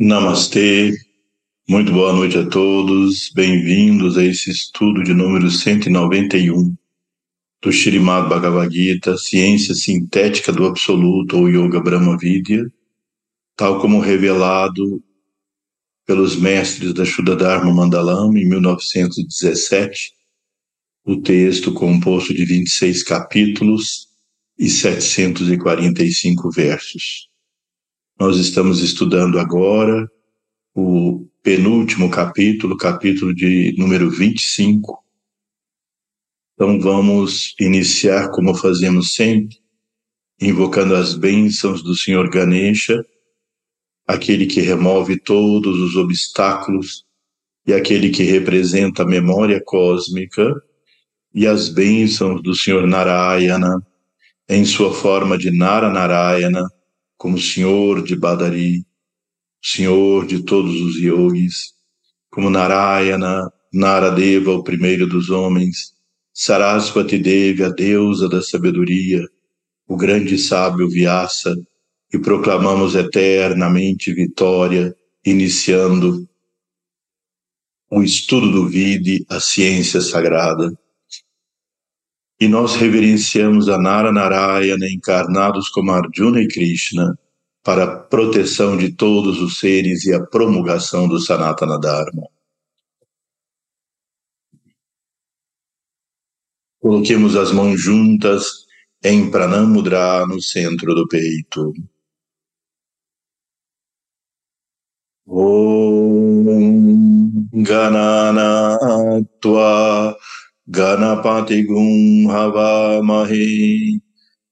Namastê, 0.00 0.92
muito 1.68 1.90
boa 1.90 2.12
noite 2.12 2.38
a 2.38 2.48
todos, 2.48 3.32
bem-vindos 3.34 4.16
a 4.16 4.24
esse 4.24 4.48
estudo 4.48 5.02
de 5.02 5.12
número 5.12 5.50
191 5.50 6.72
do 7.60 7.72
Srimad 7.72 8.28
Bhagavad 8.28 8.72
Gita, 8.72 9.18
Ciência 9.18 9.74
Sintética 9.74 10.52
do 10.52 10.66
Absoluto 10.66 11.38
ou 11.38 11.48
Yoga 11.48 11.80
Brahma 11.80 12.16
Vidya, 12.16 12.70
tal 13.56 13.80
como 13.80 13.98
revelado 13.98 15.02
pelos 16.06 16.36
mestres 16.36 16.94
da 16.94 17.04
Shuddha 17.04 17.34
Dharma 17.34 17.74
Mandalama 17.74 18.38
em 18.38 18.48
1917, 18.48 20.12
o 21.04 21.20
texto 21.20 21.74
composto 21.74 22.32
de 22.32 22.44
26 22.44 23.02
capítulos 23.02 24.06
e 24.56 24.68
745 24.68 26.52
versos. 26.52 27.27
Nós 28.20 28.36
estamos 28.36 28.82
estudando 28.82 29.38
agora 29.38 30.10
o 30.74 31.28
penúltimo 31.40 32.10
capítulo, 32.10 32.76
capítulo 32.76 33.32
de 33.32 33.72
número 33.78 34.10
25. 34.10 34.98
Então 36.52 36.80
vamos 36.80 37.54
iniciar 37.60 38.32
como 38.32 38.56
fazemos 38.56 39.14
sempre, 39.14 39.58
invocando 40.40 40.96
as 40.96 41.14
bênçãos 41.14 41.80
do 41.80 41.94
Senhor 41.94 42.28
Ganesha, 42.28 43.00
aquele 44.04 44.46
que 44.46 44.60
remove 44.62 45.20
todos 45.20 45.78
os 45.78 45.94
obstáculos 45.94 47.04
e 47.64 47.72
aquele 47.72 48.10
que 48.10 48.24
representa 48.24 49.04
a 49.04 49.06
memória 49.06 49.62
cósmica, 49.64 50.60
e 51.32 51.46
as 51.46 51.68
bênçãos 51.68 52.42
do 52.42 52.52
Senhor 52.52 52.84
Narayana, 52.84 53.80
em 54.48 54.64
sua 54.64 54.92
forma 54.92 55.38
de 55.38 55.52
Nara 55.52 55.88
Narayana, 55.88 56.68
como 57.18 57.36
Senhor 57.36 58.02
de 58.02 58.16
Badari, 58.16 58.86
Senhor 59.62 60.24
de 60.24 60.44
todos 60.44 60.80
os 60.80 60.96
yogis, 60.96 61.74
como 62.30 62.48
Narayana, 62.48 63.50
Naradeva, 63.72 64.52
o 64.52 64.62
primeiro 64.62 65.06
dos 65.06 65.28
homens, 65.28 65.92
Sarasvati 66.32 67.18
Devi, 67.18 67.64
a 67.64 67.70
deusa 67.70 68.28
da 68.28 68.40
sabedoria, 68.40 69.26
o 69.88 69.96
grande 69.96 70.38
sábio 70.38 70.88
Vyasa, 70.88 71.56
e 72.12 72.18
proclamamos 72.18 72.94
eternamente 72.94 74.14
vitória, 74.14 74.94
iniciando 75.26 76.26
o 77.90 78.02
estudo 78.02 78.50
do 78.52 78.68
Vide, 78.68 79.26
a 79.28 79.40
ciência 79.40 80.00
sagrada. 80.00 80.72
E 82.40 82.46
nós 82.46 82.76
reverenciamos 82.76 83.68
a 83.68 83.76
Nara 83.78 84.12
Narayana 84.12 84.86
encarnados 84.88 85.68
como 85.68 85.90
Arjuna 85.90 86.40
e 86.40 86.46
Krishna 86.46 87.18
para 87.64 87.84
a 87.84 87.96
proteção 87.96 88.76
de 88.76 88.92
todos 88.92 89.40
os 89.40 89.58
seres 89.58 90.04
e 90.04 90.14
a 90.14 90.24
promulgação 90.24 91.08
do 91.08 91.18
Sanatana 91.18 91.78
Dharma. 91.78 92.28
Coloquemos 96.80 97.34
as 97.36 97.52
mãos 97.52 97.80
juntas 97.80 98.66
em 99.04 99.30
Pranamudra 99.30 100.26
no 100.26 100.40
centro 100.40 100.94
do 100.94 101.06
peito. 101.08 101.72
Om 105.26 105.88
Ganana 107.52 108.78
Tua 109.40 110.17
गणपतिगुं 110.76 111.90
हवामहे 112.30 113.46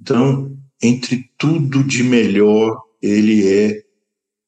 Então, 0.00 0.56
entre 0.80 1.28
tudo 1.36 1.82
de 1.82 2.04
melhor, 2.04 2.80
ele 3.02 3.48
é 3.48 3.83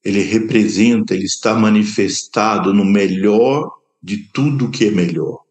ele 0.06 0.22
representa, 0.22 1.15
ele 1.15 1.25
está 1.25 1.53
manifestado 1.53 2.72
no 2.72 2.84
melhor 2.84 3.69
de 4.00 4.19
tudo 4.33 4.71
que 4.71 4.84
é 4.87 4.91
melhor. 4.93 5.43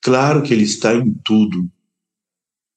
Claro 0.00 0.44
que 0.44 0.54
ele 0.54 0.62
está 0.62 0.94
em 0.94 1.12
tudo. 1.24 1.68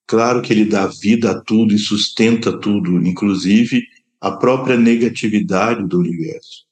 Claro 0.07 0.41
que 0.41 0.51
ele 0.51 0.65
dá 0.65 0.87
vida 0.87 1.33
a 1.33 1.39
tudo 1.39 1.75
e 1.75 1.77
sustenta 1.77 2.59
tudo, 2.59 2.97
inclusive 3.07 3.83
a 4.19 4.31
própria 4.31 4.75
negatividade 4.75 5.87
do 5.87 5.99
universo. 5.99 6.65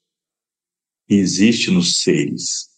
existe 1.08 1.70
nos 1.70 2.02
seres. 2.02 2.68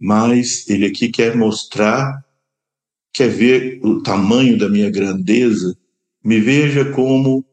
Mas 0.00 0.68
ele 0.68 0.86
aqui 0.86 1.08
quer 1.08 1.36
mostrar, 1.36 2.20
quer 3.12 3.28
ver 3.28 3.80
o 3.84 4.02
tamanho 4.02 4.58
da 4.58 4.68
minha 4.68 4.90
grandeza, 4.90 5.76
me 6.22 6.40
veja 6.40 6.92
como 6.92 7.44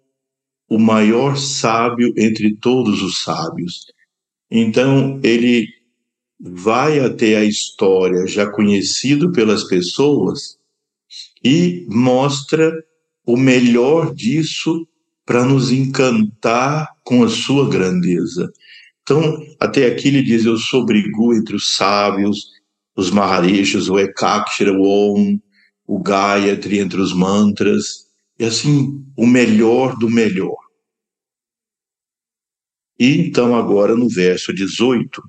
o 0.72 0.80
maior 0.80 1.36
sábio 1.36 2.14
entre 2.16 2.56
todos 2.56 3.02
os 3.04 3.24
sábios. 3.24 3.88
Então, 4.50 5.20
ele 5.22 5.68
vai 6.40 6.98
até 7.02 7.36
a 7.36 7.44
história 7.44 8.26
já 8.26 8.50
conhecido 8.50 9.34
pelas 9.34 9.66
pessoas 9.66 10.58
e 11.44 11.86
mostra 11.90 12.72
o 13.26 13.36
melhor 13.36 14.16
disso 14.16 14.88
para 15.26 15.44
nos 15.44 15.74
encantar 15.74 16.88
com 17.04 17.22
a 17.22 17.28
sua 17.28 17.70
grandeza. 17.70 18.50
Então, 19.04 19.46
até 19.60 19.88
aqui 19.88 20.08
ele 20.08 20.24
diz: 20.24 20.46
Eu 20.46 20.56
sou 20.56 20.86
brigu 20.86 21.34
entre 21.34 21.54
os 21.54 21.76
sábios, 21.76 22.46
os 22.96 23.12
Maharishas, 23.12 23.90
o 23.90 24.00
Ekakshara, 24.00 24.72
o 24.72 24.84
Om, 24.84 25.38
o 25.86 26.00
Gayatri 26.00 26.80
entre 26.80 27.02
os 27.02 27.12
mantras, 27.12 28.10
e 28.40 28.46
assim, 28.46 29.06
o 29.18 29.28
melhor 29.28 30.00
do 30.00 30.10
melhor. 30.10 30.61
E 33.04 33.20
então, 33.20 33.56
agora 33.56 33.96
no 33.96 34.08
verso 34.08 34.54
18, 34.54 35.24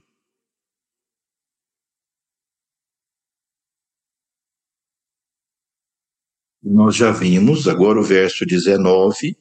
Nós 6.62 6.94
já 6.94 7.10
vimos, 7.10 7.66
agora 7.66 7.98
o 7.98 8.02
verso 8.02 8.44
19, 8.44 9.34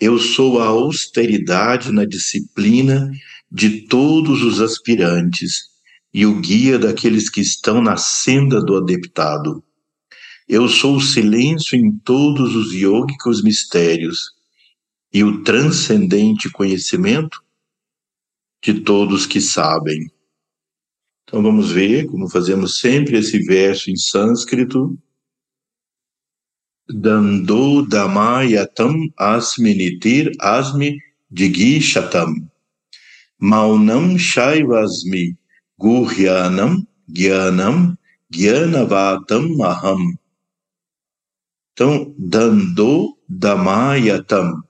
eu 0.00 0.18
sou 0.18 0.60
a 0.60 0.66
austeridade 0.66 1.90
na 1.90 2.04
disciplina 2.04 3.10
de 3.50 3.88
todos 3.88 4.40
os 4.42 4.60
aspirantes 4.60 5.64
e 6.14 6.24
o 6.24 6.40
guia 6.40 6.78
daqueles 6.78 7.28
que 7.28 7.40
estão 7.40 7.82
na 7.82 7.96
senda 7.96 8.64
do 8.64 8.76
adeptado. 8.76 9.64
Eu 10.48 10.68
sou 10.68 10.94
o 10.96 11.00
silêncio 11.00 11.76
em 11.76 11.90
todos 11.98 12.54
os 12.54 12.72
yogicos 12.72 13.42
mistérios 13.42 14.30
e 15.12 15.24
o 15.24 15.42
transcendente 15.42 16.48
conhecimento 16.50 17.47
de 18.62 18.80
todos 18.80 19.26
que 19.26 19.40
sabem. 19.40 20.10
Então 21.24 21.42
vamos 21.42 21.70
ver, 21.70 22.06
como 22.06 22.28
fazemos 22.28 22.80
sempre, 22.80 23.18
esse 23.18 23.38
verso 23.44 23.90
em 23.90 23.96
sânscrito. 23.96 24.98
Dando 26.88 27.86
damayatam 27.86 29.12
asminitir 29.16 30.32
asmi 30.40 30.98
digishatam. 31.30 32.50
Maunam 33.38 34.18
shaivasmi 34.18 35.36
guhyanam 35.78 36.86
gyanam 37.08 37.96
gyanavatam 38.30 39.62
aham. 39.62 40.18
Então, 41.72 42.14
dando 42.18 43.16
damayatam. 43.28 44.62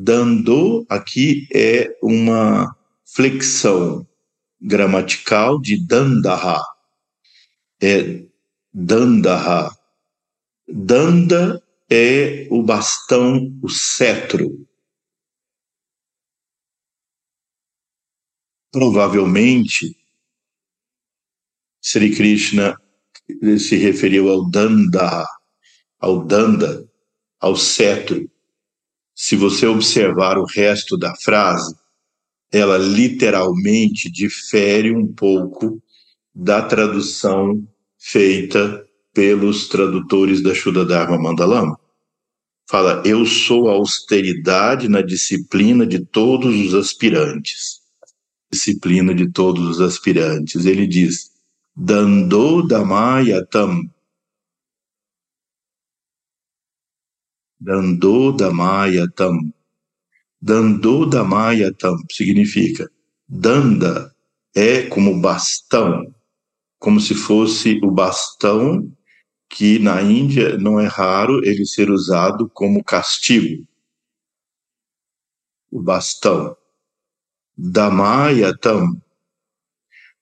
Dando 0.00 0.86
aqui 0.88 1.48
é 1.52 1.92
uma 2.00 2.72
flexão 3.04 4.06
gramatical 4.60 5.60
de 5.60 5.84
dandaha. 5.84 6.62
É 7.82 8.24
dandaha. 8.72 9.76
Danda 10.68 11.60
é 11.90 12.46
o 12.48 12.62
bastão, 12.62 13.52
o 13.60 13.68
cetro. 13.68 14.68
Provavelmente, 18.70 19.96
Sri 21.82 22.14
Krishna 22.14 22.80
se 23.58 23.74
referiu 23.74 24.28
ao 24.28 24.48
Danda, 24.48 25.26
ao 25.98 26.24
Danda, 26.24 26.88
ao 27.40 27.56
cetro. 27.56 28.30
Se 29.20 29.34
você 29.34 29.66
observar 29.66 30.38
o 30.38 30.44
resto 30.44 30.96
da 30.96 31.12
frase, 31.16 31.74
ela 32.52 32.78
literalmente 32.78 34.08
difere 34.08 34.94
um 34.94 35.12
pouco 35.12 35.82
da 36.32 36.62
tradução 36.62 37.66
feita 37.98 38.86
pelos 39.12 39.66
tradutores 39.66 40.40
da 40.40 40.54
Shuddha 40.54 40.84
Dharma 40.84 41.18
Mandalama. 41.18 41.76
Fala, 42.70 43.02
eu 43.04 43.26
sou 43.26 43.68
a 43.68 43.72
austeridade 43.72 44.88
na 44.88 45.02
disciplina 45.02 45.84
de 45.84 45.98
todos 45.98 46.54
os 46.54 46.72
aspirantes. 46.72 47.80
Disciplina 48.52 49.12
de 49.12 49.32
todos 49.32 49.68
os 49.68 49.80
aspirantes. 49.80 50.64
Ele 50.64 50.86
diz, 50.86 51.32
Dando 51.76 52.62
Damayatam. 52.68 53.82
Dando 57.60 58.32
Damayatam. 58.32 59.52
Dando 60.40 61.06
Damayatam 61.06 61.96
significa 62.10 62.88
danda 63.28 64.14
é 64.54 64.82
como 64.88 65.20
bastão, 65.20 66.14
como 66.78 67.00
se 67.00 67.14
fosse 67.14 67.80
o 67.82 67.90
bastão 67.90 68.90
que 69.50 69.78
na 69.80 70.00
Índia 70.02 70.56
não 70.56 70.78
é 70.78 70.86
raro 70.86 71.44
ele 71.44 71.66
ser 71.66 71.90
usado 71.90 72.48
como 72.50 72.84
castigo. 72.84 73.66
O 75.70 75.82
bastão. 75.82 76.56
Damayatam. 77.56 79.02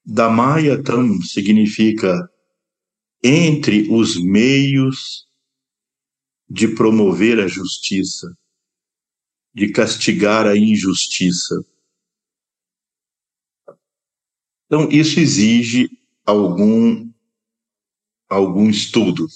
Damayatam 0.05 1.21
significa 1.21 2.31
entre 3.23 3.89
os 3.91 4.17
meios 4.17 5.26
de 6.49 6.69
promover 6.69 7.41
a 7.41 7.47
justiça 7.47 8.37
de 9.57 9.73
castigar 9.73 10.47
a 10.47 10.55
injustiça. 10.55 11.65
Então, 14.67 14.87
isso 14.91 15.19
exige 15.19 15.89
algum, 16.27 17.11
algum 18.29 18.69
estudo. 18.69 19.27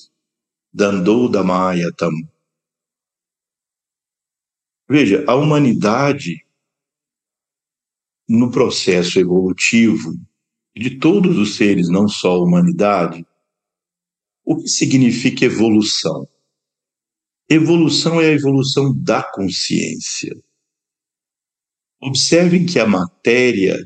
Dandou 0.70 1.26
Damayatam. 1.26 2.10
Veja, 4.86 5.24
a 5.26 5.34
humanidade, 5.34 6.44
no 8.28 8.50
processo 8.50 9.18
evolutivo 9.18 10.12
de 10.76 10.98
todos 10.98 11.38
os 11.38 11.56
seres, 11.56 11.88
não 11.88 12.06
só 12.06 12.32
a 12.32 12.42
humanidade, 12.42 13.26
o 14.44 14.58
que 14.58 14.68
significa 14.68 15.46
evolução? 15.46 16.28
Evolução 17.52 18.20
é 18.20 18.28
a 18.28 18.32
evolução 18.32 18.96
da 18.96 19.24
consciência. 19.24 20.32
Observem 22.00 22.64
que 22.64 22.78
a 22.78 22.86
matéria, 22.86 23.76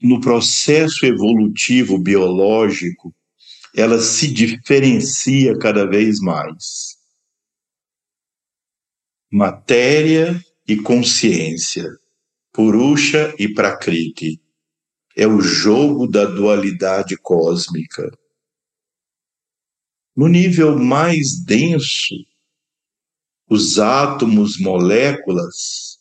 no 0.00 0.22
processo 0.22 1.04
evolutivo 1.04 1.98
biológico, 1.98 3.14
ela 3.76 4.00
se 4.00 4.26
diferencia 4.32 5.52
cada 5.58 5.86
vez 5.86 6.18
mais. 6.18 6.96
Matéria 9.30 10.42
e 10.66 10.78
consciência, 10.78 11.90
Purusha 12.54 13.34
e 13.38 13.52
Prakriti, 13.52 14.40
é 15.14 15.26
o 15.26 15.42
jogo 15.42 16.06
da 16.06 16.24
dualidade 16.24 17.18
cósmica. 17.18 18.10
No 20.14 20.28
nível 20.28 20.78
mais 20.78 21.42
denso, 21.42 22.14
os 23.48 23.78
átomos, 23.78 24.58
moléculas, 24.58 25.98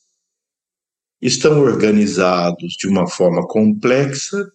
estão 1.21 1.61
organizados 1.61 2.73
de 2.73 2.89
uma 2.89 3.07
forma 3.07 3.47
complexa, 3.47 4.51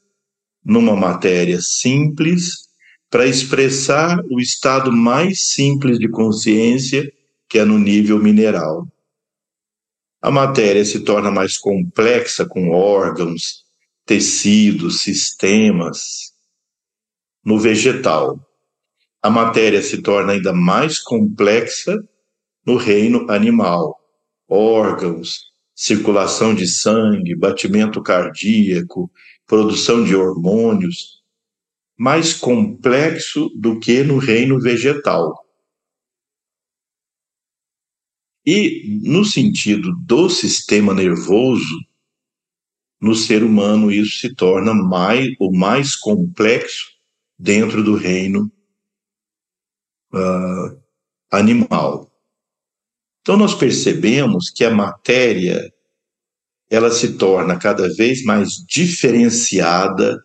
numa 0.63 0.95
matéria 0.95 1.59
simples, 1.63 2.67
para 3.09 3.27
expressar 3.27 4.23
o 4.31 4.39
estado 4.41 4.93
mais 4.93 5.49
simples 5.49 5.99
de 5.99 6.09
consciência, 6.09 7.11
que 7.49 7.59
é 7.59 7.65
no 7.65 7.79
nível 7.79 8.19
mineral. 8.19 8.87
A 10.21 10.31
matéria 10.31 10.85
se 10.85 11.01
torna 11.01 11.31
mais 11.31 11.57
complexa 11.57 12.45
com 12.45 12.73
órgãos, 12.73 13.65
tecidos, 14.05 15.01
sistemas. 15.01 16.33
No 17.43 17.59
vegetal, 17.59 18.46
a 19.27 19.31
matéria 19.31 19.83
se 19.83 20.01
torna 20.03 20.35
ainda 20.35 20.53
mais 20.53 21.01
complexa 21.01 22.01
no 22.65 22.77
reino 22.77 23.29
animal. 23.29 23.99
Órgãos, 24.49 25.47
circulação 25.75 26.55
de 26.55 26.65
sangue, 26.69 27.35
batimento 27.35 28.01
cardíaco, 28.01 29.11
produção 29.45 30.05
de 30.05 30.15
hormônios, 30.15 31.25
mais 31.99 32.35
complexo 32.35 33.51
do 33.57 33.81
que 33.81 34.05
no 34.05 34.19
reino 34.19 34.61
vegetal. 34.61 35.35
E 38.47 39.01
no 39.03 39.25
sentido 39.25 39.93
do 40.07 40.31
sistema 40.31 40.95
nervoso, 40.95 41.75
no 43.01 43.17
ser 43.17 43.43
humano 43.43 43.91
isso 43.91 44.21
se 44.21 44.37
torna 44.37 44.73
mais 44.73 45.35
o 45.41 45.51
mais 45.53 45.97
complexo 45.97 46.87
dentro 47.37 47.83
do 47.83 47.97
reino 47.97 48.53
uh, 50.17 50.81
animal. 51.31 52.11
Então 53.21 53.37
nós 53.37 53.55
percebemos 53.55 54.51
que 54.51 54.65
a 54.65 54.71
matéria 54.71 55.73
ela 56.71 56.91
se 56.91 57.15
torna 57.15 57.59
cada 57.59 57.93
vez 57.95 58.25
mais 58.25 58.55
diferenciada 58.67 60.21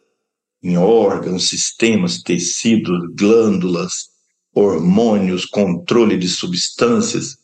em 0.64 0.78
órgãos, 0.78 1.50
sistemas, 1.50 2.22
tecidos, 2.22 3.00
glândulas, 3.16 4.10
hormônios, 4.54 5.46
controle 5.46 6.18
de 6.18 6.28
substâncias, 6.28 7.38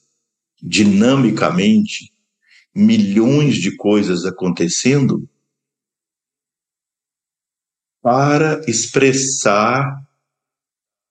dinamicamente, 0.61 2.11
milhões 2.75 3.55
de 3.55 3.75
coisas 3.75 4.25
acontecendo 4.25 5.27
para 8.01 8.61
expressar 8.67 10.06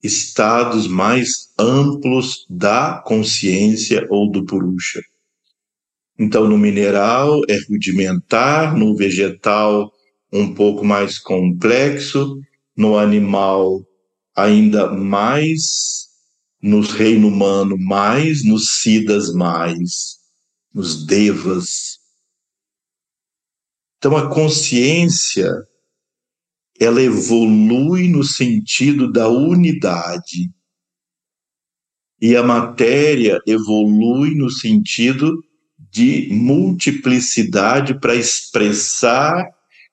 estados 0.07 0.87
mais 0.87 1.53
amplos 1.59 2.47
da 2.49 3.03
consciência 3.05 4.07
ou 4.09 4.31
do 4.31 4.45
purusha. 4.45 5.03
Então, 6.19 6.49
no 6.49 6.57
mineral 6.57 7.43
é 7.49 7.59
rudimentar, 7.69 8.75
no 8.77 8.97
vegetal 8.97 9.93
um 10.33 10.55
pouco 10.55 10.85
mais 10.85 11.19
complexo, 11.19 12.41
no 12.77 12.97
animal 12.99 13.85
ainda 14.35 14.93
mais 14.93 16.07
no 16.63 16.81
reino 16.81 17.29
humano, 17.29 17.77
mais 17.79 18.45
nos 18.45 18.83
siddhas, 18.83 19.33
mais 19.33 20.17
nos 20.75 21.07
devas. 21.07 21.99
Então 23.99 24.17
a 24.17 24.29
consciência 24.29 25.51
ela 26.81 27.03
evolui 27.03 28.09
no 28.09 28.23
sentido 28.23 29.11
da 29.11 29.29
unidade 29.29 30.51
e 32.21 32.35
a 32.35 32.43
matéria 32.43 33.39
evolui 33.47 34.35
no 34.35 34.51
sentido 34.51 35.43
de 35.91 36.29
multiplicidade 36.33 37.99
para 38.01 38.15
expressar 38.15 39.47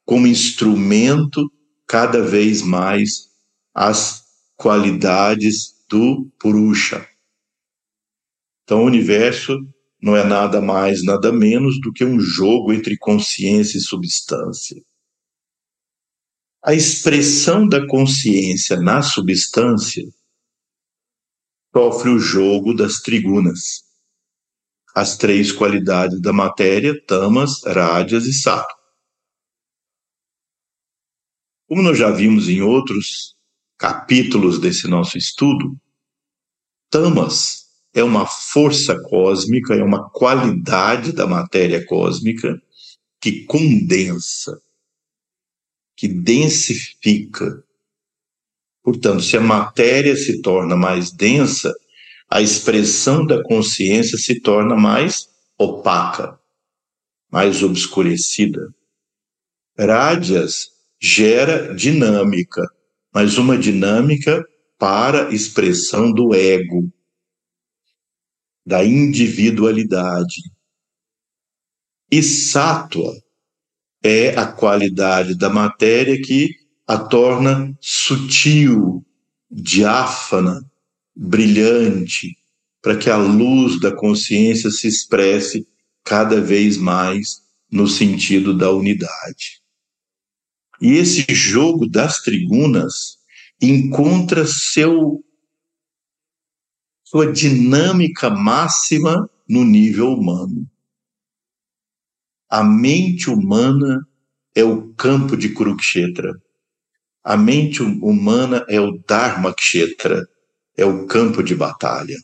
como 0.05 0.27
instrumento 0.27 1.51
cada 1.87 2.21
vez 2.21 2.61
mais 2.61 3.29
as 3.73 4.23
qualidades 4.55 5.73
do 5.89 6.29
Purusha. 6.39 7.07
Então, 8.63 8.83
o 8.83 8.85
universo 8.85 9.57
não 10.01 10.15
é 10.15 10.23
nada 10.23 10.61
mais, 10.61 11.03
nada 11.03 11.31
menos 11.31 11.79
do 11.79 11.91
que 11.91 12.03
um 12.03 12.19
jogo 12.19 12.73
entre 12.73 12.97
consciência 12.97 13.77
e 13.77 13.81
substância. 13.81 14.81
A 16.65 16.73
expressão 16.73 17.67
da 17.67 17.85
consciência 17.85 18.79
na 18.79 19.01
substância 19.01 20.01
sofre 21.75 22.09
o 22.09 22.17
jogo 22.17 22.73
das 22.73 23.01
trigunas, 23.01 23.83
as 24.95 25.17
três 25.17 25.51
qualidades 25.51 26.21
da 26.21 26.31
matéria, 26.31 26.97
tamas, 27.05 27.61
rádias 27.65 28.25
e 28.27 28.33
sattva. 28.33 28.79
Como 31.67 31.81
nós 31.81 31.97
já 31.97 32.09
vimos 32.09 32.47
em 32.47 32.61
outros 32.61 33.35
capítulos 33.77 34.57
desse 34.57 34.87
nosso 34.87 35.17
estudo, 35.17 35.77
tamas 36.89 37.65
é 37.93 38.01
uma 38.01 38.25
força 38.25 38.97
cósmica, 39.09 39.75
é 39.75 39.83
uma 39.83 40.09
qualidade 40.09 41.11
da 41.11 41.27
matéria 41.27 41.85
cósmica 41.85 42.57
que 43.19 43.43
condensa, 43.47 44.61
que 45.95 46.07
densifica. 46.07 47.63
Portanto, 48.83 49.23
se 49.23 49.37
a 49.37 49.41
matéria 49.41 50.15
se 50.15 50.41
torna 50.41 50.75
mais 50.75 51.11
densa, 51.11 51.73
a 52.29 52.41
expressão 52.41 53.25
da 53.25 53.41
consciência 53.43 54.17
se 54.17 54.39
torna 54.41 54.75
mais 54.75 55.29
opaca, 55.57 56.39
mais 57.31 57.63
obscurecida. 57.63 58.73
Rádias 59.77 60.69
gera 60.99 61.73
dinâmica, 61.73 62.61
mas 63.13 63.37
uma 63.37 63.57
dinâmica 63.57 64.43
para 64.77 65.33
expressão 65.33 66.11
do 66.11 66.33
ego, 66.33 66.91
da 68.65 68.83
individualidade. 68.83 70.41
E 72.11 72.21
sátua 72.21 73.22
é 74.03 74.37
a 74.37 74.45
qualidade 74.45 75.33
da 75.33 75.49
matéria 75.49 76.21
que 76.21 76.55
a 76.85 76.97
torna 76.97 77.73
sutil, 77.79 79.05
diáfana, 79.49 80.61
brilhante, 81.15 82.37
para 82.81 82.97
que 82.97 83.09
a 83.09 83.15
luz 83.15 83.79
da 83.79 83.95
consciência 83.95 84.69
se 84.69 84.87
expresse 84.87 85.65
cada 86.03 86.41
vez 86.41 86.75
mais 86.75 87.41
no 87.71 87.87
sentido 87.87 88.55
da 88.55 88.69
unidade. 88.69 89.61
E 90.81 90.97
esse 90.97 91.25
jogo 91.33 91.87
das 91.87 92.21
trigunas 92.21 93.17
encontra 93.61 94.45
seu 94.45 95.23
sua 97.05 97.31
dinâmica 97.31 98.29
máxima 98.29 99.29
no 99.47 99.63
nível 99.63 100.13
humano. 100.13 100.67
A 102.53 102.63
mente 102.63 103.31
humana 103.31 104.07
é 104.53 104.63
o 104.63 104.93
campo 104.93 105.35
de 105.35 105.53
Kurukshetra. 105.53 106.31
A 107.23 107.35
mente 107.35 107.81
humana 107.81 108.63
é 108.69 108.79
o 108.79 108.99
Dharma 109.07 109.51
Kshetra, 109.55 110.27
é 110.77 110.85
o 110.85 111.07
campo 111.07 111.41
de 111.41 111.55
batalha. 111.55 112.17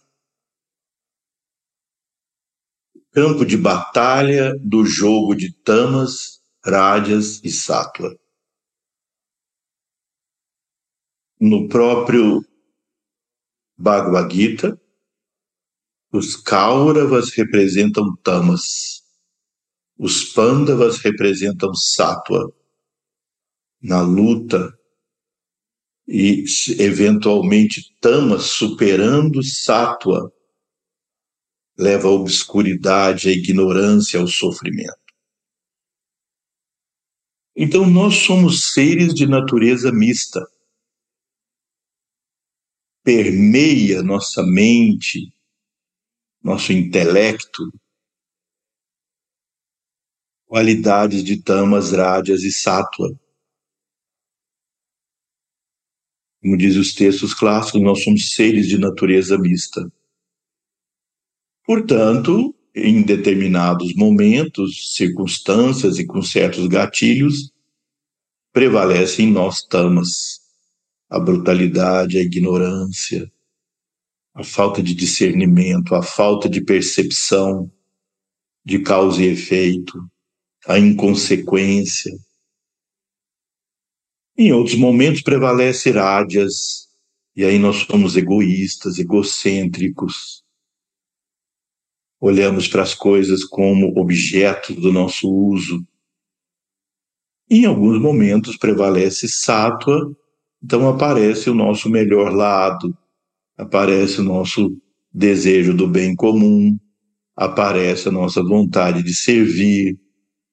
Campo 3.12 3.44
de 3.44 3.58
batalha 3.58 4.54
do 4.60 4.86
jogo 4.86 5.34
de 5.34 5.52
tamas, 5.64 6.40
rádias 6.64 7.42
e 7.44 7.50
sattva. 7.50 8.16
no 11.40 11.70
próprio 11.70 12.44
Bhagavad 13.78 14.34
Gita, 14.34 14.80
os 16.12 16.36
Kauravas 16.36 17.32
representam 17.34 18.14
Tamas, 18.18 18.99
os 20.00 20.24
Pandavas 20.24 20.98
representam 21.00 21.75
Sattva. 21.75 22.51
Na 23.82 24.01
luta, 24.01 24.74
e 26.08 26.44
eventualmente 26.79 27.96
Tamas 28.01 28.46
superando 28.46 29.44
Sattva, 29.44 30.34
leva 31.77 32.08
a 32.08 32.12
obscuridade, 32.12 33.29
a 33.29 33.32
ignorância, 33.32 34.20
ao 34.20 34.27
sofrimento. 34.27 34.98
Então, 37.56 37.86
nós 37.86 38.15
somos 38.15 38.72
seres 38.74 39.13
de 39.13 39.27
natureza 39.27 39.91
mista 39.91 40.46
permeia 43.03 44.03
nossa 44.03 44.44
mente, 44.44 45.34
nosso 46.44 46.72
intelecto, 46.72 47.63
qualidades 50.50 51.24
de 51.24 51.44
tamas, 51.44 51.91
rádias 51.91 52.41
e 52.41 52.51
sátua. 52.51 53.15
Como 56.41 56.58
diz 56.58 56.75
os 56.75 56.96
textos 56.96 57.36
clássicos, 57.36 57.82
nós 57.84 58.03
somos 58.03 58.34
seres 58.34 58.68
de 58.68 58.79
natureza 58.79 59.38
mista. 59.38 59.88
Portanto, 61.63 62.56
em 62.75 63.03
determinados 63.03 63.94
momentos, 63.94 64.96
circunstâncias 64.96 66.00
e 66.00 66.08
com 66.08 66.24
certos 66.24 66.65
gatilhos, 66.65 67.53
prevalecem 68.51 69.29
em 69.29 69.32
nós 69.32 69.62
tamas, 69.62 70.39
a 71.12 71.20
brutalidade, 71.20 72.18
a 72.18 72.22
ignorância, 72.22 73.32
a 74.34 74.44
falta 74.44 74.82
de 74.82 74.96
discernimento, 74.96 75.94
a 75.94 76.01
falta 76.01 76.50
de 76.50 76.62
percepção 76.62 77.72
de 78.65 78.79
causa 78.79 79.22
e 79.22 79.27
efeito, 79.27 80.10
a 80.70 80.78
inconsequência. 80.78 82.16
Em 84.38 84.54
outros 84.54 84.76
momentos 84.76 85.24
prevalece 85.24 85.90
rádias, 85.90 86.88
e 87.36 87.44
aí 87.44 87.58
nós 87.58 87.78
somos 87.78 88.16
egoístas, 88.16 89.00
egocêntricos. 89.00 90.44
Olhamos 92.22 92.68
para 92.68 92.84
as 92.84 92.94
coisas 92.94 93.44
como 93.44 94.00
objetos 94.00 94.76
do 94.76 94.94
nosso 94.94 95.28
uso. 95.28 95.84
Em 97.50 97.66
alguns 97.66 98.00
momentos 98.00 98.56
prevalece 98.56 99.28
sátua, 99.28 100.16
então 100.62 100.88
aparece 100.88 101.50
o 101.50 101.56
nosso 101.56 101.90
melhor 101.90 102.32
lado, 102.32 102.96
aparece 103.58 104.22
o 104.22 104.24
nosso 104.24 104.80
desejo 105.12 105.74
do 105.74 105.88
bem 105.88 106.16
comum, 106.16 106.78
aparece 107.36 108.08
a 108.08 108.12
nossa 108.12 108.44
vontade 108.44 109.02
de 109.02 109.16
servir, 109.16 109.98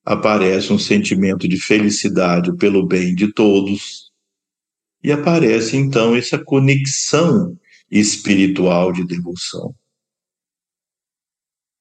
aparece 0.07 0.73
um 0.73 0.79
sentimento 0.79 1.49
de 1.49 1.61
felicidade 1.61 2.57
pelo 2.57 2.87
bem 2.87 3.13
de 3.13 3.33
todos, 3.33 4.13
e 5.03 5.11
aparece 5.11 5.77
então 5.77 6.15
essa 6.15 6.39
conexão 6.39 7.59
espiritual 7.91 8.93
de 8.93 9.05
devoção. 9.05 9.75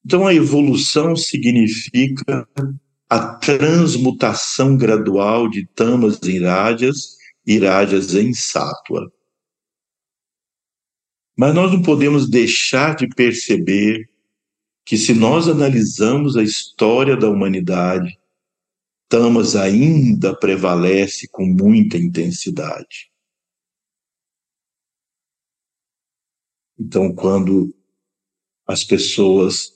Então 0.04 0.26
a 0.26 0.34
evolução 0.34 1.14
significa 1.14 2.48
a 3.08 3.34
transmutação 3.36 4.76
gradual 4.76 5.48
de 5.48 5.64
tamas 5.64 6.20
e 6.22 6.40
rádias 6.40 7.16
Irajas 7.46 8.12
em 8.14 8.34
sátua. 8.34 9.08
Mas 11.36 11.54
nós 11.54 11.70
não 11.70 11.80
podemos 11.80 12.28
deixar 12.28 12.96
de 12.96 13.06
perceber 13.08 14.08
que 14.86 14.96
se 14.96 15.12
nós 15.12 15.48
analisamos 15.48 16.36
a 16.36 16.44
história 16.44 17.16
da 17.16 17.28
humanidade, 17.28 18.16
Tamas 19.08 19.56
ainda 19.56 20.32
prevalece 20.38 21.26
com 21.26 21.44
muita 21.44 21.98
intensidade. 21.98 23.10
Então, 26.78 27.12
quando 27.12 27.74
as 28.64 28.84
pessoas 28.84 29.72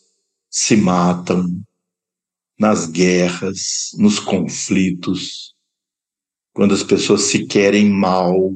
se 0.48 0.76
matam 0.76 1.60
nas 2.56 2.86
guerras, 2.86 3.90
nos 3.98 4.20
conflitos, 4.20 5.56
quando 6.52 6.72
as 6.72 6.84
pessoas 6.84 7.22
se 7.22 7.46
querem 7.46 7.90
mal, 7.90 8.54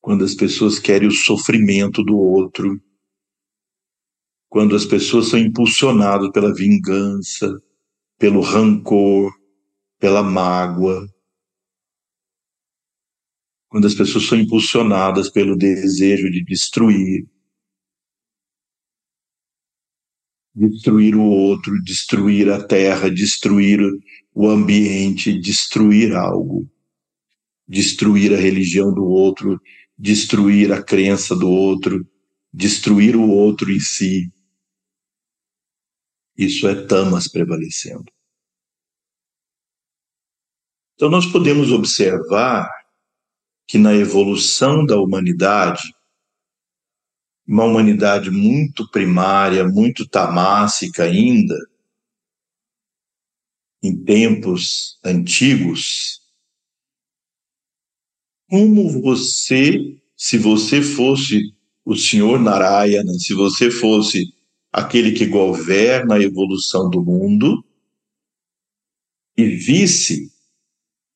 quando 0.00 0.24
as 0.24 0.34
pessoas 0.34 0.80
querem 0.80 1.06
o 1.06 1.12
sofrimento 1.12 2.02
do 2.02 2.16
outro, 2.16 2.80
quando 4.54 4.76
as 4.76 4.86
pessoas 4.86 5.30
são 5.30 5.38
impulsionadas 5.40 6.30
pela 6.30 6.54
vingança, 6.54 7.60
pelo 8.16 8.40
rancor, 8.40 9.32
pela 9.98 10.22
mágoa, 10.22 11.08
quando 13.68 13.88
as 13.88 13.96
pessoas 13.96 14.26
são 14.26 14.38
impulsionadas 14.38 15.28
pelo 15.28 15.56
desejo 15.56 16.30
de 16.30 16.44
destruir, 16.44 17.26
destruir 20.54 21.16
o 21.16 21.24
outro, 21.24 21.82
destruir 21.82 22.48
a 22.48 22.64
terra, 22.64 23.10
destruir 23.10 23.80
o 24.32 24.48
ambiente, 24.48 25.36
destruir 25.36 26.14
algo, 26.14 26.70
destruir 27.66 28.32
a 28.32 28.36
religião 28.36 28.94
do 28.94 29.04
outro, 29.04 29.60
destruir 29.98 30.70
a 30.70 30.80
crença 30.80 31.34
do 31.34 31.50
outro, 31.50 32.06
destruir 32.52 33.16
o 33.16 33.28
outro 33.28 33.72
em 33.72 33.80
si. 33.80 34.32
Isso 36.36 36.66
é 36.68 36.86
tamas 36.86 37.28
prevalecendo. 37.28 38.12
Então, 40.94 41.10
nós 41.10 41.26
podemos 41.26 41.70
observar 41.72 42.68
que 43.66 43.78
na 43.78 43.94
evolução 43.94 44.84
da 44.84 44.98
humanidade, 44.98 45.82
uma 47.46 47.64
humanidade 47.64 48.30
muito 48.30 48.88
primária, 48.90 49.66
muito 49.66 50.08
tamássica 50.08 51.04
ainda, 51.04 51.56
em 53.82 54.02
tempos 54.04 54.98
antigos, 55.04 56.20
como 58.48 58.88
você, 59.02 60.00
se 60.16 60.38
você 60.38 60.80
fosse 60.80 61.54
o 61.84 61.94
senhor 61.94 62.40
Narayana, 62.40 63.12
se 63.14 63.34
você 63.34 63.70
fosse 63.70 64.33
aquele 64.76 65.12
que 65.12 65.26
governa 65.26 66.16
a 66.16 66.20
evolução 66.20 66.90
do 66.90 67.00
mundo, 67.00 67.64
e 69.36 69.46
visse, 69.46 70.32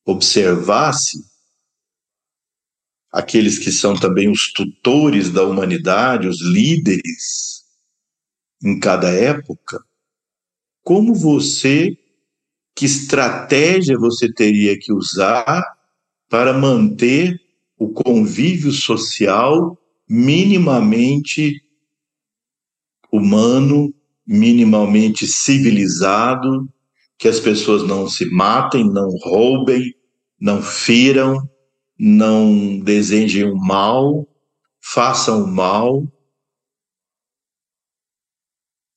observasse 0.05 1.17
aqueles 3.11 3.59
que 3.59 3.69
são 3.69 3.99
também 3.99 4.31
os 4.31 4.53
tutores 4.53 5.29
da 5.29 5.43
humanidade, 5.43 6.25
os 6.25 6.41
líderes 6.41 7.65
em 8.63 8.79
cada 8.79 9.09
época, 9.09 9.83
como 10.81 11.13
você, 11.13 11.97
que 12.73 12.85
estratégia 12.85 13.97
você 13.97 14.31
teria 14.31 14.79
que 14.79 14.93
usar 14.93 15.65
para 16.29 16.53
manter 16.53 17.37
o 17.77 17.89
convívio 17.89 18.71
social 18.71 19.77
minimamente 20.07 21.61
humano, 23.11 23.93
minimamente 24.25 25.25
civilizado, 25.27 26.67
que 27.17 27.27
as 27.27 27.39
pessoas 27.39 27.85
não 27.87 28.07
se 28.07 28.25
matem, 28.25 28.83
não 28.89 29.09
roubem, 29.23 29.93
não 30.39 30.61
firam, 30.61 31.49
não 31.97 32.79
desejem 32.79 33.51
o 33.51 33.57
mal, 33.57 34.25
façam 34.81 35.43
o 35.43 35.47
mal. 35.47 36.07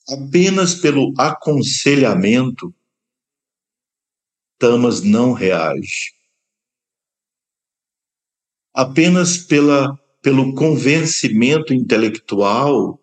Apenas 0.09 0.75
pelo 0.75 1.13
aconselhamento, 1.19 2.73
Tamas 4.63 5.03
não 5.03 5.33
reage. 5.33 6.15
Apenas 8.73 9.37
pela, 9.37 9.99
pelo 10.23 10.55
convencimento 10.55 11.75
intelectual, 11.75 13.02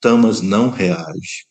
Tamas 0.00 0.40
não 0.40 0.70
reage. 0.70 1.46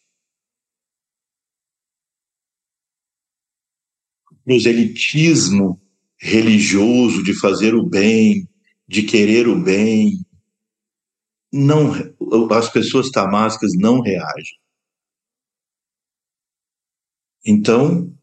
Proselitismo 4.46 5.82
religioso 6.20 7.24
de 7.24 7.38
fazer 7.40 7.76
o 7.76 7.86
bem, 7.86 8.48
de 8.88 9.04
querer 9.04 9.48
o 9.48 9.62
bem, 9.62 10.26
não, 11.52 11.92
as 12.52 12.70
pessoas 12.70 13.10
tamásicas 13.10 13.74
não 13.76 14.02
reagem. 14.02 14.58
Então, 17.46 18.14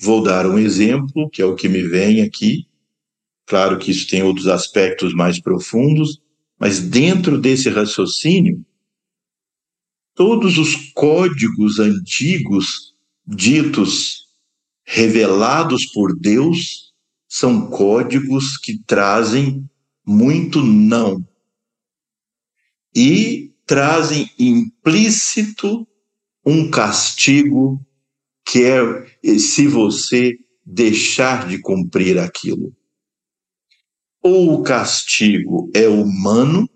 vou 0.00 0.22
dar 0.22 0.46
um 0.46 0.58
exemplo, 0.58 1.28
que 1.30 1.42
é 1.42 1.44
o 1.44 1.54
que 1.54 1.68
me 1.68 1.82
vem 1.86 2.22
aqui. 2.22 2.66
Claro 3.46 3.78
que 3.78 3.90
isso 3.90 4.08
tem 4.08 4.22
outros 4.22 4.48
aspectos 4.48 5.14
mais 5.14 5.40
profundos, 5.40 6.20
mas 6.58 6.80
dentro 6.80 7.38
desse 7.38 7.68
raciocínio, 7.68 8.64
todos 10.16 10.56
os 10.56 10.74
códigos 10.94 11.78
antigos 11.78 12.94
ditos 13.24 14.24
revelados 14.82 15.84
por 15.92 16.18
Deus 16.18 16.92
são 17.28 17.68
códigos 17.68 18.56
que 18.56 18.82
trazem 18.86 19.68
muito 20.04 20.62
não 20.62 21.26
e 22.94 23.52
trazem 23.66 24.30
implícito 24.38 25.86
um 26.44 26.70
castigo 26.70 27.84
que 28.44 28.62
é 28.62 29.38
se 29.38 29.66
você 29.66 30.34
deixar 30.64 31.46
de 31.46 31.58
cumprir 31.58 32.18
aquilo. 32.18 32.72
Ou 34.22 34.54
o 34.54 34.62
castigo 34.62 35.70
é 35.74 35.86
humano, 35.88 36.70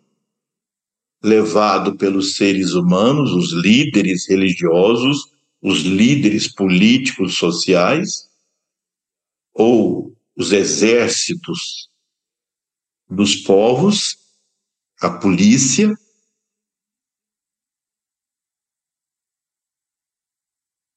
levado 1.22 1.96
pelos 1.96 2.37
seres 2.37 2.72
humanos, 2.72 3.33
os 3.33 3.52
líderes 3.52 4.28
religiosos, 4.28 5.30
os 5.61 5.80
líderes 5.80 6.52
políticos 6.52 7.37
sociais, 7.37 8.30
ou 9.52 10.16
os 10.35 10.52
exércitos 10.52 11.90
dos 13.09 13.37
povos, 13.37 14.16
a 15.02 15.11
polícia, 15.11 15.94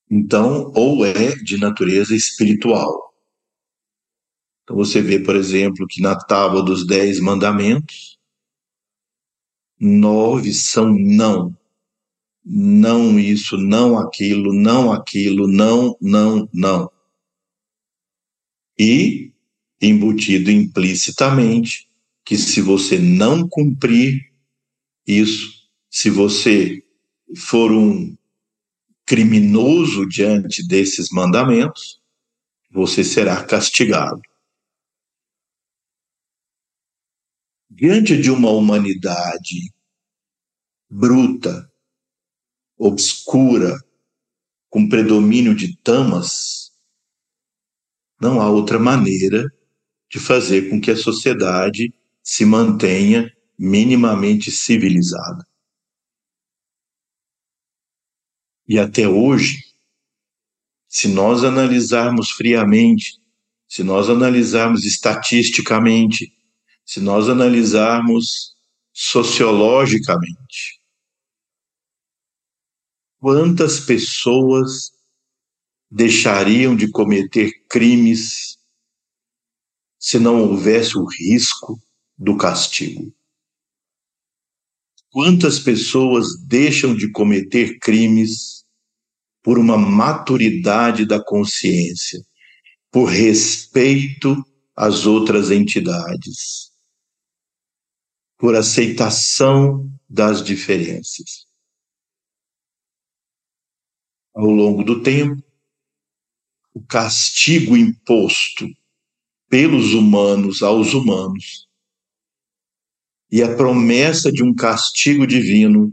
então, 0.10 0.72
ou 0.76 1.06
é 1.06 1.36
de 1.36 1.58
natureza 1.58 2.16
espiritual. 2.16 3.14
Então, 4.64 4.76
você 4.78 5.02
vê, 5.02 5.20
por 5.20 5.36
exemplo, 5.36 5.86
que 5.88 6.02
na 6.02 6.16
tábua 6.16 6.64
dos 6.64 6.86
Dez 6.86 7.20
Mandamentos, 7.20 8.13
nove 9.84 10.54
são 10.54 10.98
não. 10.98 11.56
Não 12.46 13.20
isso, 13.20 13.58
não 13.58 13.98
aquilo, 13.98 14.54
não 14.54 14.92
aquilo, 14.92 15.48
não, 15.48 15.98
não, 16.02 16.50
não. 16.54 16.92
E 18.80 19.34
embutido 19.82 20.50
implicitamente 20.50 21.88
que 22.26 22.38
se 22.38 22.62
você 22.62 22.98
não 22.98 23.48
cumprir 23.48 24.32
isso, 25.06 25.52
se 25.90 26.10
você 26.10 26.82
for 27.36 27.72
um 27.72 28.16
criminoso 29.06 30.08
diante 30.08 30.66
desses 30.66 31.10
mandamentos, 31.12 32.02
você 32.72 33.04
será 33.04 33.44
castigado. 33.44 34.22
Diante 37.70 38.16
de 38.20 38.32
uma 38.32 38.50
humanidade 38.50 39.73
bruta, 40.96 41.68
obscura, 42.78 43.76
com 44.70 44.88
predomínio 44.88 45.56
de 45.56 45.76
tamas, 45.78 46.72
não 48.22 48.40
há 48.40 48.48
outra 48.48 48.78
maneira 48.78 49.52
de 50.10 50.20
fazer 50.20 50.70
com 50.70 50.80
que 50.80 50.92
a 50.92 50.96
sociedade 50.96 51.92
se 52.22 52.46
mantenha 52.46 53.28
minimamente 53.58 54.52
civilizada. 54.52 55.44
E 58.68 58.78
até 58.78 59.08
hoje, 59.08 59.64
se 60.88 61.08
nós 61.08 61.44
analisarmos 61.44 62.30
friamente, 62.30 63.20
se 63.68 63.84
nós 63.84 64.12
analisarmos 64.12 64.86
estatisticamente, 64.86 66.32
se 66.86 67.00
nós 67.00 67.28
analisarmos 67.30 68.54
sociologicamente, 68.94 70.83
quantas 73.24 73.80
pessoas 73.80 74.92
deixariam 75.90 76.76
de 76.76 76.92
cometer 76.92 77.54
crimes 77.70 78.58
se 79.98 80.20
não 80.20 80.42
houvesse 80.42 80.98
o 80.98 81.06
risco 81.06 81.82
do 82.18 82.36
castigo. 82.36 83.16
Quantas 85.10 85.58
pessoas 85.58 86.38
deixam 86.46 86.94
de 86.94 87.10
cometer 87.14 87.80
crimes 87.80 88.66
por 89.42 89.58
uma 89.58 89.78
maturidade 89.78 91.06
da 91.06 91.24
consciência, 91.24 92.22
por 92.92 93.06
respeito 93.06 94.36
às 94.76 95.06
outras 95.06 95.50
entidades? 95.50 96.74
por 98.38 98.58
aceitação 98.58 99.90
das 100.10 100.44
diferenças. 100.44 101.53
Ao 104.34 104.46
longo 104.46 104.84
do 104.84 105.02
tempo, 105.02 105.44
o 106.74 106.82
castigo 106.82 107.78
imposto 107.78 108.68
pelos 109.48 109.94
humanos 109.94 110.64
aos 110.64 110.94
humanos 110.94 111.68
e 113.32 113.44
a 113.44 113.56
promessa 113.56 114.32
de 114.32 114.44
um 114.44 114.54
castigo 114.54 115.28
divino 115.28 115.92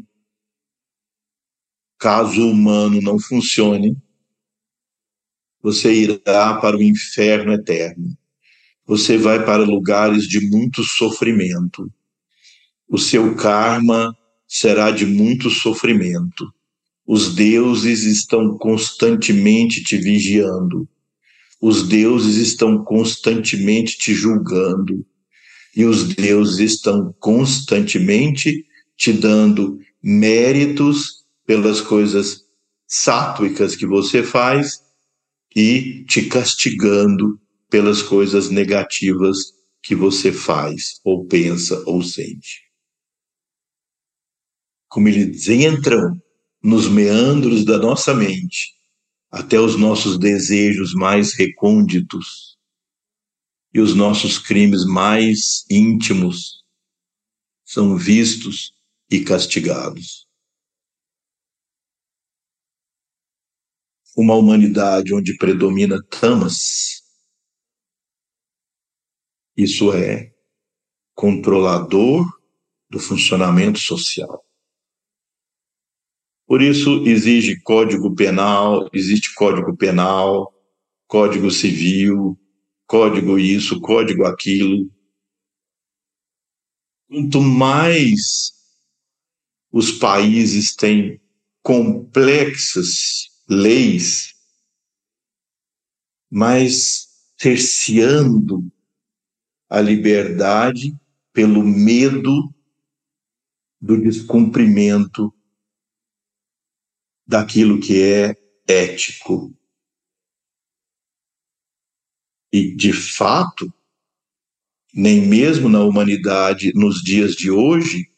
caso 1.99 2.47
o 2.47 2.51
humano 2.51 2.99
não 3.03 3.19
funcione, 3.19 3.95
você 5.63 5.93
irá 5.93 6.55
para 6.59 6.79
o 6.79 6.83
inferno 6.83 7.53
eterno. 7.53 8.17
Você 8.87 9.19
vai 9.19 9.45
para 9.45 9.63
lugares 9.63 10.27
de 10.27 10.41
muito 10.41 10.83
sofrimento. 10.83 11.93
O 12.89 12.97
seu 12.97 13.37
karma 13.37 14.17
será 14.49 14.91
de 14.91 15.05
muito 15.05 15.51
sofrimento. 15.51 16.51
Os 17.13 17.35
deuses 17.35 18.05
estão 18.05 18.57
constantemente 18.57 19.83
te 19.83 19.97
vigiando. 19.97 20.89
Os 21.61 21.83
deuses 21.89 22.37
estão 22.37 22.85
constantemente 22.85 23.99
te 23.99 24.15
julgando. 24.15 25.05
E 25.75 25.85
os 25.85 26.05
deuses 26.15 26.75
estão 26.75 27.13
constantemente 27.19 28.65
te 28.97 29.13
dando 29.13 29.81
méritos 30.01 31.25
pelas 31.45 31.81
coisas 31.81 32.45
sátuicas 32.87 33.75
que 33.75 33.87
você 33.87 34.23
faz 34.23 34.79
e 35.57 36.05
te 36.05 36.27
castigando 36.27 37.41
pelas 37.69 38.03
coisas 38.03 38.51
negativas 38.51 39.37
que 39.83 39.97
você 39.97 40.31
faz, 40.31 41.01
ou 41.05 41.27
pensa, 41.27 41.83
ou 41.87 42.05
sente. 42.05 42.71
Como 44.89 45.09
eles 45.09 45.49
entram 45.49 46.17
nos 46.63 46.89
meandros 46.89 47.65
da 47.65 47.79
nossa 47.79 48.15
mente, 48.15 48.75
até 49.31 49.59
os 49.59 49.77
nossos 49.79 50.19
desejos 50.19 50.93
mais 50.93 51.35
recônditos 51.35 52.59
e 53.73 53.81
os 53.81 53.95
nossos 53.95 54.39
crimes 54.39 54.85
mais 54.85 55.65
íntimos 55.71 56.65
são 57.65 57.97
vistos 57.97 58.75
e 59.09 59.23
castigados. 59.23 60.27
Uma 64.17 64.35
humanidade 64.35 65.15
onde 65.15 65.37
predomina 65.37 66.03
tamas, 66.11 67.01
isso 69.57 69.93
é 69.93 70.35
controlador 71.15 72.27
do 72.91 72.99
funcionamento 72.99 73.79
social. 73.79 74.45
Por 76.51 76.63
isso, 76.63 77.07
exige 77.07 77.61
código 77.61 78.13
penal, 78.13 78.91
existe 78.93 79.33
código 79.35 79.77
penal, 79.77 80.53
código 81.07 81.49
civil, 81.49 82.37
código 82.89 83.39
isso, 83.39 83.81
código 83.81 84.25
aquilo. 84.25 84.93
Quanto 87.07 87.41
mais 87.41 88.53
os 89.71 89.93
países 89.93 90.75
têm 90.75 91.21
complexas 91.63 93.29
leis, 93.49 94.35
mais 96.29 97.07
cerceando 97.39 98.69
a 99.69 99.81
liberdade 99.81 100.97
pelo 101.33 101.63
medo 101.63 102.53
do 103.81 104.03
descumprimento 104.03 105.33
daquilo 107.31 107.79
que 107.79 108.03
é 108.03 108.35
ético. 108.67 109.57
E, 112.53 112.75
de 112.75 112.93
fato, 112.93 113.73
nem 114.93 115.25
mesmo 115.25 115.69
na 115.69 115.81
humanidade 115.85 116.73
nos 116.75 117.01
dias 117.01 117.37
de 117.37 117.49
hoje, 117.49 118.11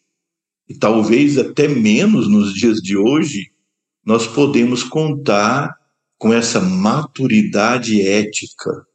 e 0.67 0.75
talvez 0.79 1.37
até 1.37 1.69
menos 1.69 2.27
nos 2.27 2.55
dias 2.55 2.79
de 2.79 2.97
hoje, 2.97 3.53
nós 4.03 4.27
podemos 4.27 4.83
contar 4.83 5.79
com 6.17 6.33
essa 6.33 6.59
maturidade 6.59 8.01
ética 8.01 8.87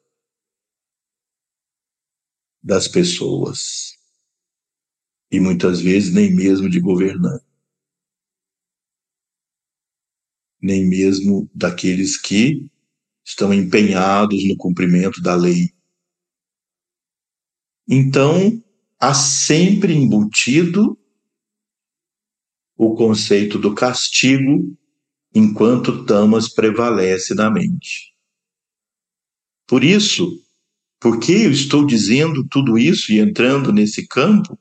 das 2.64 2.88
pessoas. 2.88 3.96
E 5.32 5.40
muitas 5.40 5.80
vezes 5.80 6.12
nem 6.12 6.34
mesmo 6.34 6.68
de 6.68 6.80
governantes. 6.80 7.47
Nem 10.62 10.88
mesmo 10.88 11.50
daqueles 11.54 12.20
que 12.20 12.70
estão 13.24 13.54
empenhados 13.54 14.48
no 14.48 14.56
cumprimento 14.56 15.22
da 15.22 15.36
lei. 15.36 15.70
Então, 17.88 18.62
há 19.00 19.14
sempre 19.14 19.94
embutido 19.94 20.98
o 22.76 22.96
conceito 22.96 23.58
do 23.58 23.74
castigo 23.74 24.78
enquanto 25.34 26.06
tamas 26.06 26.50
prevalece 26.50 27.34
na 27.34 27.50
mente. 27.50 28.14
Por 29.68 29.84
isso, 29.84 30.42
por 31.00 31.20
que 31.20 31.32
eu 31.32 31.52
estou 31.52 31.86
dizendo 31.86 32.48
tudo 32.48 32.78
isso 32.78 33.12
e 33.12 33.20
entrando 33.20 33.72
nesse 33.72 34.08
campo? 34.08 34.58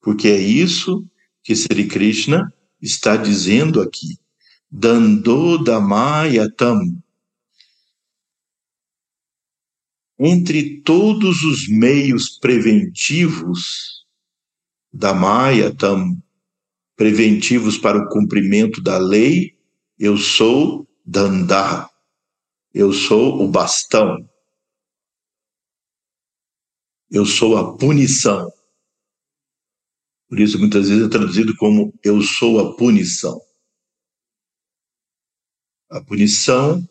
Porque 0.00 0.28
é 0.28 0.38
isso 0.38 1.06
que 1.42 1.56
Sri 1.56 1.88
Krishna 1.88 2.52
está 2.80 3.16
dizendo 3.16 3.80
aqui. 3.80 4.18
Dandodamayatam. 4.70 7.02
Entre 10.18 10.82
todos 10.82 11.42
os 11.42 11.66
meios 11.68 12.38
preventivos 12.38 14.04
da 14.92 15.14
Mayatam, 15.14 16.22
preventivos 16.96 17.78
para 17.78 17.96
o 17.98 18.10
cumprimento 18.10 18.82
da 18.82 18.98
lei, 18.98 19.56
eu 19.98 20.18
sou 20.18 20.86
Danda, 21.04 21.88
eu 22.74 22.92
sou 22.92 23.42
o 23.42 23.48
bastão, 23.48 24.28
eu 27.10 27.24
sou 27.24 27.56
a 27.56 27.74
punição. 27.78 28.52
Por 30.28 30.38
isso, 30.38 30.58
muitas 30.58 30.90
vezes 30.90 31.06
é 31.06 31.08
traduzido 31.08 31.56
como 31.56 31.98
eu 32.04 32.20
sou 32.20 32.60
a 32.60 32.76
punição 32.76 33.47
a 35.90 36.00
punição 36.00 36.86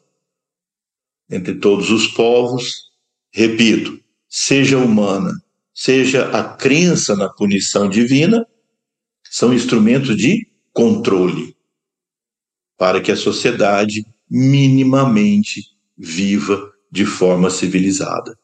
entre 1.30 1.56
todos 1.56 1.92
os 1.92 2.08
povos, 2.08 2.92
repito, 3.32 4.00
seja 4.30 4.78
humana, 4.78 5.32
seja 5.74 6.30
a 6.32 6.44
crença 6.56 7.16
na 7.16 7.30
punição 7.30 7.90
divina, 7.90 8.46
são 9.30 9.54
instrumentos 9.54 10.16
de 10.16 10.48
controle 10.74 11.56
para 12.78 13.02
que 13.02 13.12
a 13.12 13.18
sociedade 13.18 14.06
minimamente 14.30 15.62
viva 15.98 16.72
de 16.92 17.06
forma 17.06 17.50
civilizada. 17.50 18.38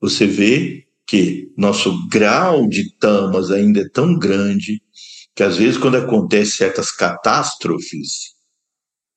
Você 0.00 0.26
vê 0.26 0.86
que 1.06 1.52
nosso 1.56 2.08
grau 2.08 2.68
de 2.68 2.96
tamas 2.98 3.50
ainda 3.50 3.80
é 3.80 3.88
tão 3.88 4.18
grande 4.18 4.82
que 5.34 5.42
às 5.42 5.56
vezes 5.56 5.78
quando 5.78 5.96
acontecem 5.96 6.56
certas 6.56 6.90
catástrofes, 6.90 8.35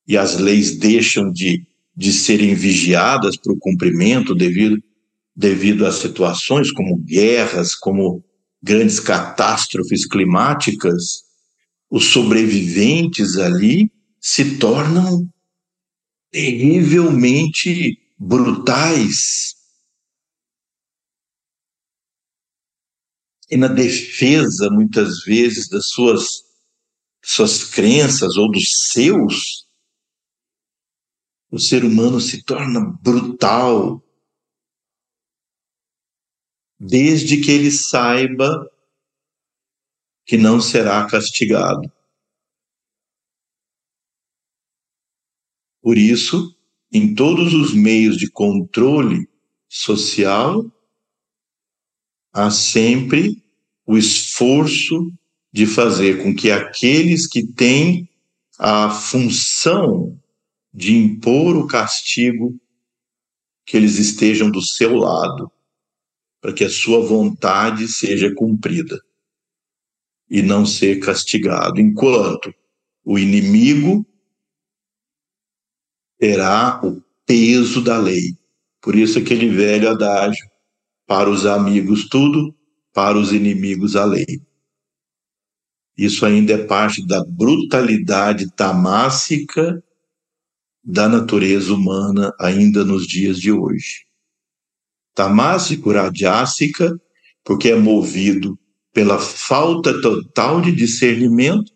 e 0.10 0.18
as 0.18 0.38
leis 0.38 0.76
deixam 0.76 1.32
de, 1.32 1.68
de 1.96 2.12
serem 2.12 2.56
vigiadas 2.56 3.38
para 3.38 3.54
o 3.54 3.60
cumprimento 3.60 4.34
devido, 4.34 4.82
devido 5.36 5.86
a 5.86 5.92
situações 5.92 6.72
como 6.72 6.98
guerras, 6.98 7.76
como 7.76 8.26
grandes 8.60 9.00
catástrofes 9.00 10.08
climáticas, 10.08 11.22
os 11.92 12.06
sobreviventes 12.06 13.38
ali 13.38 13.92
se 14.20 14.58
tornam 14.58 15.30
terrivelmente 16.32 18.00
brutais. 18.18 19.54
E 23.48 23.56
na 23.56 23.68
defesa, 23.68 24.72
muitas 24.72 25.24
vezes, 25.24 25.70
das 25.70 25.90
suas, 25.90 26.26
suas 27.24 27.64
crenças 27.64 28.38
ou 28.38 28.50
dos 28.50 28.90
seus, 28.92 29.69
o 31.52 31.58
ser 31.58 31.84
humano 31.84 32.20
se 32.20 32.44
torna 32.44 32.80
brutal 33.02 34.04
desde 36.80 37.42
que 37.42 37.52
ele 37.52 37.72
saiba 37.72 38.70
que 40.26 40.38
não 40.38 40.62
será 40.62 41.06
castigado. 41.08 41.92
Por 45.82 45.98
isso, 45.98 46.56
em 46.92 47.16
todos 47.16 47.54
os 47.54 47.74
meios 47.74 48.18
de 48.18 48.30
controle 48.30 49.28
social, 49.68 50.72
há 52.32 52.52
sempre 52.52 53.44
o 53.86 53.98
esforço 53.98 55.12
de 55.52 55.66
fazer 55.66 56.22
com 56.22 56.36
que 56.36 56.52
aqueles 56.52 57.28
que 57.28 57.46
têm 57.54 58.08
a 58.60 58.92
função 58.92 60.19
de 60.74 60.96
impor 60.96 61.56
o 61.58 61.68
castigo, 61.68 62.60
que 63.66 63.78
eles 63.78 63.98
estejam 63.98 64.50
do 64.50 64.62
seu 64.62 64.96
lado, 64.96 65.52
para 66.42 66.54
que 66.54 66.64
a 66.64 66.70
sua 66.70 67.06
vontade 67.06 67.88
seja 67.88 68.34
cumprida 68.34 69.00
e 70.30 70.42
não 70.42 70.66
ser 70.66 71.00
castigado, 71.00 71.80
enquanto 71.80 72.54
o 73.04 73.18
inimigo 73.18 74.06
terá 76.18 76.80
o 76.84 77.02
peso 77.26 77.82
da 77.82 77.98
lei. 77.98 78.38
Por 78.82 78.96
isso 78.96 79.20
aquele 79.20 79.50
velho 79.50 79.90
adágio, 79.90 80.50
para 81.06 81.30
os 81.30 81.46
amigos 81.46 82.08
tudo, 82.08 82.56
para 82.94 83.18
os 83.18 83.34
inimigos 83.34 83.96
a 83.96 84.06
lei. 84.06 84.42
Isso 85.98 86.26
ainda 86.26 86.54
é 86.54 86.66
parte 86.66 87.06
da 87.06 87.24
brutalidade 87.26 88.50
tamássica 88.52 89.84
da 90.90 91.08
natureza 91.08 91.72
humana 91.72 92.34
ainda 92.40 92.84
nos 92.84 93.06
dias 93.06 93.38
de 93.40 93.52
hoje. 93.52 94.08
Tamássico 95.14 95.92
radiássica, 95.92 97.00
porque 97.44 97.70
é 97.70 97.76
movido 97.76 98.58
pela 98.92 99.20
falta 99.20 100.02
total 100.02 100.60
de 100.60 100.72
discernimento 100.72 101.72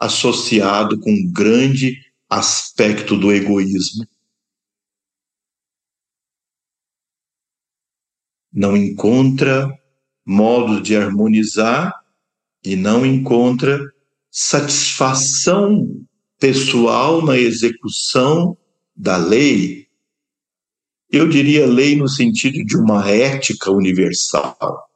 associado 0.00 0.98
com 0.98 1.12
um 1.12 1.32
grande 1.32 1.96
aspecto 2.28 3.16
do 3.16 3.32
egoísmo. 3.32 4.04
Não 8.52 8.76
encontra 8.76 9.70
modos 10.26 10.82
de 10.82 10.96
harmonizar 10.96 11.94
e 12.64 12.74
não 12.74 13.06
encontra 13.06 13.78
satisfação 14.28 16.04
pessoal 16.38 17.24
na 17.24 17.36
execução 17.36 18.56
da 18.94 19.16
lei. 19.16 19.86
Eu 21.10 21.28
diria 21.28 21.66
lei 21.66 21.96
no 21.96 22.08
sentido 22.08 22.64
de 22.64 22.76
uma 22.76 23.08
ética 23.08 23.70
universal. 23.70 24.88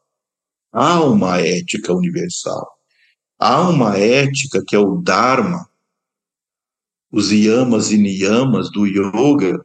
Há 0.72 1.02
uma 1.02 1.40
ética 1.40 1.92
universal. 1.92 2.68
Há 3.38 3.68
uma 3.68 3.96
ética 3.96 4.62
que 4.66 4.76
é 4.76 4.78
o 4.78 5.00
Dharma, 5.00 5.68
os 7.10 7.32
yamas 7.32 7.90
e 7.90 7.96
niyamas 7.96 8.70
do 8.70 8.86
yoga, 8.86 9.64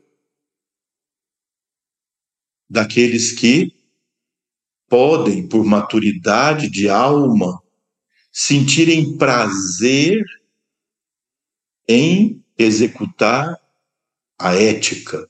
daqueles 2.69 3.33
que 3.33 3.75
podem, 4.87 5.47
por 5.47 5.65
maturidade 5.65 6.69
de 6.69 6.89
alma, 6.89 7.61
sentirem 8.31 9.17
prazer 9.17 10.23
em 11.87 12.43
executar 12.57 13.59
a 14.37 14.53
ética, 14.55 15.29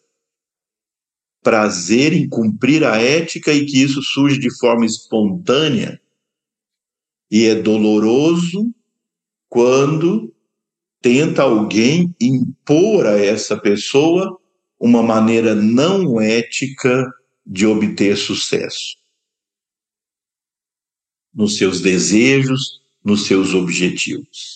prazer 1.44 2.14
em 2.14 2.28
cumprir 2.28 2.84
a 2.84 3.00
ética 3.00 3.54
e 3.54 3.66
que 3.66 3.82
isso 3.82 4.02
surge 4.02 4.40
de 4.40 4.56
forma 4.58 4.86
espontânea 4.86 6.02
e 7.30 7.46
é 7.46 7.56
doloroso 7.56 8.74
quando 9.50 10.34
tenta 11.02 11.44
alguém 11.44 12.16
impor 12.20 13.06
a 13.06 13.18
essa 13.20 13.58
pessoa 13.58 14.40
uma 14.80 15.04
maneira 15.04 15.54
não 15.56 16.20
ética 16.20 17.12
de 17.46 17.66
obter 17.66 18.18
sucesso 18.18 18.98
nos 21.34 21.58
seus 21.58 21.82
desejos, 21.82 22.82
nos 23.04 23.28
seus 23.28 23.54
objetivos. 23.54 24.55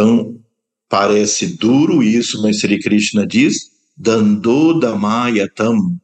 Então, 0.00 0.42
parece 0.88 1.58
duro 1.58 2.02
isso, 2.02 2.40
mas 2.40 2.60
Sri 2.60 2.80
Krishna 2.80 3.26
diz: 3.26 3.70
Dandodamayatam. 3.94 6.00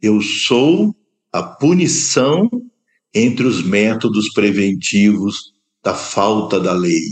Eu 0.00 0.22
sou 0.22 0.96
a 1.30 1.42
punição 1.42 2.48
entre 3.12 3.46
os 3.46 3.62
métodos 3.62 4.32
preventivos 4.32 5.52
da 5.84 5.94
falta 5.94 6.58
da 6.58 6.72
lei, 6.72 7.04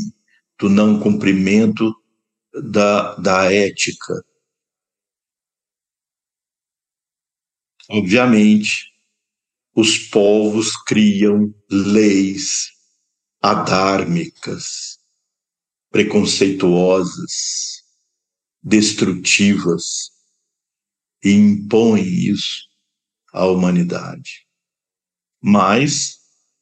do 0.59 0.71
não 0.71 0.99
cumprimento 0.99 1.95
da, 2.71 3.15
da 3.17 3.53
ética. 3.53 4.15
Obviamente, 7.91 8.91
os 9.77 9.99
povos 9.99 10.83
criam 10.83 11.53
leis 11.71 12.71
adármicas, 13.43 14.90
preconceituosas, 15.91 17.83
destrutivas 18.63 20.11
e 21.25 21.33
impõem 21.33 22.05
isso 22.05 22.65
à 23.33 23.47
humanidade. 23.47 24.47
Mas 25.43 26.19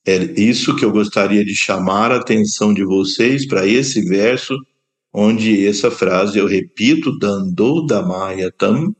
é 0.07 0.17
isso 0.41 0.75
que 0.77 0.85
eu 0.85 0.93
gostaria 0.93 1.45
de 1.45 1.55
chamar 1.55 2.13
a 2.13 2.17
atenção 2.17 2.73
de 2.73 2.85
vocês 2.85 3.47
para 3.47 3.67
esse 3.67 4.03
verso, 4.03 4.57
onde 5.13 5.67
essa 5.67 5.91
frase 5.91 6.39
eu 6.39 6.47
repito, 6.47 7.19
dando 7.19 7.85
damayatam, 7.87 8.95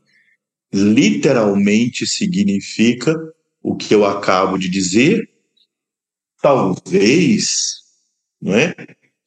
literalmente 0.71 2.05
significa 2.05 3.15
o 3.61 3.75
que 3.75 3.93
eu 3.93 4.05
acabo 4.05 4.57
de 4.57 4.69
dizer, 4.69 5.27
talvez, 6.41 7.77
não 8.41 8.53
é? 8.53 8.75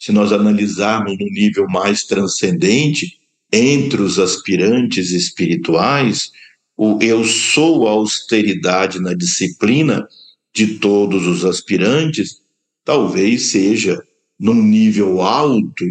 Se 0.02 0.10
nós 0.10 0.32
analisarmos 0.32 1.16
no 1.16 1.26
nível 1.26 1.64
mais 1.68 2.02
transcendente, 2.02 3.20
entre 3.52 4.02
os 4.02 4.18
aspirantes 4.18 5.12
espirituais, 5.12 6.32
o 6.76 6.98
eu 7.00 7.22
sou 7.24 7.86
a 7.86 7.92
austeridade 7.92 8.98
na 8.98 9.14
disciplina 9.14 10.04
de 10.52 10.78
todos 10.80 11.24
os 11.24 11.44
aspirantes, 11.44 12.40
talvez 12.84 13.52
seja, 13.52 13.96
num 14.40 14.60
nível 14.60 15.20
alto, 15.20 15.84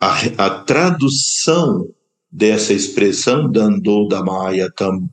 a, 0.00 0.46
a 0.46 0.50
tradução 0.64 1.88
dessa 2.28 2.72
expressão 2.72 3.48
dando 3.48 4.08
da 4.08 4.20
Maya 4.20 4.68
tam, 4.76 5.08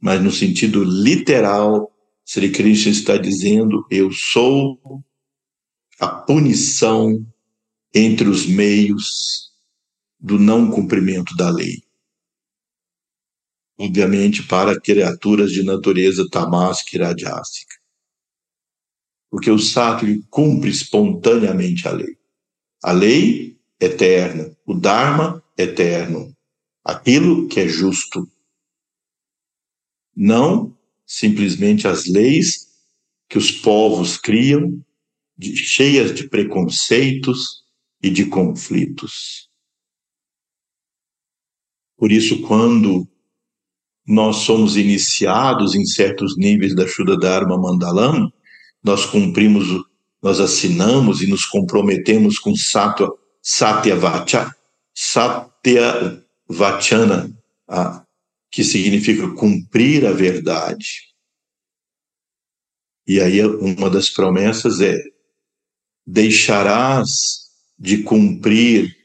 mas 0.00 0.22
no 0.22 0.30
sentido 0.30 0.84
literal, 0.84 1.90
Sri 2.24 2.50
Krishna 2.50 2.92
está 2.92 3.16
dizendo: 3.16 3.84
eu 3.90 4.12
sou 4.12 4.78
a 6.00 6.08
punição 6.08 7.24
entre 7.94 8.28
os 8.28 8.46
meios 8.46 9.50
do 10.18 10.38
não 10.38 10.70
cumprimento 10.70 11.36
da 11.36 11.50
lei 11.50 11.84
obviamente 13.78 14.42
para 14.42 14.80
criaturas 14.80 15.50
de 15.50 15.62
natureza 15.62 16.28
tamásica 16.30 16.96
e 16.96 17.00
radiásica. 17.00 17.74
Porque 19.30 19.50
o 19.50 19.58
sátiro 19.58 20.22
cumpre 20.30 20.70
espontaneamente 20.70 21.88
a 21.88 21.92
lei. 21.92 22.16
A 22.82 22.92
lei 22.92 23.58
eterna, 23.80 24.56
o 24.64 24.74
Dharma 24.74 25.42
eterno, 25.58 26.34
aquilo 26.84 27.48
que 27.48 27.60
é 27.60 27.68
justo. 27.68 28.30
Não 30.14 30.76
simplesmente 31.04 31.88
as 31.88 32.06
leis 32.06 32.68
que 33.28 33.36
os 33.36 33.50
povos 33.50 34.16
criam, 34.16 34.84
de, 35.36 35.56
cheias 35.56 36.14
de 36.14 36.28
preconceitos 36.28 37.64
e 38.02 38.10
de 38.10 38.26
conflitos. 38.26 39.48
Por 41.96 42.12
isso, 42.12 42.42
quando 42.42 43.08
nós 44.06 44.36
somos 44.36 44.76
iniciados 44.76 45.74
em 45.74 45.84
certos 45.86 46.36
níveis 46.36 46.74
da 46.74 46.86
Shuddha 46.86 47.16
Dharma 47.16 47.56
Mandalam, 47.56 48.30
nós 48.82 49.06
cumprimos, 49.06 49.66
nós 50.22 50.40
assinamos 50.40 51.22
e 51.22 51.26
nos 51.26 51.46
comprometemos 51.46 52.38
com 52.38 52.54
Satya, 52.54 53.08
Satya 53.40 53.96
Vacha, 53.96 54.54
Satya 54.92 56.22
Vachana, 56.46 57.34
que 58.50 58.62
significa 58.62 59.28
cumprir 59.34 60.06
a 60.06 60.12
verdade. 60.12 61.14
E 63.06 63.20
aí 63.20 63.44
uma 63.44 63.88
das 63.88 64.10
promessas 64.10 64.80
é: 64.80 64.98
deixarás 66.06 67.50
de 67.78 68.02
cumprir 68.02 68.96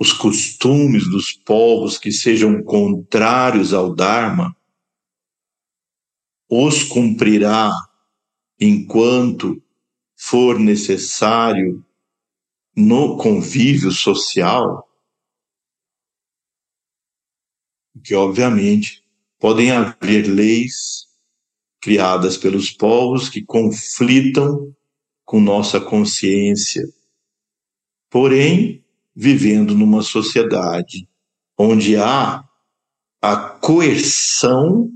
os 0.00 0.12
costumes 0.12 1.08
dos 1.08 1.32
povos 1.32 1.98
que 1.98 2.10
sejam 2.10 2.62
contrários 2.62 3.72
ao 3.72 3.94
Dharma, 3.94 4.56
os 6.48 6.82
cumprirá 6.82 7.72
enquanto 8.58 9.62
for 10.16 10.58
necessário 10.58 11.84
no 12.76 13.16
convívio 13.16 13.90
social, 13.92 14.88
que 18.02 18.14
obviamente 18.14 19.04
podem 19.38 19.70
haver 19.70 20.26
leis 20.26 21.08
criadas 21.80 22.36
pelos 22.36 22.70
povos 22.70 23.28
que 23.28 23.44
conflitam 23.44 24.74
com 25.24 25.40
nossa 25.40 25.80
consciência. 25.80 26.82
Porém, 28.10 28.84
vivendo 29.14 29.74
numa 29.74 30.02
sociedade 30.02 31.08
onde 31.58 31.96
há 31.96 32.44
a 33.22 33.36
coerção 33.36 34.90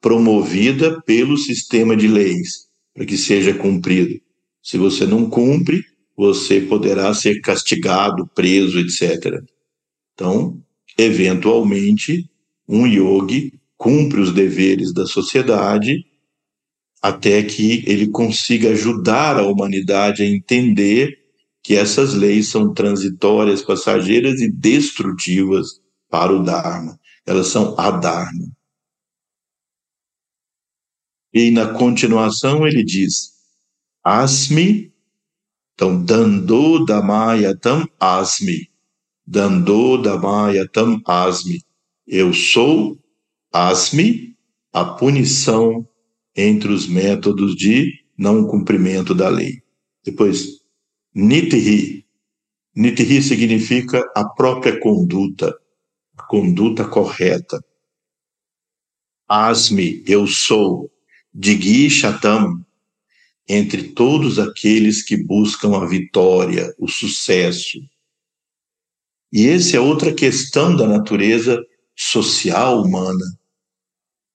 promovida 0.00 1.00
pelo 1.02 1.36
sistema 1.36 1.96
de 1.96 2.08
leis 2.08 2.68
para 2.94 3.04
que 3.04 3.16
seja 3.16 3.54
cumprido. 3.54 4.20
Se 4.62 4.76
você 4.76 5.06
não 5.06 5.28
cumpre, 5.28 5.84
você 6.16 6.60
poderá 6.60 7.14
ser 7.14 7.40
castigado, 7.40 8.26
preso, 8.34 8.78
etc. 8.78 9.42
Então, 10.12 10.62
eventualmente, 10.98 12.28
um 12.68 12.86
yogi 12.86 13.58
cumpre 13.76 14.20
os 14.20 14.32
deveres 14.32 14.92
da 14.92 15.06
sociedade 15.06 16.04
até 17.00 17.42
que 17.42 17.82
ele 17.86 18.08
consiga 18.08 18.70
ajudar 18.70 19.38
a 19.38 19.46
humanidade 19.46 20.22
a 20.22 20.26
entender 20.26 21.18
que 21.62 21.74
essas 21.74 22.14
leis 22.14 22.48
são 22.48 22.72
transitórias, 22.72 23.62
passageiras 23.62 24.40
e 24.40 24.50
destrutivas 24.50 25.80
para 26.08 26.32
o 26.32 26.42
Dharma. 26.42 26.98
Elas 27.26 27.48
são 27.48 27.74
a 27.78 27.90
Dharma. 27.90 28.48
E 31.32 31.50
na 31.50 31.72
continuação 31.74 32.66
ele 32.66 32.82
diz: 32.82 33.32
Asmi, 34.02 34.90
então, 35.80 36.04
dando 36.04 36.84
damayatam 36.84 37.88
asmi. 37.98 38.68
Dando 39.26 39.96
damayatam 39.96 41.00
asmi. 41.06 41.64
Eu 42.06 42.34
sou 42.34 42.98
asmi, 43.50 44.36
a 44.74 44.84
punição 44.84 45.88
entre 46.36 46.72
os 46.72 46.86
métodos 46.86 47.54
de 47.56 47.92
não 48.16 48.46
cumprimento 48.46 49.14
da 49.14 49.28
lei. 49.28 49.62
Depois, 50.04 50.60
nitihi. 51.14 52.04
Nitihi 52.74 53.22
significa 53.22 54.04
a 54.14 54.24
própria 54.24 54.78
conduta, 54.78 55.54
a 56.16 56.22
conduta 56.24 56.84
correta. 56.84 57.62
Asmi, 59.28 60.02
eu 60.06 60.26
sou. 60.26 60.90
Digi 61.32 61.88
Shatam, 61.88 62.64
entre 63.48 63.84
todos 63.92 64.38
aqueles 64.38 65.02
que 65.02 65.16
buscam 65.16 65.76
a 65.76 65.86
vitória, 65.86 66.74
o 66.76 66.88
sucesso. 66.88 67.78
E 69.32 69.46
essa 69.46 69.76
é 69.76 69.80
outra 69.80 70.12
questão 70.12 70.74
da 70.74 70.88
natureza 70.88 71.64
social 71.94 72.82
humana. 72.82 73.24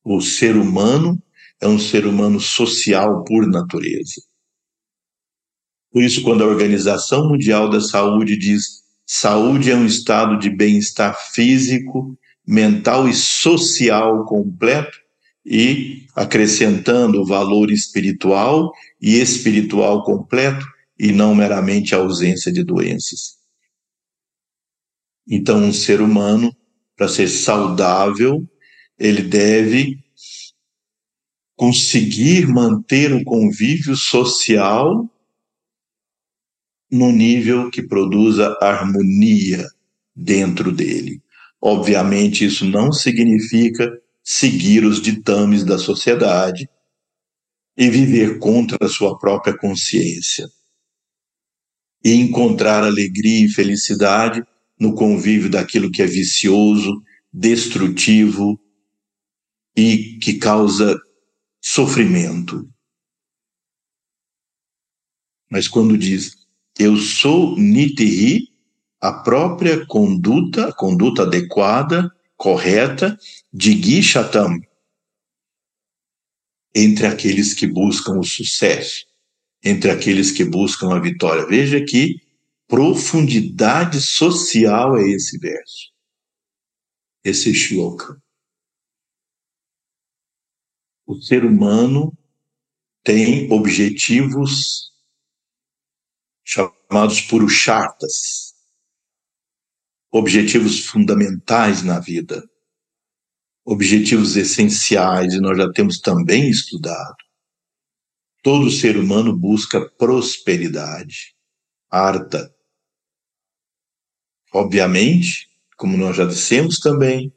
O 0.03 0.21
ser 0.21 0.55
humano 0.55 1.21
é 1.65 1.69
um 1.69 1.80
ser 1.80 2.06
humano 2.06 2.39
social 2.39 3.23
por 3.23 3.47
natureza. 3.47 4.21
Por 5.91 6.04
isso, 6.04 6.23
quando 6.23 6.43
a 6.43 6.47
Organização 6.47 7.28
Mundial 7.30 7.69
da 7.69 7.82
Saúde 7.82 8.38
diz 8.38 8.84
saúde 9.06 9.71
é 9.71 9.75
um 9.75 9.86
estado 9.86 10.38
de 10.38 10.49
bem-estar 10.49 11.15
físico, 11.32 12.17
mental 12.45 13.08
e 13.08 13.13
social 13.13 14.25
completo, 14.25 14.97
e 15.45 16.08
acrescentando 16.15 17.21
o 17.21 17.25
valor 17.25 17.71
espiritual 17.71 18.71
e 18.99 19.19
espiritual 19.19 20.04
completo, 20.04 20.65
e 20.97 21.12
não 21.12 21.36
meramente 21.36 21.93
a 21.93 21.99
ausência 21.99 22.51
de 22.51 22.63
doenças. 22.63 23.36
Então, 25.28 25.63
um 25.63 25.73
ser 25.73 26.01
humano, 26.01 26.56
para 26.95 27.08
ser 27.08 27.28
saudável, 27.28 28.47
ele 28.97 29.21
deve 29.21 30.04
conseguir 31.55 32.47
manter 32.47 33.13
o 33.13 33.23
convívio 33.23 33.95
social 33.95 35.09
no 36.91 37.11
nível 37.11 37.69
que 37.69 37.81
produza 37.81 38.57
harmonia 38.61 39.65
dentro 40.15 40.71
dele. 40.71 41.21
Obviamente, 41.61 42.45
isso 42.45 42.65
não 42.65 42.91
significa 42.91 43.91
seguir 44.23 44.85
os 44.85 45.01
ditames 45.01 45.63
da 45.63 45.77
sociedade 45.77 46.69
e 47.77 47.89
viver 47.89 48.39
contra 48.39 48.77
a 48.81 48.89
sua 48.89 49.17
própria 49.17 49.57
consciência. 49.57 50.47
E 52.03 52.13
encontrar 52.13 52.83
alegria 52.83 53.45
e 53.45 53.49
felicidade 53.49 54.43
no 54.79 54.93
convívio 54.93 55.49
daquilo 55.49 55.91
que 55.91 56.01
é 56.01 56.05
vicioso, 56.05 57.01
destrutivo 57.33 58.59
e 59.75 60.17
que 60.19 60.35
causa 60.35 60.97
sofrimento. 61.65 62.69
Mas 65.49 65.67
quando 65.67 65.97
diz 65.97 66.45
eu 66.78 66.95
sou 66.97 67.58
nitihi, 67.58 68.49
a 69.01 69.12
própria 69.12 69.84
conduta, 69.88 70.71
conduta 70.73 71.23
adequada, 71.23 72.13
correta, 72.36 73.17
de 73.51 73.82
Gishatam, 73.82 74.60
entre 76.75 77.08
aqueles 77.08 77.54
que 77.54 77.65
buscam 77.65 78.19
o 78.19 78.23
sucesso, 78.23 79.06
entre 79.63 79.89
aqueles 79.89 80.32
que 80.32 80.43
buscam 80.43 80.93
a 80.93 80.99
vitória. 80.99 81.47
Veja 81.47 81.84
que 81.84 82.21
profundidade 82.67 84.01
social 84.01 84.97
é 84.97 85.10
esse 85.10 85.39
verso, 85.39 85.91
esse 87.23 87.54
shloka 87.54 88.21
o 91.05 91.21
ser 91.21 91.45
humano 91.45 92.17
tem 93.03 93.51
objetivos 93.51 94.91
chamados 96.43 97.21
purushartas, 97.21 98.53
objetivos 100.11 100.85
fundamentais 100.85 101.83
na 101.83 101.99
vida, 101.99 102.43
objetivos 103.63 104.35
essenciais, 104.35 105.33
e 105.33 105.39
nós 105.39 105.57
já 105.57 105.71
temos 105.71 105.99
também 105.99 106.49
estudado. 106.49 107.17
Todo 108.41 108.69
ser 108.71 108.97
humano 108.97 109.35
busca 109.35 109.89
prosperidade, 109.97 111.35
arta. 111.89 112.53
Obviamente, 114.53 115.49
como 115.75 115.97
nós 115.97 116.15
já 116.15 116.25
dissemos 116.25 116.79
também, 116.79 117.33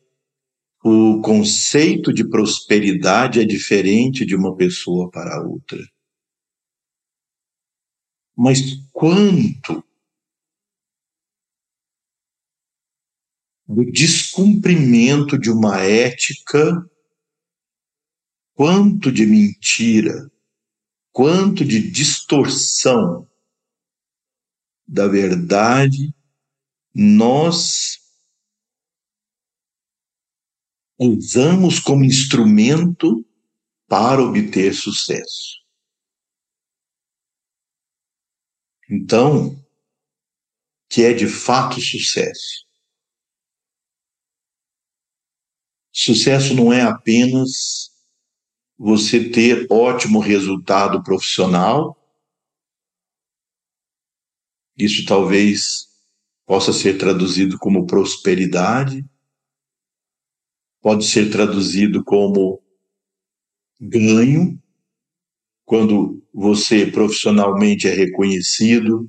o 0.89 1.21
conceito 1.21 2.13
de 2.13 2.29
prosperidade 2.29 3.41
é 3.41 3.45
diferente 3.45 4.25
de 4.25 4.35
uma 4.35 4.57
pessoa 4.57 5.11
para 5.11 5.43
outra. 5.43 5.79
Mas 8.37 8.59
quanto 8.93 9.85
do 13.67 13.85
descumprimento 13.85 15.39
de 15.39 15.51
uma 15.51 15.83
ética, 15.83 16.89
quanto 18.55 19.13
de 19.13 19.27
mentira, 19.27 20.31
quanto 21.13 21.65
de 21.65 21.91
distorção 21.91 23.29
da 24.87 25.07
verdade 25.07 26.15
nós 26.95 28.08
usamos 30.99 31.79
como 31.79 32.05
instrumento 32.05 33.25
para 33.87 34.23
obter 34.23 34.75
sucesso. 34.75 35.59
Então, 38.91 39.65
que 40.89 41.03
é 41.03 41.13
de 41.13 41.29
fato 41.29 41.81
sucesso? 41.81 42.67
Sucesso 45.93 46.55
não 46.55 46.73
é 46.73 46.83
apenas 46.83 47.91
você 48.77 49.29
ter 49.31 49.67
ótimo 49.71 50.21
resultado 50.21 51.03
profissional. 51.03 51.97
Isso 54.77 55.05
talvez 55.05 55.89
possa 56.47 56.73
ser 56.73 56.99
traduzido 56.99 57.59
como 57.59 57.87
prosperidade 57.87 59.05
pode 60.89 61.05
ser 61.05 61.31
traduzido 61.31 62.03
como 62.03 62.63
ganho, 63.79 64.59
quando 65.67 66.27
você 66.33 66.87
profissionalmente 66.87 67.87
é 67.87 67.93
reconhecido, 67.93 69.07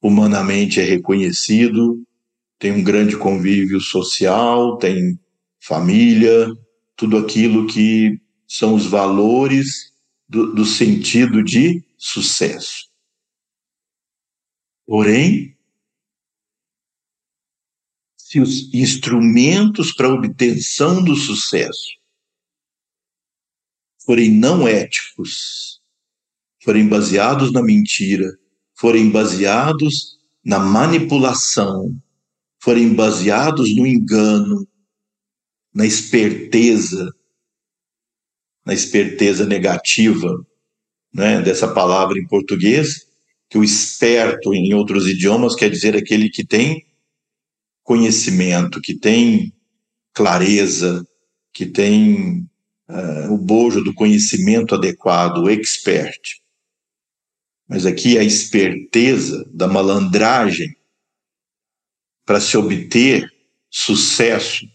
humanamente 0.00 0.80
é 0.80 0.84
reconhecido, 0.84 2.02
tem 2.58 2.72
um 2.72 2.82
grande 2.82 3.18
convívio 3.18 3.78
social, 3.82 4.78
tem 4.78 5.20
família, 5.60 6.48
tudo 6.96 7.18
aquilo 7.18 7.66
que 7.66 8.18
são 8.46 8.74
os 8.74 8.86
valores 8.86 9.92
do, 10.26 10.54
do 10.54 10.64
sentido 10.64 11.44
de 11.44 11.84
sucesso. 11.98 12.88
Porém, 14.86 15.54
se 18.28 18.40
os 18.40 18.74
instrumentos 18.74 19.94
para 19.94 20.12
obtenção 20.12 21.02
do 21.02 21.16
sucesso 21.16 21.96
forem 24.04 24.30
não 24.30 24.68
éticos, 24.68 25.80
forem 26.62 26.86
baseados 26.86 27.50
na 27.50 27.62
mentira, 27.62 28.30
forem 28.74 29.10
baseados 29.10 30.18
na 30.44 30.58
manipulação, 30.58 31.98
forem 32.62 32.92
baseados 32.92 33.74
no 33.74 33.86
engano, 33.86 34.68
na 35.74 35.86
esperteza, 35.86 37.10
na 38.62 38.74
esperteza 38.74 39.46
negativa, 39.46 40.46
né, 41.14 41.40
dessa 41.40 41.72
palavra 41.72 42.18
em 42.18 42.26
português, 42.26 43.06
que 43.48 43.56
o 43.56 43.64
esperto 43.64 44.52
em 44.52 44.74
outros 44.74 45.06
idiomas 45.06 45.54
quer 45.54 45.70
dizer 45.70 45.96
aquele 45.96 46.28
que 46.28 46.46
tem 46.46 46.87
conhecimento, 47.88 48.82
que 48.82 48.94
tem 48.94 49.50
clareza, 50.12 51.08
que 51.54 51.64
tem 51.64 52.46
uh, 52.86 53.32
o 53.32 53.38
bojo 53.38 53.82
do 53.82 53.94
conhecimento 53.94 54.74
adequado, 54.74 55.38
o 55.38 55.48
expert. 55.48 56.20
Mas 57.66 57.86
aqui 57.86 58.18
a 58.18 58.22
esperteza 58.22 59.42
da 59.54 59.66
malandragem 59.66 60.76
para 62.26 62.42
se 62.42 62.58
obter 62.58 63.26
sucesso 63.70 64.68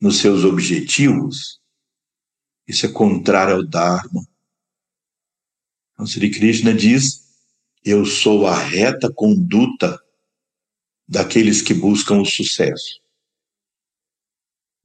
nos 0.00 0.16
seus 0.16 0.42
objetivos, 0.42 1.60
isso 2.66 2.86
é 2.86 2.88
contrário 2.90 3.56
ao 3.56 3.62
Dharma. 3.62 4.26
Então, 5.92 6.06
Sri 6.06 6.30
Krishna 6.30 6.72
diz: 6.72 7.24
Eu 7.84 8.06
sou 8.06 8.46
a 8.46 8.56
reta 8.56 9.12
conduta 9.12 10.02
daqueles 11.08 11.62
que 11.62 11.72
buscam 11.72 12.20
o 12.20 12.24
sucesso. 12.24 13.00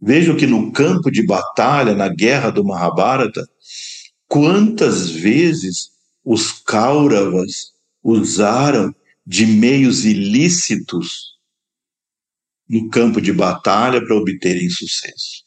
Vejo 0.01 0.37
que 0.37 0.47
no 0.47 0.71
campo 0.71 1.11
de 1.11 1.25
batalha, 1.25 1.93
na 1.93 2.09
guerra 2.09 2.49
do 2.49 2.63
Mahabharata, 2.63 3.47
quantas 4.27 5.09
vezes 5.09 5.91
os 6.23 6.51
Kauravas 6.51 7.73
usaram 8.01 8.93
de 9.25 9.45
meios 9.45 10.05
ilícitos 10.05 11.33
no 12.67 12.89
campo 12.89 13.21
de 13.21 13.31
batalha 13.31 14.03
para 14.03 14.15
obterem 14.15 14.69
sucesso. 14.69 15.45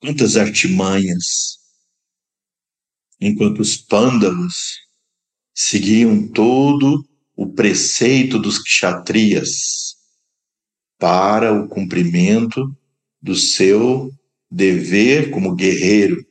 Quantas 0.00 0.36
artimanhas, 0.36 1.58
enquanto 3.20 3.60
os 3.60 3.76
Pandavas 3.76 4.76
seguiam 5.54 6.28
todo 6.28 7.07
o 7.38 7.46
preceito 7.46 8.36
dos 8.36 8.60
kshatriyas 8.60 9.94
para 10.98 11.52
o 11.52 11.68
cumprimento 11.68 12.76
do 13.22 13.36
seu 13.36 14.10
dever 14.50 15.30
como 15.30 15.54
guerreiro 15.54 16.26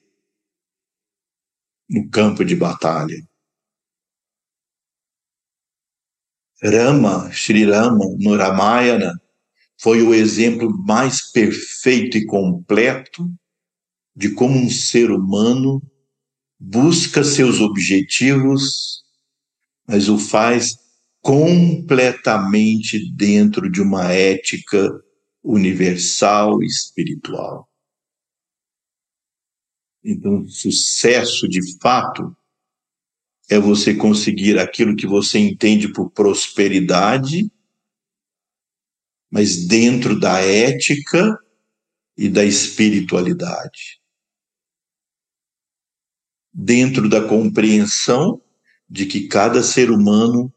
no 1.90 2.10
campo 2.10 2.44
de 2.44 2.58
batalha. 2.58 3.16
Rama, 6.62 7.32
Sri 7.32 7.64
Rama, 7.64 8.04
no 8.20 8.36
Ramayana, 8.36 9.14
foi 9.80 10.02
o 10.02 10.14
exemplo 10.14 10.70
mais 10.86 11.22
perfeito 11.32 12.18
e 12.18 12.26
completo 12.26 13.32
de 14.14 14.32
como 14.32 14.58
um 14.58 14.70
ser 14.70 15.10
humano 15.10 15.82
busca 16.60 17.24
seus 17.24 17.62
objetivos, 17.62 19.04
mas 19.88 20.10
o 20.10 20.18
faz 20.18 20.86
completamente 21.28 23.12
dentro 23.12 23.70
de 23.70 23.82
uma 23.82 24.14
ética 24.14 24.90
universal 25.44 26.64
e 26.64 26.66
espiritual. 26.66 27.70
Então, 30.02 30.48
sucesso 30.48 31.46
de 31.50 31.78
fato 31.82 32.34
é 33.50 33.60
você 33.60 33.94
conseguir 33.94 34.58
aquilo 34.58 34.96
que 34.96 35.06
você 35.06 35.38
entende 35.38 35.92
por 35.92 36.10
prosperidade, 36.12 37.52
mas 39.30 39.68
dentro 39.68 40.18
da 40.18 40.40
ética 40.40 41.38
e 42.16 42.30
da 42.30 42.46
espiritualidade. 42.46 44.00
Dentro 46.54 47.10
da 47.10 47.28
compreensão 47.28 48.42
de 48.90 49.06
que 49.06 49.28
cada 49.28 49.62
ser 49.62 49.92
humano 49.92 50.54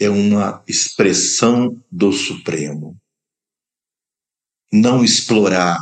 é 0.00 0.08
uma 0.08 0.62
expressão 0.66 1.82
do 1.90 2.12
Supremo. 2.12 3.00
Não 4.72 5.04
explorar, 5.04 5.78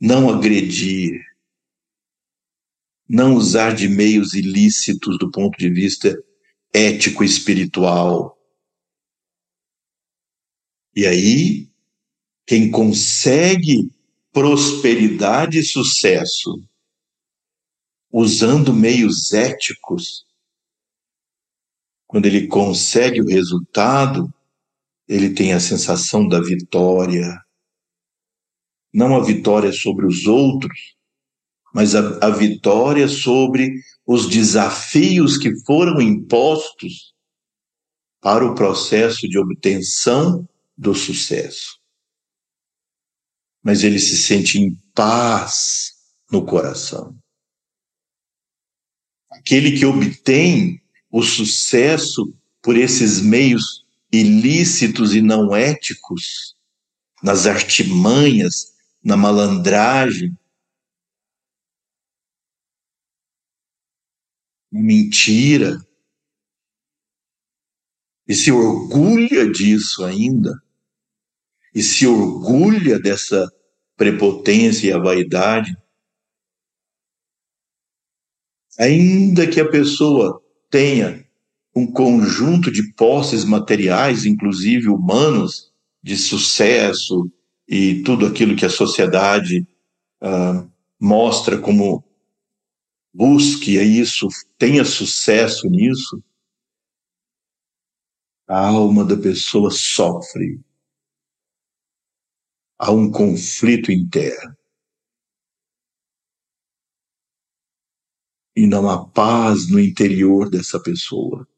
não 0.00 0.28
agredir, 0.28 1.20
não 3.08 3.34
usar 3.34 3.74
de 3.74 3.88
meios 3.88 4.34
ilícitos 4.34 5.18
do 5.18 5.30
ponto 5.30 5.56
de 5.56 5.70
vista 5.70 6.16
ético 6.74 7.22
e 7.22 7.26
espiritual. 7.26 8.36
E 10.94 11.06
aí, 11.06 11.70
quem 12.46 12.70
consegue 12.70 13.90
prosperidade 14.32 15.58
e 15.58 15.62
sucesso 15.62 16.62
usando 18.10 18.72
meios 18.72 19.32
éticos, 19.32 20.24
quando 22.08 22.24
ele 22.24 22.46
consegue 22.46 23.20
o 23.20 23.26
resultado, 23.26 24.32
ele 25.06 25.34
tem 25.34 25.52
a 25.52 25.60
sensação 25.60 26.26
da 26.26 26.40
vitória. 26.40 27.38
Não 28.92 29.14
a 29.14 29.22
vitória 29.22 29.70
sobre 29.70 30.06
os 30.06 30.26
outros, 30.26 30.96
mas 31.72 31.94
a, 31.94 32.26
a 32.26 32.30
vitória 32.30 33.06
sobre 33.06 33.70
os 34.06 34.26
desafios 34.26 35.36
que 35.36 35.54
foram 35.66 36.00
impostos 36.00 37.14
para 38.22 38.44
o 38.44 38.54
processo 38.54 39.28
de 39.28 39.38
obtenção 39.38 40.48
do 40.76 40.94
sucesso. 40.94 41.78
Mas 43.62 43.84
ele 43.84 43.98
se 43.98 44.16
sente 44.16 44.58
em 44.58 44.74
paz 44.94 45.92
no 46.32 46.44
coração. 46.46 47.14
Aquele 49.30 49.78
que 49.78 49.84
obtém 49.84 50.80
o 51.10 51.22
sucesso 51.22 52.34
por 52.62 52.76
esses 52.76 53.20
meios 53.20 53.84
ilícitos 54.12 55.14
e 55.14 55.20
não 55.20 55.54
éticos, 55.54 56.56
nas 57.22 57.46
artimanhas, 57.46 58.74
na 59.02 59.16
malandragem, 59.16 60.36
mentira, 64.70 65.78
e 68.26 68.34
se 68.34 68.52
orgulha 68.52 69.50
disso 69.50 70.04
ainda, 70.04 70.62
e 71.74 71.82
se 71.82 72.06
orgulha 72.06 72.98
dessa 72.98 73.50
prepotência 73.96 74.88
e 74.88 74.92
a 74.92 74.98
vaidade, 74.98 75.76
ainda 78.78 79.48
que 79.50 79.60
a 79.60 79.68
pessoa 79.68 80.42
tenha 80.70 81.26
um 81.74 81.86
conjunto 81.86 82.70
de 82.70 82.92
posses 82.94 83.44
materiais, 83.44 84.24
inclusive 84.24 84.88
humanos, 84.88 85.72
de 86.02 86.16
sucesso 86.16 87.30
e 87.66 88.02
tudo 88.02 88.26
aquilo 88.26 88.56
que 88.56 88.64
a 88.64 88.70
sociedade 88.70 89.66
uh, 90.22 90.68
mostra 90.98 91.58
como 91.58 92.04
busque 93.12 93.78
isso, 93.78 94.28
tenha 94.56 94.84
sucesso 94.84 95.68
nisso, 95.68 96.22
a 98.46 98.66
alma 98.66 99.04
da 99.04 99.16
pessoa 99.16 99.70
sofre. 99.70 100.60
Há 102.78 102.90
um 102.92 103.10
conflito 103.10 103.92
interno. 103.92 104.57
E 108.58 108.66
não 108.66 108.90
há 108.90 109.08
paz 109.08 109.70
no 109.70 109.78
interior 109.78 110.50
dessa 110.50 110.82
pessoa. 110.82 111.48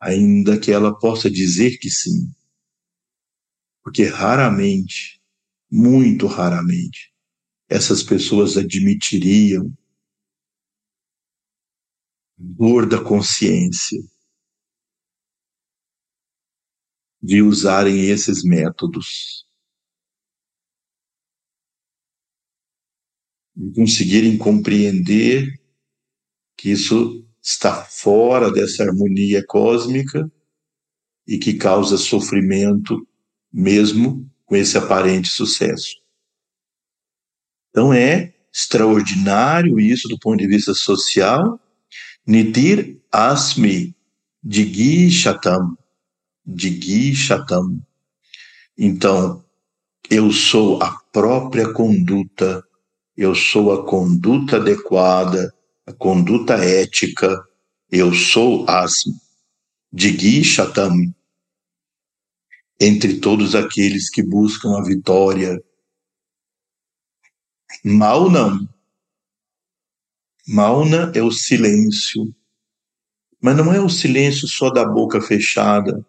Ainda 0.00 0.58
que 0.58 0.72
ela 0.72 0.98
possa 0.98 1.30
dizer 1.30 1.76
que 1.76 1.90
sim, 1.90 2.32
porque 3.82 4.04
raramente, 4.04 5.20
muito 5.70 6.26
raramente, 6.26 7.12
essas 7.68 8.02
pessoas 8.02 8.56
admitiriam 8.56 9.70
dor 12.38 12.88
da 12.88 13.04
consciência 13.04 14.00
de 17.22 17.42
usarem 17.42 18.08
esses 18.08 18.42
métodos. 18.42 19.45
Conseguirem 23.74 24.36
compreender 24.36 25.60
que 26.56 26.70
isso 26.70 27.24
está 27.42 27.84
fora 27.84 28.50
dessa 28.50 28.82
harmonia 28.82 29.44
cósmica 29.46 30.30
e 31.26 31.38
que 31.38 31.54
causa 31.54 31.96
sofrimento 31.96 33.06
mesmo 33.52 34.28
com 34.44 34.56
esse 34.56 34.76
aparente 34.76 35.28
sucesso. 35.28 35.96
Então 37.70 37.92
é 37.92 38.34
extraordinário 38.52 39.78
isso 39.78 40.08
do 40.08 40.18
ponto 40.18 40.38
de 40.38 40.46
vista 40.46 40.72
social. 40.74 41.60
Nitir 42.26 43.00
asmi 43.12 43.94
digi 44.42 45.10
shatam. 45.10 45.76
Digi 46.44 47.14
shatam. 47.14 47.80
Então, 48.78 49.44
eu 50.08 50.30
sou 50.30 50.82
a 50.82 50.92
própria 51.12 51.72
conduta, 51.72 52.62
eu 53.16 53.34
sou 53.34 53.72
a 53.72 53.84
conduta 53.86 54.56
adequada, 54.56 55.54
a 55.86 55.92
conduta 55.92 56.54
ética, 56.54 57.42
eu 57.90 58.12
sou 58.12 58.68
asmi. 58.68 59.14
Digi 59.92 60.44
shatam. 60.44 61.14
Entre 62.78 63.18
todos 63.18 63.54
aqueles 63.54 64.10
que 64.10 64.22
buscam 64.22 64.76
a 64.76 64.82
vitória 64.82 65.58
Mauna. 67.84 68.68
Mauna 70.46 71.12
é 71.14 71.22
o 71.22 71.30
silêncio. 71.30 72.34
Mas 73.40 73.56
não 73.56 73.72
é 73.72 73.80
o 73.80 73.88
silêncio 73.88 74.48
só 74.48 74.70
da 74.70 74.84
boca 74.84 75.20
fechada. 75.20 76.04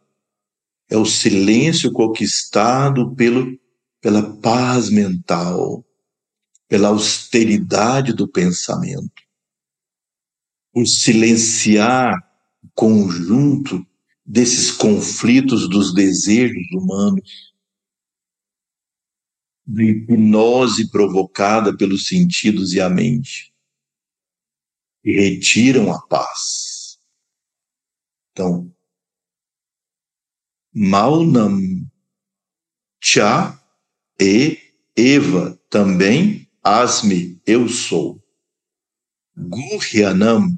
É 0.89 0.97
o 0.97 1.05
silêncio 1.05 1.91
conquistado 1.91 3.13
pelo, 3.15 3.59
pela 4.01 4.37
paz 4.37 4.89
mental, 4.89 5.85
pela 6.67 6.89
austeridade 6.89 8.13
do 8.13 8.27
pensamento. 8.27 9.23
Por 10.73 10.85
silenciar 10.85 12.15
o 12.63 12.69
conjunto 12.75 13.85
desses 14.25 14.71
conflitos 14.71 15.69
dos 15.69 15.93
desejos 15.93 16.71
humanos 16.73 17.53
da 19.65 19.83
hipnose 19.83 20.89
provocada 20.89 21.75
pelos 21.75 22.07
sentidos 22.07 22.73
e 22.73 22.79
a 22.79 22.89
mente, 22.89 23.53
e 25.03 25.11
retiram 25.11 25.91
a 25.91 26.01
paz. 26.07 26.99
Então, 28.31 28.73
Maunam 30.73 31.59
Cha 33.01 33.61
e 34.19 34.57
Eva 34.95 35.59
também 35.69 36.46
Asme, 36.67 37.41
eu 37.45 37.69
sou. 37.69 38.21
Guryanam, 39.35 40.57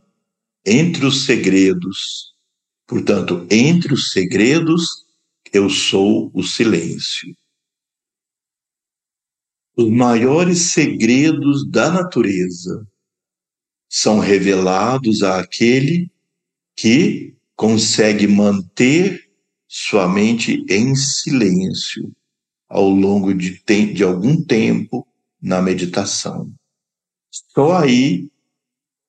entre 0.66 1.06
os 1.06 1.26
segredos. 1.26 2.34
Portanto, 2.88 3.46
entre 3.52 3.94
os 3.94 4.12
segredos, 4.12 5.06
eu 5.54 5.70
sou 5.70 6.32
o 6.34 6.42
silêncio 6.42 7.36
os 9.80 9.90
maiores 9.90 10.74
segredos 10.74 11.66
da 11.66 11.90
natureza 11.90 12.86
são 13.90 14.20
revelados 14.20 15.24
àquele 15.24 16.12
que 16.76 17.38
consegue 17.56 18.28
manter 18.28 19.32
sua 19.70 20.06
mente 20.06 20.66
em 20.70 20.94
silêncio 20.96 22.14
ao 22.68 22.90
longo 22.90 23.34
de, 23.34 23.58
de 23.94 24.04
algum 24.04 24.44
tempo 24.44 25.08
na 25.42 25.62
meditação. 25.62 26.52
Só 27.32 27.78
aí, 27.78 28.30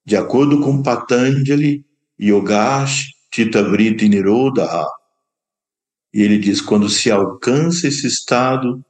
de 0.05 0.16
acordo 0.16 0.61
com 0.61 0.83
Patanjali, 0.83 1.85
Yogash, 2.20 3.12
Titavrita 3.31 4.05
e 4.05 4.09
Nirodha, 4.09 4.68
e 6.12 6.22
ele 6.22 6.39
diz, 6.39 6.61
quando 6.61 6.89
se 6.89 7.11
alcança 7.11 7.87
esse 7.87 8.07
estado 8.07 8.85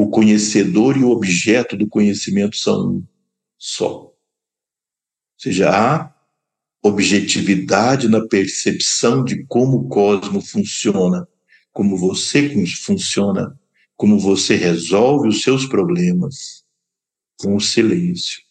o 0.00 0.08
conhecedor 0.08 0.96
e 0.96 1.04
o 1.04 1.10
objeto 1.10 1.76
do 1.76 1.86
conhecimento 1.86 2.56
são 2.56 2.88
um 2.88 3.06
só. 3.58 4.04
Ou 4.04 4.16
seja, 5.36 5.68
há 5.70 6.14
objetividade 6.82 8.08
na 8.08 8.26
percepção 8.26 9.22
de 9.22 9.44
como 9.44 9.76
o 9.76 9.88
cosmo 9.90 10.40
funciona, 10.40 11.28
como 11.70 11.98
você 11.98 12.48
funciona, 12.66 13.59
como 14.00 14.18
você 14.18 14.56
resolve 14.56 15.28
os 15.28 15.42
seus 15.42 15.66
problemas 15.66 16.64
com 17.38 17.54
o 17.54 17.60
silêncio. 17.60 18.42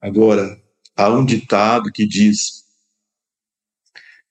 Agora, 0.00 0.60
há 0.96 1.08
um 1.10 1.24
ditado 1.24 1.92
que 1.92 2.04
diz: 2.04 2.64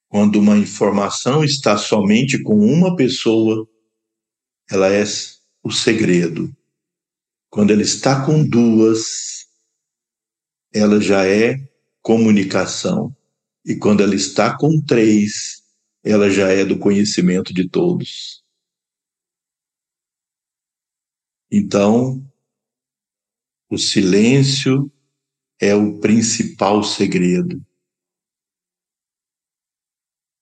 quando 0.09 0.37
uma 0.37 0.57
informação 0.57 1.45
está 1.45 1.77
somente 1.77 2.43
com 2.43 2.59
uma 2.59 2.93
pessoa, 2.93 3.65
ela 4.69 4.91
é 4.91 5.05
o 5.63 5.71
segredo. 5.71 6.53
Quando 7.49 7.71
ela 7.71 7.81
está 7.81 8.25
com 8.25 8.45
duas, 8.45 9.47
ela 10.73 10.99
já 10.99 11.25
é 11.25 11.57
comunicação. 12.01 13.15
E 13.63 13.77
quando 13.77 14.03
ela 14.03 14.13
está 14.13 14.57
com 14.57 14.81
três, 14.81 15.58
ela 16.03 16.29
já 16.29 16.49
é 16.49 16.63
do 16.63 16.79
conhecimento 16.79 17.53
de 17.53 17.67
todos. 17.67 18.43
Então, 21.51 22.23
o 23.69 23.77
silêncio 23.77 24.91
é 25.59 25.75
o 25.75 25.99
principal 25.99 26.83
segredo. 26.83 27.63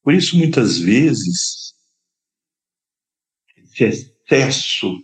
Por 0.04 0.14
isso, 0.14 0.38
muitas 0.38 0.78
vezes, 0.78 1.74
excesso 3.80 5.04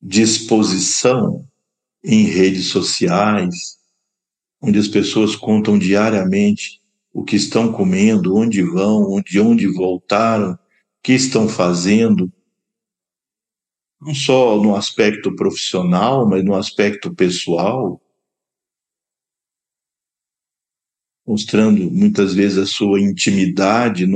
de 0.00 0.22
exposição 0.22 1.48
em 2.04 2.24
redes 2.24 2.66
sociais, 2.66 3.78
onde 4.60 4.78
as 4.78 4.88
pessoas 4.88 5.36
contam 5.36 5.78
diariamente 5.78 6.81
o 7.12 7.22
que 7.22 7.36
estão 7.36 7.72
comendo, 7.72 8.34
onde 8.34 8.62
vão, 8.62 9.20
de 9.20 9.38
onde 9.38 9.66
voltaram, 9.66 10.52
o 10.52 10.58
que 11.02 11.12
estão 11.12 11.48
fazendo, 11.48 12.32
não 14.00 14.14
só 14.14 14.60
no 14.60 14.74
aspecto 14.74 15.34
profissional, 15.36 16.28
mas 16.28 16.44
no 16.44 16.54
aspecto 16.54 17.14
pessoal, 17.14 18.00
mostrando 21.26 21.90
muitas 21.90 22.34
vezes 22.34 22.58
a 22.58 22.66
sua 22.66 23.00
intimidade, 23.00 24.06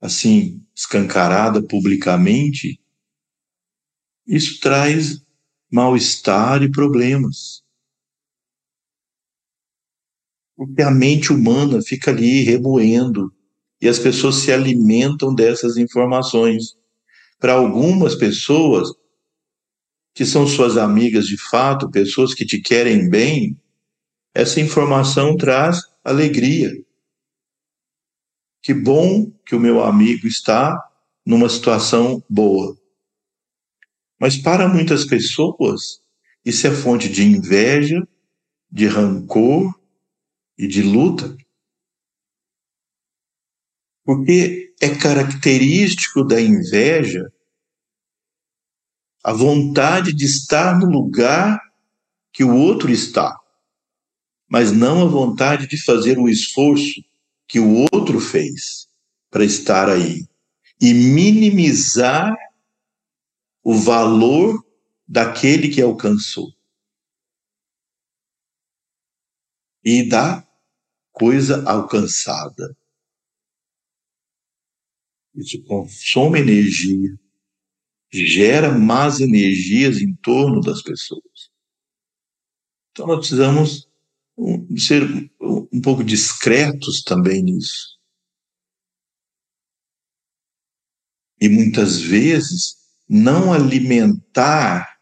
assim, 0.00 0.64
escancarada 0.74 1.62
publicamente, 1.62 2.80
isso 4.26 4.58
traz 4.60 5.22
mal-estar 5.70 6.62
e 6.62 6.70
problemas. 6.70 7.62
Porque 10.66 10.82
a 10.82 10.92
mente 10.92 11.32
humana 11.32 11.82
fica 11.82 12.12
ali 12.12 12.42
remoendo 12.42 13.32
e 13.80 13.88
as 13.88 13.98
pessoas 13.98 14.36
se 14.36 14.52
alimentam 14.52 15.34
dessas 15.34 15.76
informações. 15.76 16.76
Para 17.40 17.54
algumas 17.54 18.14
pessoas, 18.14 18.88
que 20.14 20.24
são 20.24 20.46
suas 20.46 20.76
amigas 20.76 21.26
de 21.26 21.36
fato, 21.36 21.90
pessoas 21.90 22.32
que 22.32 22.46
te 22.46 22.60
querem 22.60 23.10
bem, 23.10 23.60
essa 24.32 24.60
informação 24.60 25.36
traz 25.36 25.80
alegria. 26.04 26.70
Que 28.62 28.72
bom 28.72 29.32
que 29.44 29.56
o 29.56 29.60
meu 29.60 29.82
amigo 29.82 30.28
está 30.28 30.78
numa 31.26 31.48
situação 31.48 32.22
boa. 32.30 32.78
Mas 34.20 34.36
para 34.36 34.68
muitas 34.68 35.04
pessoas, 35.04 36.00
isso 36.44 36.68
é 36.68 36.70
fonte 36.70 37.08
de 37.08 37.24
inveja, 37.24 38.06
de 38.70 38.86
rancor 38.86 39.81
e 40.62 40.68
de 40.68 40.80
luta. 40.80 41.36
Porque 44.04 44.72
é 44.80 44.94
característico 44.96 46.22
da 46.24 46.40
inveja 46.40 47.32
a 49.24 49.32
vontade 49.32 50.12
de 50.12 50.24
estar 50.24 50.78
no 50.78 50.86
lugar 50.86 51.60
que 52.32 52.44
o 52.44 52.56
outro 52.56 52.90
está, 52.90 53.36
mas 54.48 54.70
não 54.70 55.02
a 55.02 55.06
vontade 55.06 55.66
de 55.66 55.82
fazer 55.82 56.16
o 56.16 56.28
esforço 56.28 57.04
que 57.48 57.58
o 57.58 57.86
outro 57.92 58.20
fez 58.20 58.88
para 59.30 59.44
estar 59.44 59.88
aí 59.88 60.28
e 60.80 60.94
minimizar 60.94 62.36
o 63.64 63.74
valor 63.74 64.64
daquele 65.08 65.68
que 65.68 65.82
alcançou 65.82 66.52
e 69.84 70.08
da 70.08 70.46
coisa 71.12 71.62
alcançada. 71.68 72.76
Isso 75.34 75.62
consome 75.64 76.40
energia, 76.40 77.18
gera 78.12 78.76
más 78.76 79.20
energias 79.20 79.98
em 79.98 80.14
torno 80.16 80.60
das 80.60 80.82
pessoas. 80.82 81.50
Então 82.90 83.06
nós 83.06 83.18
precisamos 83.18 83.88
ser 84.78 85.02
um 85.40 85.80
pouco 85.80 86.04
discretos 86.04 87.02
também 87.02 87.42
nisso. 87.42 87.98
E 91.40 91.48
muitas 91.48 92.00
vezes 92.00 92.76
não 93.08 93.52
alimentar 93.52 95.00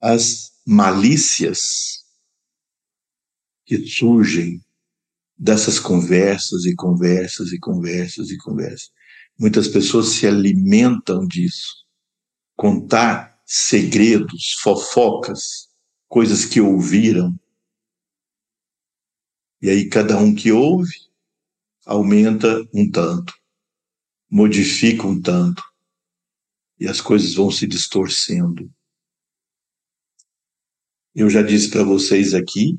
as 0.00 0.52
malícias 0.66 2.03
que 3.64 3.86
surgem 3.86 4.62
dessas 5.36 5.78
conversas 5.80 6.64
e 6.64 6.74
conversas 6.74 7.52
e 7.52 7.58
conversas 7.58 8.30
e 8.30 8.36
conversas. 8.38 8.92
Muitas 9.38 9.68
pessoas 9.68 10.08
se 10.08 10.26
alimentam 10.26 11.26
disso. 11.26 11.84
Contar 12.56 13.40
segredos, 13.44 14.52
fofocas, 14.62 15.68
coisas 16.08 16.44
que 16.44 16.60
ouviram. 16.60 17.38
E 19.60 19.68
aí 19.70 19.88
cada 19.88 20.16
um 20.18 20.34
que 20.34 20.52
ouve 20.52 20.94
aumenta 21.84 22.66
um 22.72 22.90
tanto, 22.90 23.34
modifica 24.30 25.06
um 25.06 25.20
tanto, 25.20 25.62
e 26.78 26.88
as 26.88 27.00
coisas 27.00 27.34
vão 27.34 27.50
se 27.50 27.66
distorcendo. 27.66 28.70
Eu 31.14 31.30
já 31.30 31.42
disse 31.42 31.70
para 31.70 31.84
vocês 31.84 32.34
aqui, 32.34 32.78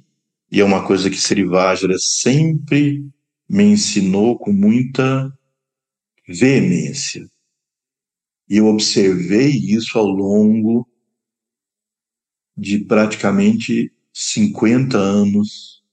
e 0.55 0.61
é 0.61 0.63
uma 0.63 0.87
coisa 0.87 1.09
que 1.09 1.17
Srivajra 1.17 1.97
sempre 1.99 3.05
me 3.49 3.65
ensinou 3.65 4.39
com 4.39 4.53
muita 4.53 5.37
veemência. 6.25 7.29
E 8.49 8.55
eu 8.55 8.67
observei 8.67 9.49
isso 9.49 9.99
ao 9.99 10.05
longo 10.05 10.87
de 12.55 12.79
praticamente 12.85 13.91
50 14.13 14.97
anos 14.97 15.83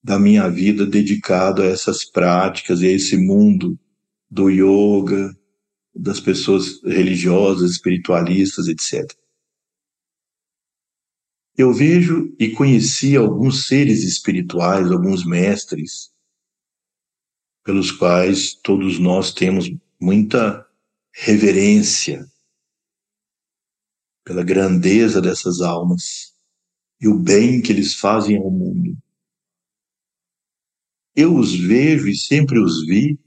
da 0.00 0.20
minha 0.20 0.48
vida 0.48 0.86
dedicado 0.86 1.62
a 1.62 1.66
essas 1.66 2.04
práticas 2.04 2.80
e 2.80 2.86
a 2.86 2.92
esse 2.92 3.16
mundo 3.16 3.76
do 4.30 4.48
yoga, 4.48 5.36
das 5.92 6.20
pessoas 6.20 6.80
religiosas, 6.84 7.72
espiritualistas, 7.72 8.68
etc. 8.68 9.12
Eu 11.58 11.72
vejo 11.72 12.34
e 12.38 12.50
conheci 12.50 13.16
alguns 13.16 13.66
seres 13.66 14.02
espirituais, 14.02 14.90
alguns 14.90 15.24
mestres, 15.24 16.12
pelos 17.64 17.90
quais 17.90 18.54
todos 18.54 18.98
nós 18.98 19.32
temos 19.32 19.66
muita 19.98 20.66
reverência 21.14 22.26
pela 24.22 24.44
grandeza 24.44 25.22
dessas 25.22 25.60
almas 25.60 26.34
e 27.00 27.08
o 27.08 27.18
bem 27.18 27.62
que 27.62 27.72
eles 27.72 27.94
fazem 27.94 28.36
ao 28.36 28.50
mundo. 28.50 28.96
Eu 31.14 31.34
os 31.34 31.54
vejo 31.54 32.06
e 32.06 32.14
sempre 32.14 32.60
os 32.60 32.84
vi 32.84 33.18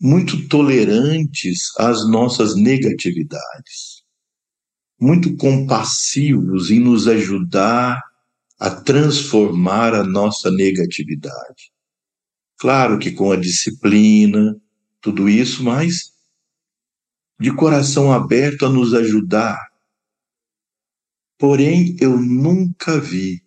muito 0.00 0.48
tolerantes 0.48 1.76
às 1.78 2.08
nossas 2.08 2.56
negatividades, 2.56 3.99
muito 5.00 5.36
compassivos 5.36 6.70
em 6.70 6.78
nos 6.78 7.08
ajudar 7.08 8.00
a 8.58 8.70
transformar 8.70 9.94
a 9.94 10.04
nossa 10.04 10.50
negatividade. 10.50 11.72
Claro 12.58 12.98
que 12.98 13.10
com 13.10 13.32
a 13.32 13.36
disciplina, 13.36 14.54
tudo 15.00 15.28
isso, 15.28 15.64
mas 15.64 16.12
de 17.40 17.54
coração 17.54 18.12
aberto 18.12 18.66
a 18.66 18.68
nos 18.68 18.92
ajudar 18.92 19.70
Porém, 21.40 21.96
eu 21.98 22.20
nunca 22.20 23.00
vi 23.00 23.42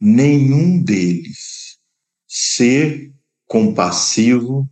nenhum 0.00 0.80
deles 0.80 1.80
ser 2.28 3.12
compassivo 3.44 4.70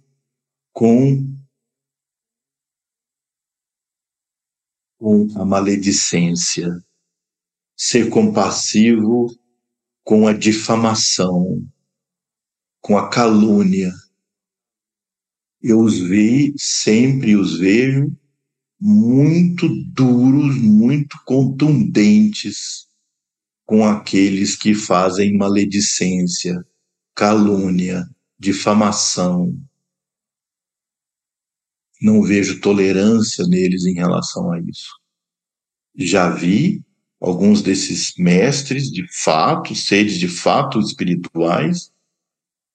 com, 0.73 1.32
com 5.03 5.26
a 5.34 5.44
maledicência, 5.44 6.80
ser 7.76 8.09
compassivo 8.09 9.26
com 10.05 10.28
a 10.28 10.32
difamação, 10.32 11.61
com 12.80 12.96
a 12.96 13.09
calúnia. 13.09 13.92
Eu 15.61 15.80
os 15.80 15.98
vi, 15.98 16.55
sempre 16.57 17.34
os 17.34 17.59
vejo 17.59 18.16
muito 18.80 19.68
duros, 19.86 20.57
muito 20.59 21.18
contundentes 21.24 22.86
com 23.66 23.84
aqueles 23.84 24.55
que 24.55 24.72
fazem 24.72 25.36
maledicência, 25.36 26.64
calúnia, 27.12 28.09
difamação. 28.38 29.53
Não 32.03 32.22
vejo 32.22 32.61
tolerância 32.61 33.46
neles 33.46 33.86
em 33.86 33.94
relação 33.94 34.50
a 34.53 34.61
isso. 34.61 34.90
Já 35.96 36.28
vi 36.28 36.82
alguns 37.20 37.62
desses 37.62 38.14
mestres 38.18 38.90
de 38.90 39.07
fato, 39.22 39.74
seres 39.74 40.18
de 40.18 40.26
fato 40.26 40.80
espirituais, 40.80 41.92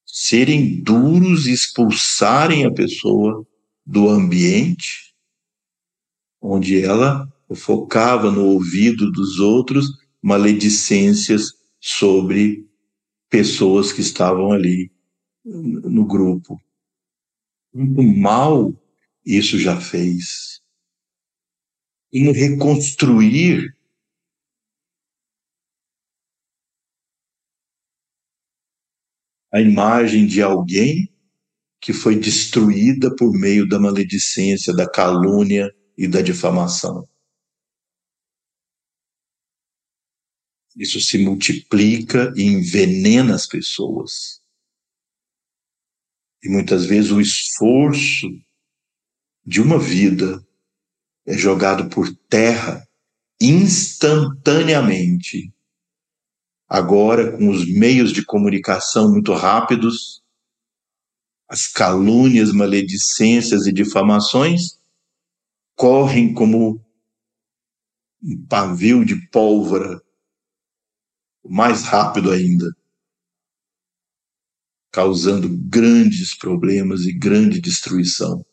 serem 0.06 0.82
duros 0.82 1.46
e 1.46 1.52
expulsarem 1.52 2.66
a 2.66 2.72
pessoa 2.72 3.46
do 3.86 4.10
ambiente 4.10 5.08
onde 6.42 6.82
ela 6.82 7.28
focava 7.56 8.32
no 8.32 8.46
ouvido 8.46 9.12
dos 9.12 9.40
outros 9.40 9.88
maledicências 10.22 11.54
sobre 11.80 12.66
pessoas 13.30 13.92
que 13.92 14.02
estavam 14.02 14.52
ali 14.52 14.92
no 15.44 16.06
grupo. 16.06 16.60
Muito 17.74 18.02
mal 18.02 18.74
isso 19.28 19.60
já 19.60 19.80
fez. 19.80 20.62
Em 22.12 22.32
reconstruir 22.32 23.76
a 29.52 29.60
imagem 29.60 30.26
de 30.26 30.42
alguém 30.42 31.14
que 31.82 31.94
foi 31.94 32.18
destruída 32.18 33.14
por 33.16 33.32
meio 33.34 33.68
da 33.68 33.80
maledicência, 33.80 34.74
da 34.74 34.90
calúnia, 34.90 35.72
e 35.98 36.08
da 36.08 36.22
difamação. 36.22 37.10
Isso 40.76 41.02
se 41.02 41.18
multiplica 41.18 42.32
e 42.36 42.44
envenena 42.44 43.34
as 43.34 43.48
pessoas. 43.48 44.40
E 46.44 46.50
muitas 46.50 46.86
vezes 46.86 47.10
o 47.10 47.20
esforço 47.20 48.28
de 49.48 49.60
uma 49.62 49.80
vida 49.80 50.46
é 51.26 51.38
jogado 51.38 51.90
por 51.90 52.14
terra 52.30 52.86
instantaneamente. 53.42 55.54
Agora, 56.68 57.38
com 57.38 57.50
os 57.50 57.66
meios 57.66 58.12
de 58.12 58.26
comunicação 58.26 59.10
muito 59.10 59.34
rápidos, 59.34 60.22
as 61.48 61.66
calúnias, 61.66 62.52
maledicências 62.52 63.66
e 63.66 63.72
difamações, 63.72 64.78
correm 65.78 66.34
como 66.34 66.86
um 68.22 68.46
pavio 68.48 69.06
de 69.06 69.16
pólvora, 69.30 70.04
mais 71.46 71.84
rápido 71.84 72.32
ainda, 72.32 72.76
causando 74.92 75.48
grandes 75.48 76.38
problemas 76.38 77.06
e 77.06 77.14
grande 77.14 77.62
destruição. 77.62 78.46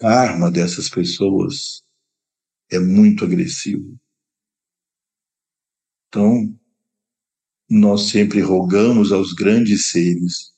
Karma 0.00 0.50
dessas 0.50 0.88
pessoas 0.88 1.84
é 2.70 2.78
muito 2.78 3.22
agressivo. 3.22 4.00
Então, 6.08 6.58
nós 7.68 8.08
sempre 8.08 8.40
rogamos 8.40 9.12
aos 9.12 9.34
grandes 9.34 9.90
seres 9.90 10.54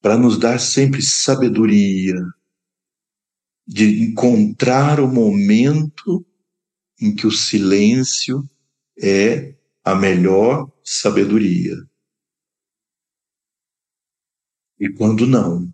para 0.00 0.16
nos 0.16 0.38
dar 0.38 0.60
sempre 0.60 1.02
sabedoria, 1.02 2.14
de 3.66 4.00
encontrar 4.00 5.00
o 5.00 5.12
momento 5.12 6.24
em 7.00 7.12
que 7.14 7.26
o 7.26 7.32
silêncio 7.32 8.48
é 8.96 9.56
a 9.82 9.96
melhor 9.96 10.70
sabedoria. 10.84 11.74
E 14.78 14.88
quando 14.88 15.26
não. 15.26 15.68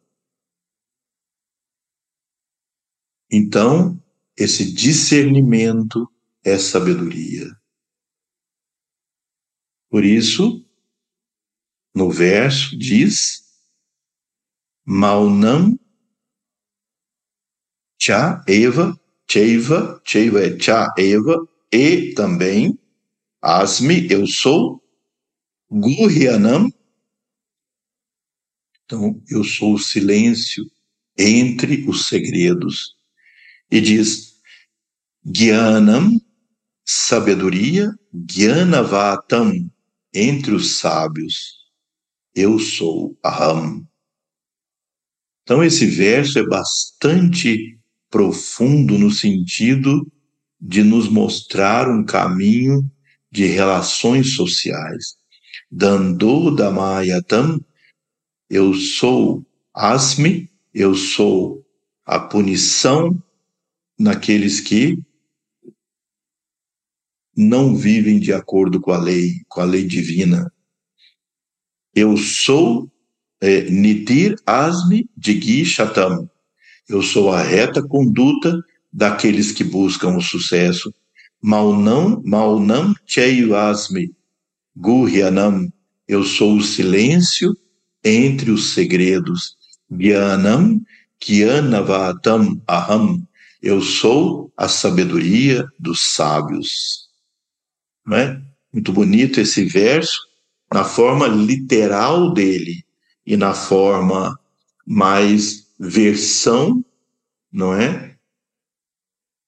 Então, 3.37 4.01
esse 4.39 4.73
discernimento 4.73 6.09
é 6.45 6.57
sabedoria. 6.57 7.51
Por 9.91 10.05
isso, 10.05 10.65
no 11.93 12.13
verso 12.13 12.79
diz: 12.79 13.43
Maunam 14.87 15.77
cha, 18.01 18.41
eva, 18.47 18.97
cheiva, 19.29 20.01
cheiva 20.05 20.41
é 20.41 20.57
cha, 20.57 20.95
eva, 20.97 21.37
e 21.73 22.15
também, 22.15 22.79
asmi, 23.43 24.07
eu 24.13 24.29
sou, 24.29 24.81
guhyanam, 25.69 26.73
então 28.85 29.21
eu 29.29 29.43
sou 29.43 29.75
o 29.75 29.79
silêncio 29.79 30.65
entre 31.19 31.85
os 31.89 32.07
segredos. 32.07 32.95
E 33.71 33.81
diz, 33.81 34.35
Gyanam, 35.25 36.21
sabedoria, 36.85 37.91
Gyanavatam, 38.13 39.71
entre 40.13 40.55
os 40.55 40.77
sábios. 40.77 41.65
Eu 42.35 42.59
sou 42.59 43.17
Aham. 43.25 43.87
Então, 45.43 45.63
esse 45.63 45.87
verso 45.87 46.39
é 46.39 46.47
bastante 46.47 47.79
profundo 48.11 48.99
no 48.99 49.11
sentido 49.11 50.11
de 50.61 50.83
nos 50.83 51.09
mostrar 51.09 51.91
um 51.91 52.05
caminho 52.05 52.91
de 53.31 53.47
relações 53.47 54.35
sociais. 54.35 55.17
Dando 55.71 56.55
Damayatam, 56.55 57.61
eu 58.49 58.73
sou 58.75 59.45
Asmi, 59.75 60.49
eu 60.73 60.95
sou 60.95 61.67
a 62.07 62.21
punição 62.21 63.21
naqueles 63.99 64.61
que 64.61 64.99
não 67.37 67.75
vivem 67.75 68.19
de 68.19 68.33
acordo 68.33 68.81
com 68.81 68.93
a 68.93 68.99
lei, 68.99 69.43
com 69.49 69.61
a 69.61 69.65
lei 69.65 69.85
divina. 69.85 70.53
Eu 71.95 72.17
sou 72.17 72.91
é, 73.41 73.63
Nitir 73.71 74.37
Asmi 74.47 75.09
Digi 75.17 75.65
Shatam. 75.65 76.31
Eu 76.89 77.03
sou 77.03 77.33
a 77.33 77.43
reta 77.43 77.83
conduta 77.83 78.61
daqueles 78.93 79.53
que 79.53 79.65
buscam 79.65 80.17
o 80.17 80.21
sucesso. 80.21 80.93
Maunam, 81.43 82.23
Maunam 82.25 82.95
Cheyasmi 83.07 84.15
Guryanam. 84.77 85.73
Eu 86.07 86.23
sou 86.25 86.57
o 86.57 86.63
silêncio 86.63 87.57
entre 88.05 88.51
os 88.51 88.73
segredos. 88.75 89.57
Gyanam 89.91 90.81
Kyanavatam 91.21 92.61
Aham. 92.69 93.27
Eu 93.65 93.81
sou 93.81 94.53
a 94.59 94.69
sabedoria 94.69 95.67
dos 95.81 96.13
sábios. 96.15 97.09
Não 98.05 98.15
é? 98.15 98.43
Muito 98.71 98.93
bonito 98.93 99.41
esse 99.41 99.65
verso, 99.65 100.21
na 100.71 100.85
forma 100.85 101.27
literal 101.27 102.35
dele 102.35 102.85
e 103.25 103.39
na 103.39 103.55
forma 103.55 104.39
mais 104.87 105.67
versão, 105.81 106.85
não 107.51 107.73
é? 107.73 108.15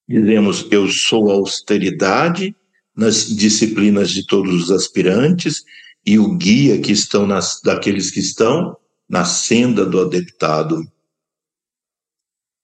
Dizemos, 0.09 0.67
eu 0.71 0.89
sou 0.89 1.31
a 1.31 1.35
austeridade 1.35 2.57
nas 2.97 3.27
disciplinas 3.27 4.09
de 4.09 4.27
todos 4.27 4.63
os 4.63 4.71
aspirantes 4.71 5.63
e 6.07 6.19
o 6.19 6.35
guia 6.39 6.81
que 6.81 6.93
estão 6.93 7.27
nas, 7.27 7.61
daqueles 7.63 8.11
que 8.11 8.21
estão 8.21 8.79
na 9.07 9.27
senda 9.27 9.85
do 9.85 10.01
adeptado. 10.01 10.91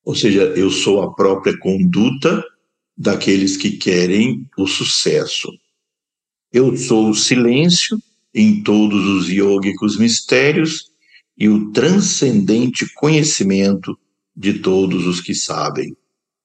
Ou 0.05 0.15
seja, 0.15 0.43
eu 0.57 0.71
sou 0.71 1.03
a 1.03 1.15
própria 1.15 1.57
conduta 1.59 2.45
daqueles 2.97 3.57
que 3.57 3.73
querem 3.73 4.49
o 4.59 4.67
sucesso. 4.67 5.49
Eu 6.53 6.77
sou 6.77 7.11
o 7.11 7.15
silêncio 7.15 7.99
em 8.35 8.63
todos 8.63 9.07
os 9.07 9.29
iógicos 9.29 9.99
mistérios 9.99 10.91
e 11.37 11.49
o 11.49 11.71
transcendente 11.73 12.87
conhecimento 12.95 13.99
de 14.35 14.59
todos 14.59 15.07
os 15.07 15.21
que 15.21 15.35
sabem, 15.35 15.97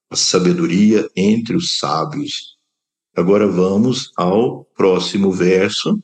a 0.10 0.16
sabedoria 0.16 1.10
entre 1.16 1.55
os 1.55 1.78
sábios. 1.78 2.58
Agora 3.16 3.47
vamos 3.47 4.12
ao 4.16 4.66
próximo 4.76 5.32
verso. 5.32 6.01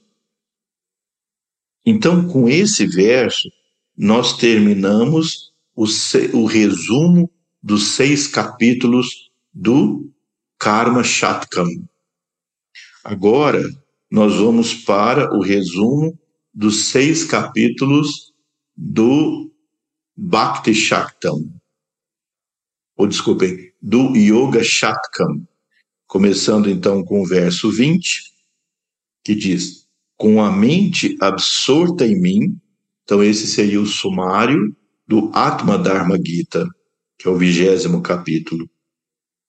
Então, 1.85 2.27
com 2.27 2.49
esse 2.49 2.87
verso, 2.87 3.49
nós 3.95 4.35
terminamos 4.37 5.53
o, 5.75 5.85
o 6.33 6.45
resumo 6.45 7.29
dos 7.63 7.91
seis 7.93 8.27
capítulos 8.27 9.31
do 9.53 10.11
Karma 10.59 11.03
Shatkam. 11.03 11.69
Agora, 13.03 13.63
nós 14.11 14.35
vamos 14.35 14.73
para 14.73 15.33
o 15.33 15.41
resumo 15.41 16.19
dos 16.53 16.85
seis 16.85 17.23
capítulos 17.23 18.33
do 18.75 19.49
Bhakti 20.15 20.73
Shaktam, 20.73 21.51
ou 22.95 23.07
desculpem, 23.07 23.73
do 23.81 24.15
Yoga 24.15 24.63
Shatkam, 24.63 25.47
começando 26.05 26.69
então 26.69 27.03
com 27.03 27.21
o 27.21 27.25
verso 27.25 27.71
20, 27.71 28.33
que 29.23 29.33
diz: 29.33 29.87
Com 30.15 30.43
a 30.43 30.51
mente 30.51 31.17
absorta 31.19 32.05
em 32.05 32.19
mim, 32.19 32.57
então 33.03 33.23
esse 33.23 33.47
seria 33.47 33.81
o 33.81 33.85
sumário 33.85 34.75
do 35.07 35.31
Atma 35.33 35.77
Dharma 35.77 36.17
Gita, 36.23 36.67
que 37.23 37.29
é 37.29 37.31
o 37.31 37.37
vigésimo 37.37 38.01
capítulo. 38.01 38.69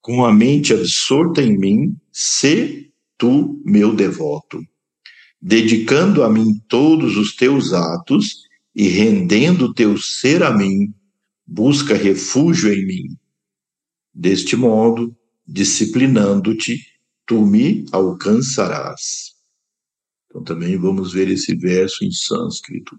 Com 0.00 0.24
a 0.24 0.32
mente 0.32 0.72
absorta 0.72 1.42
em 1.42 1.58
mim, 1.58 1.96
se 2.12 2.92
tu 3.18 3.60
meu 3.64 3.92
devoto, 3.92 4.62
dedicando 5.42 6.22
a 6.22 6.30
mim 6.30 6.62
todos 6.68 7.16
os 7.16 7.34
teus 7.34 7.72
atos 7.72 8.44
e 8.76 8.86
rendendo 8.86 9.74
teu 9.74 9.98
ser 9.98 10.44
a 10.44 10.56
mim, 10.56 10.94
busca 11.44 11.96
refúgio 11.96 12.72
em 12.72 12.86
mim. 12.86 13.18
Deste 14.14 14.54
modo, 14.54 15.12
disciplinando-te, 15.44 16.78
tu 17.26 17.44
me 17.44 17.86
alcançarás. 17.90 19.32
Então 20.26 20.44
também 20.44 20.76
vamos 20.76 21.12
ver 21.12 21.28
esse 21.28 21.56
verso 21.56 22.04
em 22.04 22.12
sânscrito. 22.12 22.96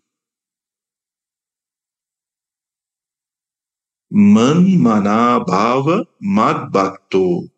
Man 4.12 4.78
manabhava 4.86 6.06
madbhakto 6.22 7.50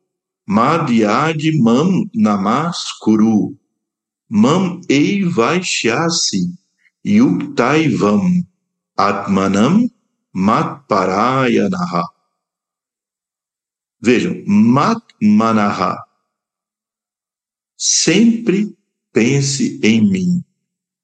madhyadi 0.48 1.52
mam 1.60 2.10
namaskuru 2.16 3.58
mam 4.30 4.82
eivaishyasi 4.90 6.42
yuktaivam 7.04 8.44
atmanam 8.98 9.90
matparayanaha. 10.34 12.04
Vejam, 14.02 14.44
matmanaha. 14.48 15.98
Sempre 17.76 18.76
pense 19.12 19.80
em 19.84 20.02
mim. 20.02 20.44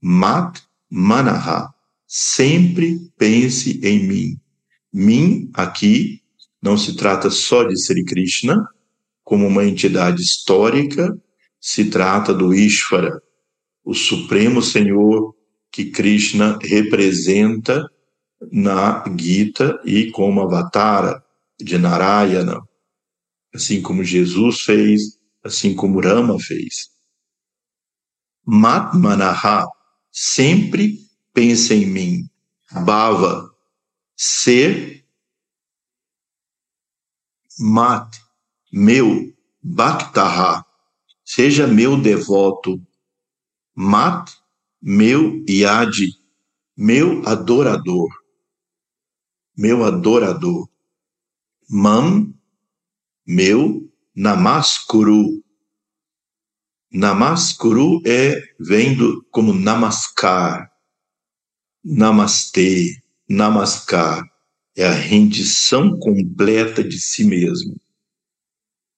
Matmanaha. 0.02 1.74
Sempre 2.08 3.00
pense 3.18 3.80
em 3.84 4.08
mim. 4.08 4.43
Mim, 4.94 5.50
aqui, 5.54 6.22
não 6.62 6.78
se 6.78 6.96
trata 6.96 7.30
só 7.30 7.64
de 7.64 7.76
Sri 7.76 8.06
Krishna, 8.06 8.64
como 9.24 9.48
uma 9.48 9.66
entidade 9.66 10.22
histórica, 10.22 11.18
se 11.60 11.90
trata 11.90 12.34
do 12.34 12.54
Ishvara, 12.54 13.22
o 13.84 13.94
Supremo 13.94 14.62
Senhor 14.62 15.34
que 15.72 15.86
Krishna 15.86 16.60
representa 16.62 17.90
na 18.52 19.04
Gita 19.18 19.82
e 19.84 20.12
como 20.12 20.42
avatara 20.42 21.24
de 21.60 21.78
Narayana, 21.78 22.62
assim 23.54 23.82
como 23.82 24.04
Jesus 24.04 24.62
fez, 24.62 25.18
assim 25.44 25.74
como 25.74 26.00
Rama 26.00 26.38
fez. 26.40 26.90
Matmanaha, 28.46 29.66
sempre 30.12 31.00
pensa 31.34 31.74
em 31.74 31.86
mim. 31.86 32.30
Bhava, 32.86 33.53
ser. 34.16 35.06
Mat, 37.60 38.18
meu. 38.72 39.34
Bhaktaha, 39.66 40.66
seja 41.24 41.66
meu 41.66 42.00
devoto. 42.00 42.86
Mat, 43.74 44.30
meu 44.82 45.42
Yadi, 45.50 46.10
meu 46.76 47.26
adorador, 47.26 48.10
meu 49.58 49.86
adorador. 49.86 50.70
Mam, 51.70 52.38
meu 53.26 53.90
Namaskuru. 54.14 55.42
Namaskuru 56.92 58.02
é, 58.06 58.40
vem 58.60 58.96
do, 58.96 59.24
como 59.32 59.54
Namaskar, 59.54 60.70
Namastê, 61.84 63.02
Namaskar. 63.34 64.24
É 64.76 64.86
a 64.86 64.92
rendição 64.92 65.98
completa 65.98 66.84
de 66.84 67.00
si 67.00 67.24
mesmo. 67.24 67.76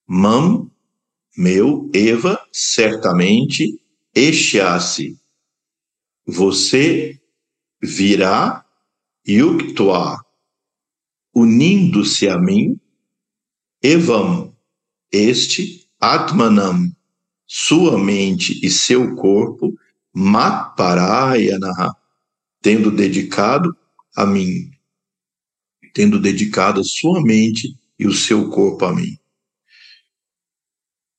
Mam, 0.06 0.70
meu, 1.38 1.90
Eva, 1.94 2.46
certamente, 2.52 3.82
Eshyasi, 4.14 5.18
você 6.26 7.18
virá 7.82 8.66
yuktua, 9.28 10.22
unindo-se 11.34 12.28
a 12.28 12.38
mim, 12.38 12.80
evam, 13.82 14.56
este 15.12 15.90
atmanam, 16.00 16.94
sua 17.46 17.98
mente 17.98 18.60
e 18.66 18.70
seu 18.70 19.16
corpo, 19.16 19.74
matparayanaha, 20.14 21.96
tendo 22.62 22.92
dedicado 22.92 23.76
a 24.16 24.26
mim, 24.26 24.72
tendo 25.94 26.20
dedicado 26.20 26.82
a 26.82 26.84
sua 26.84 27.22
mente 27.22 27.76
e 27.98 28.08
o 28.08 28.14
seu 28.14 28.50
corpo 28.50 28.86
a 28.86 28.96
mim. 28.96 29.18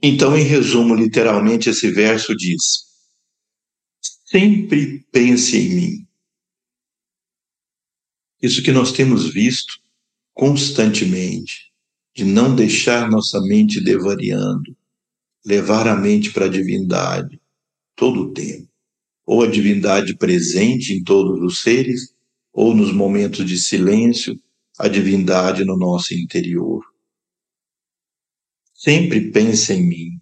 Então, 0.02 0.36
em 0.36 0.44
resumo, 0.44 0.94
literalmente, 0.94 1.70
esse 1.70 1.90
verso 1.90 2.36
diz: 2.36 2.84
sempre 4.26 5.04
pense 5.10 5.56
em 5.56 5.68
mim. 5.74 6.08
Isso 8.42 8.62
que 8.62 8.72
nós 8.72 8.92
temos 8.92 9.32
visto 9.32 9.80
constantemente, 10.34 11.72
de 12.14 12.24
não 12.24 12.54
deixar 12.54 13.10
nossa 13.10 13.40
mente 13.40 13.82
devariando, 13.82 14.76
levar 15.44 15.88
a 15.88 15.96
mente 15.96 16.30
para 16.30 16.44
a 16.44 16.48
divindade 16.48 17.40
todo 17.94 18.20
o 18.20 18.32
tempo, 18.34 18.68
ou 19.24 19.42
a 19.42 19.46
divindade 19.46 20.14
presente 20.16 20.92
em 20.92 21.02
todos 21.02 21.40
os 21.40 21.62
seres, 21.62 22.14
ou 22.56 22.74
nos 22.74 22.90
momentos 22.90 23.44
de 23.44 23.58
silêncio, 23.58 24.34
a 24.78 24.88
divindade 24.88 25.62
no 25.62 25.76
nosso 25.76 26.14
interior. 26.14 26.82
Sempre 28.72 29.30
pense 29.30 29.74
em 29.74 29.86
mim, 29.86 30.20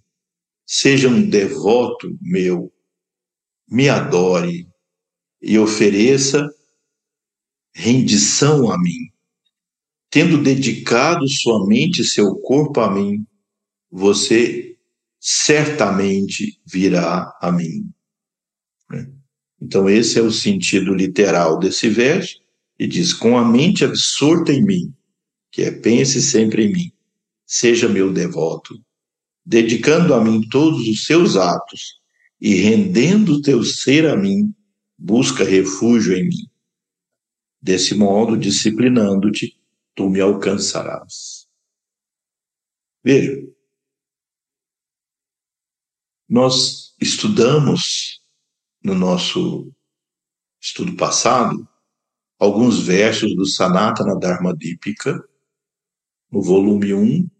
seja 0.66 1.09
um 1.09 1.30
devoto 1.30 2.18
meu, 2.20 2.72
me 3.68 3.89
adore 3.89 4.68
e 5.41 5.57
ofereça 5.57 6.45
rendição 7.72 8.68
a 8.68 8.82
mim. 8.82 9.12
Tendo 10.11 10.43
dedicado 10.43 11.28
sua 11.28 11.64
mente 11.64 12.03
e 12.03 12.05
seu 12.05 12.35
corpo 12.41 12.80
a 12.80 12.93
mim, 12.93 13.24
você 13.89 14.76
certamente 15.20 16.61
virá 16.66 17.32
a 17.41 17.53
mim. 17.53 17.89
Então, 19.64 19.88
esse 19.88 20.18
é 20.18 20.22
o 20.22 20.30
sentido 20.30 20.92
literal 20.92 21.58
desse 21.58 21.88
verso, 21.88 22.38
e 22.78 22.86
diz: 22.86 23.14
com 23.14 23.38
a 23.38 23.42
mente 23.42 23.82
absorta 23.82 24.52
em 24.52 24.62
mim, 24.62 24.94
que 25.50 25.62
é 25.62 25.70
pense 25.70 26.20
sempre 26.20 26.66
em 26.66 26.72
mim, 26.72 26.92
seja 27.46 27.88
meu 27.88 28.12
devoto, 28.12 28.78
dedicando 29.42 30.12
a 30.12 30.22
mim 30.22 30.46
todos 30.50 30.86
os 30.86 31.06
seus 31.06 31.38
atos 31.38 31.98
e 32.38 32.56
rendendo 32.56 33.40
teu 33.40 33.64
ser 33.64 34.06
a 34.06 34.14
mim, 34.14 34.54
busca 34.98 35.44
refúgio 35.44 36.14
em 36.14 36.28
mim. 36.28 36.46
Desse 37.58 37.94
modo, 37.94 38.36
disciplinando-te, 38.36 39.58
tu 39.94 40.10
me 40.10 40.20
alcançarás. 40.20 41.48
Veja, 43.02 43.34
nós 46.28 46.94
estudamos 47.00 48.13
no 48.85 48.95
nosso 48.95 49.72
estudo 50.61 50.95
passado 50.95 51.66
alguns 52.39 52.80
versos 52.80 53.35
do 53.35 53.47
Sanatana 53.47 54.18
Dharma 54.18 54.55
Dipika, 54.55 55.18
no 56.30 56.43
volume 56.43 56.93
1, 56.93 57.30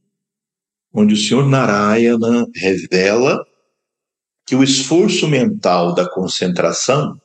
onde 0.95 1.13
o 1.13 1.17
Senhor 1.17 1.47
Narayana 1.47 2.47
revela 2.55 3.45
que 4.47 4.55
o 4.55 4.63
esforço 4.63 5.29
mental 5.29 5.95
da 5.95 6.09
concentração 6.09 7.21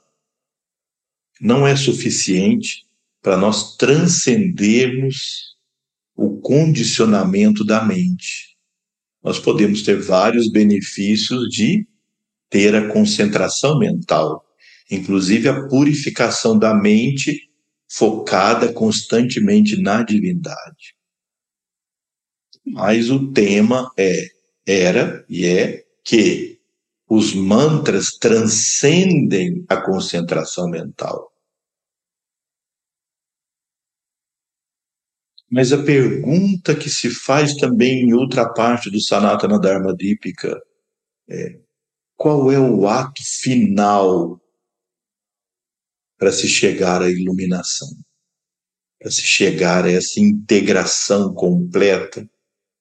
não 1.40 1.66
é 1.66 1.76
suficiente 1.76 2.86
para 3.22 3.38
nós 3.38 3.78
transcendermos 3.78 5.56
o 6.16 6.42
condicionamento 6.42 7.64
da 7.64 7.84
mente. 7.86 8.58
Nós 9.24 9.40
podemos 9.40 9.84
ter 9.84 10.02
vários 10.02 10.52
benefícios 10.52 11.50
de 11.50 11.88
ter 12.50 12.76
a 12.76 12.92
concentração 12.92 13.78
mental, 13.78 14.46
inclusive 14.90 15.48
a 15.48 15.68
purificação 15.68 16.58
da 16.58 16.74
mente 16.74 17.50
focada 17.92 18.72
constantemente 18.74 19.82
na 19.82 20.04
divindade. 20.04 20.96
Mas 22.66 23.10
o 23.10 23.32
tema 23.32 23.92
é 23.98 24.28
era 24.66 25.26
e 25.28 25.46
é 25.46 25.84
que 26.04 26.60
os 27.08 27.34
mantras 27.34 28.12
transcendem 28.20 29.66
a 29.68 29.82
concentração 29.82 30.70
mental. 30.70 31.34
Mas 35.50 35.74
a 35.74 35.84
pergunta 35.84 36.76
que 36.76 36.90
se 36.90 37.10
faz 37.10 37.56
também 37.56 38.04
em 38.04 38.14
outra 38.14 38.48
parte 38.54 38.92
do 38.92 39.02
Sanatana 39.02 39.60
Dharma 39.60 39.96
Dipika 39.96 40.62
é: 41.28 41.60
qual 42.20 42.52
é 42.52 42.60
o 42.60 42.86
ato 42.88 43.22
final 43.24 44.42
para 46.18 46.32
se 46.34 46.50
chegar 46.50 47.02
à 47.02 47.10
iluminação? 47.10 47.88
Para 49.00 49.10
se 49.10 49.22
chegar 49.22 49.86
a 49.86 49.92
essa 49.92 50.20
integração 50.20 51.34
completa 51.34 52.30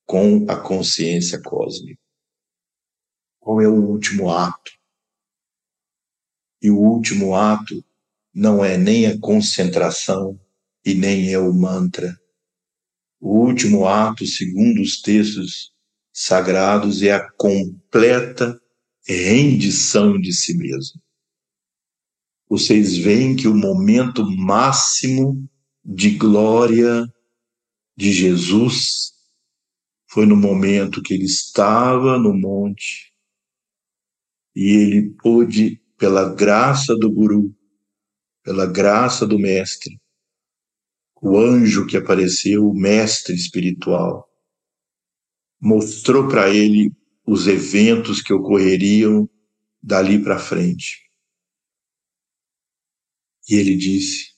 com 0.05 0.45
a 0.51 0.61
consciência 0.61 1.41
cósmica? 1.41 2.03
Qual 3.39 3.61
é 3.61 3.69
o 3.69 3.75
último 3.75 4.29
ato? 4.29 4.73
E 6.61 6.71
o 6.71 6.77
último 6.77 7.37
ato 7.37 7.85
não 8.35 8.65
é 8.65 8.77
nem 8.77 9.07
a 9.07 9.17
concentração 9.21 10.37
e 10.85 10.95
nem 10.95 11.33
é 11.33 11.39
o 11.39 11.55
mantra 11.55 12.19
o 13.21 13.41
último 13.41 13.87
ato, 13.87 14.25
segundo 14.27 14.81
os 14.81 15.01
textos 15.01 15.73
sagrados, 16.13 17.03
é 17.03 17.13
a 17.13 17.31
completa 17.33 18.61
rendição 19.15 20.19
de 20.21 20.33
si 20.33 20.57
mesmo. 20.57 21.01
Vocês 22.49 22.97
veem 22.97 23.37
que 23.37 23.47
o 23.47 23.55
momento 23.55 24.25
máximo 24.25 25.49
de 25.85 26.11
glória 26.11 27.07
de 27.97 28.13
Jesus 28.13 29.13
foi 30.07 30.25
no 30.25 30.37
momento 30.37 31.03
que 31.03 31.15
ele 31.15 31.25
estava 31.25 32.19
no 32.19 32.33
monte 32.33 33.13
e 34.55 34.71
ele 34.71 35.11
pôde, 35.23 35.81
pela 35.97 36.33
graça 36.33 36.97
do 36.97 37.11
Guru, 37.11 37.55
pela 38.43 38.67
graça 38.67 39.27
do 39.27 39.39
Mestre, 39.39 40.01
o 41.21 41.37
anjo 41.37 41.87
que 41.87 41.97
apareceu, 41.97 42.69
o 42.69 42.75
mestre 42.75 43.35
espiritual, 43.35 44.29
mostrou 45.61 46.29
para 46.29 46.49
ele 46.49 46.93
os 47.29 47.47
eventos 47.47 48.23
que 48.23 48.33
ocorreriam 48.33 49.29
dali 49.83 50.23
para 50.23 50.39
frente. 50.39 51.11
E 53.49 53.55
ele 53.55 53.77
disse, 53.77 54.33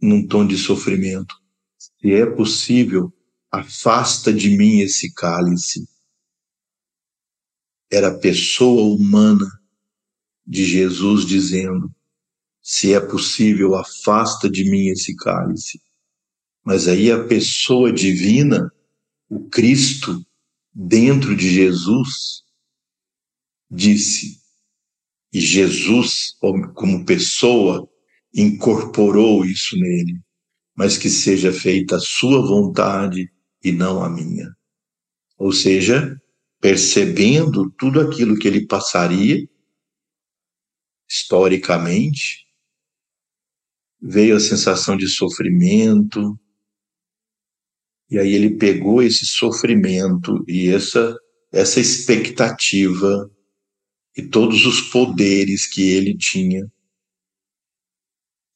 num 0.00 0.26
tom 0.26 0.46
de 0.46 0.58
sofrimento: 0.58 1.34
Se 1.78 2.12
é 2.12 2.26
possível, 2.26 3.12
afasta 3.50 4.32
de 4.32 4.50
mim 4.56 4.80
esse 4.80 5.12
cálice. 5.14 5.88
Era 7.90 8.08
a 8.08 8.18
pessoa 8.18 8.94
humana 8.94 9.46
de 10.44 10.64
Jesus 10.64 11.24
dizendo: 11.24 11.94
se 12.60 12.92
é 12.92 13.00
possível, 13.00 13.74
afasta 13.76 14.50
de 14.50 14.68
mim 14.68 14.88
esse 14.88 15.16
cálice. 15.16 15.80
Mas 16.62 16.86
aí 16.86 17.10
a 17.10 17.24
pessoa 17.24 17.90
divina, 17.90 18.70
o 19.28 19.48
Cristo, 19.48 20.22
dentro 20.80 21.34
de 21.34 21.50
Jesus, 21.52 22.44
disse, 23.68 24.38
e 25.32 25.40
Jesus, 25.40 26.36
como 26.72 27.04
pessoa, 27.04 27.90
incorporou 28.32 29.44
isso 29.44 29.76
nele, 29.76 30.20
mas 30.76 30.96
que 30.96 31.10
seja 31.10 31.52
feita 31.52 31.96
a 31.96 32.00
sua 32.00 32.40
vontade 32.46 33.28
e 33.62 33.72
não 33.72 34.04
a 34.04 34.08
minha. 34.08 34.56
Ou 35.36 35.52
seja, 35.52 36.16
percebendo 36.60 37.68
tudo 37.72 38.00
aquilo 38.00 38.38
que 38.38 38.46
ele 38.46 38.64
passaria, 38.64 39.48
historicamente, 41.10 42.46
veio 44.00 44.36
a 44.36 44.40
sensação 44.40 44.96
de 44.96 45.08
sofrimento, 45.08 46.38
e 48.10 48.18
aí 48.18 48.32
ele 48.32 48.56
pegou 48.56 49.02
esse 49.02 49.26
sofrimento 49.26 50.44
e 50.48 50.68
essa, 50.68 51.16
essa 51.52 51.80
expectativa 51.80 53.30
e 54.16 54.22
todos 54.22 54.66
os 54.66 54.80
poderes 54.80 55.66
que 55.66 55.82
ele 55.82 56.16
tinha 56.16 56.70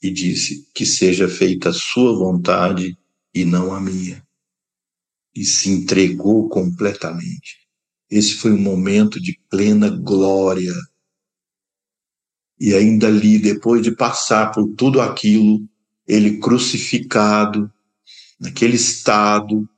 e 0.02 0.10
disse 0.10 0.68
que 0.74 0.84
seja 0.84 1.28
feita 1.28 1.68
a 1.68 1.72
sua 1.72 2.16
vontade 2.16 2.96
e 3.32 3.44
não 3.44 3.72
a 3.72 3.80
minha. 3.80 4.26
E 5.34 5.44
se 5.44 5.70
entregou 5.70 6.48
completamente. 6.48 7.58
Esse 8.10 8.34
foi 8.34 8.52
um 8.52 8.58
momento 8.58 9.20
de 9.20 9.38
plena 9.48 9.88
glória 9.88 10.74
e 12.58 12.74
ainda 12.74 13.08
ali, 13.08 13.38
depois 13.38 13.82
de 13.82 13.90
passar 13.90 14.52
por 14.52 14.68
tudo 14.74 15.00
aquilo, 15.00 15.66
ele 16.06 16.38
crucificado, 16.38 17.72
naquele 18.42 18.76
estado, 18.76 19.68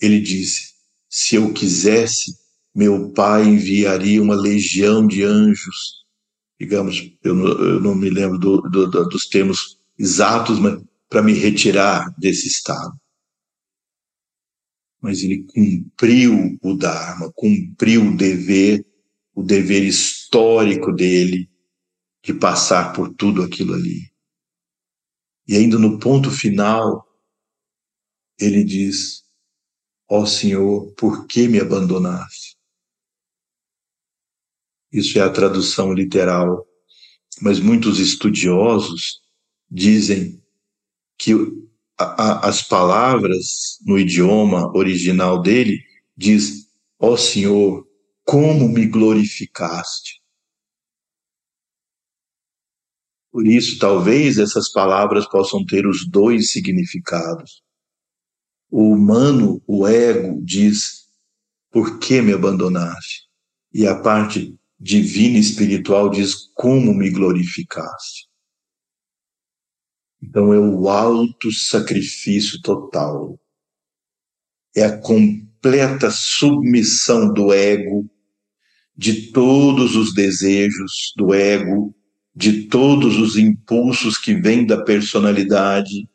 ele 0.00 0.20
disse: 0.20 0.72
Se 1.08 1.36
eu 1.36 1.52
quisesse, 1.52 2.36
meu 2.74 3.12
pai 3.12 3.44
enviaria 3.44 4.22
uma 4.22 4.34
legião 4.34 5.06
de 5.06 5.22
anjos. 5.22 6.02
Digamos, 6.60 7.16
eu 7.24 7.34
não, 7.34 7.46
eu 7.46 7.80
não 7.80 7.94
me 7.94 8.10
lembro 8.10 8.38
do, 8.38 8.60
do, 8.62 8.90
do, 8.90 9.08
dos 9.08 9.26
termos 9.28 9.78
exatos, 9.98 10.58
mas 10.58 10.80
para 11.08 11.22
me 11.22 11.32
retirar 11.32 12.14
desse 12.18 12.46
estado. 12.48 12.92
mas 15.02 15.20
ele 15.24 15.44
cumpriu 15.44 16.56
o 16.62 16.74
Dharma, 16.74 17.32
cumpriu 17.34 18.06
o 18.06 18.16
dever, 18.16 18.86
o 19.34 19.42
dever 19.42 19.82
histórico 19.82 20.92
dele 20.92 21.50
de 22.24 22.32
passar 22.32 22.92
por 22.92 23.12
tudo 23.12 23.42
aquilo 23.42 23.74
ali. 23.74 24.11
E 25.46 25.56
ainda 25.56 25.78
no 25.78 25.98
ponto 25.98 26.30
final, 26.30 27.06
ele 28.38 28.64
diz: 28.64 29.24
Ó 30.08 30.20
oh 30.20 30.26
Senhor, 30.26 30.92
por 30.92 31.26
que 31.26 31.48
me 31.48 31.60
abandonaste? 31.60 32.56
Isso 34.92 35.18
é 35.18 35.22
a 35.22 35.32
tradução 35.32 35.92
literal, 35.92 36.66
mas 37.40 37.58
muitos 37.58 37.98
estudiosos 37.98 39.20
dizem 39.70 40.42
que 41.18 41.32
a, 41.98 42.48
as 42.48 42.62
palavras 42.62 43.78
no 43.86 43.98
idioma 43.98 44.70
original 44.76 45.40
dele 45.40 45.82
diz: 46.16 46.68
Ó 46.98 47.12
oh 47.12 47.16
Senhor, 47.16 47.86
como 48.24 48.68
me 48.68 48.86
glorificaste. 48.86 50.21
Por 53.32 53.46
isso, 53.46 53.78
talvez 53.78 54.36
essas 54.36 54.70
palavras 54.70 55.26
possam 55.26 55.64
ter 55.64 55.86
os 55.86 56.06
dois 56.06 56.52
significados. 56.52 57.62
O 58.70 58.92
humano, 58.92 59.62
o 59.66 59.86
ego, 59.88 60.38
diz: 60.44 61.06
Por 61.70 61.98
que 61.98 62.20
me 62.20 62.34
abandonaste? 62.34 63.22
E 63.72 63.86
a 63.86 63.98
parte 63.98 64.54
divina 64.78 65.38
e 65.38 65.40
espiritual 65.40 66.10
diz: 66.10 66.34
Como 66.54 66.92
me 66.92 67.08
glorificaste? 67.08 68.28
Então 70.22 70.52
é 70.52 70.58
o 70.58 70.90
alto 70.90 71.50
sacrifício 71.50 72.60
total. 72.60 73.40
É 74.76 74.84
a 74.84 74.98
completa 74.98 76.10
submissão 76.10 77.32
do 77.32 77.50
ego, 77.50 78.08
de 78.94 79.32
todos 79.32 79.96
os 79.96 80.14
desejos 80.14 81.12
do 81.16 81.32
ego, 81.32 81.94
de 82.34 82.64
todos 82.64 83.18
os 83.18 83.36
impulsos 83.36 84.16
que 84.16 84.34
vêm 84.34 84.64
da 84.64 84.82
personalidade, 84.82 86.08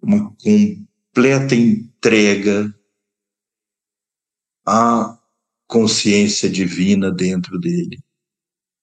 uma 0.00 0.34
completa 0.36 1.54
entrega 1.54 2.74
à 4.66 5.18
consciência 5.66 6.48
divina 6.48 7.10
dentro 7.10 7.58
dele. 7.58 8.02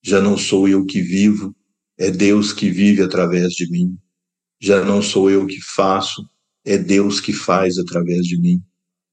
Já 0.02 0.20
não 0.20 0.36
sou 0.36 0.68
eu 0.68 0.84
que 0.84 1.00
vivo, 1.00 1.54
é 1.98 2.10
Deus 2.10 2.52
que 2.52 2.70
vive 2.70 3.02
através 3.02 3.54
de 3.54 3.68
mim. 3.70 3.98
Já 4.60 4.84
não 4.84 5.02
sou 5.02 5.30
eu 5.30 5.46
que 5.46 5.60
faço, 5.60 6.28
é 6.64 6.78
Deus 6.78 7.20
que 7.20 7.32
faz 7.32 7.78
através 7.78 8.26
de 8.26 8.38
mim. 8.38 8.62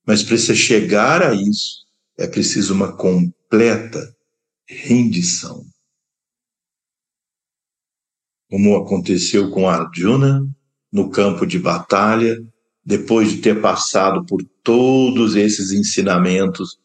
Mas 0.06 0.22
para 0.22 0.38
você 0.38 0.56
chegar 0.56 1.24
a 1.24 1.34
isso, 1.34 1.86
é 2.18 2.28
preciso 2.28 2.74
uma 2.74 2.96
completa 2.96 4.16
rendição 4.68 5.71
como 8.52 8.76
aconteceu 8.76 9.50
com 9.50 9.70
Arjuna 9.70 10.46
no 10.92 11.10
campo 11.10 11.46
de 11.48 11.58
batalha, 11.58 12.38
depois 12.84 13.32
de 13.32 13.38
ter 13.38 13.62
passado 13.62 14.26
por 14.26 14.44
todos 14.62 15.38
esses 15.38 15.72
ensinamentos, 15.72 16.78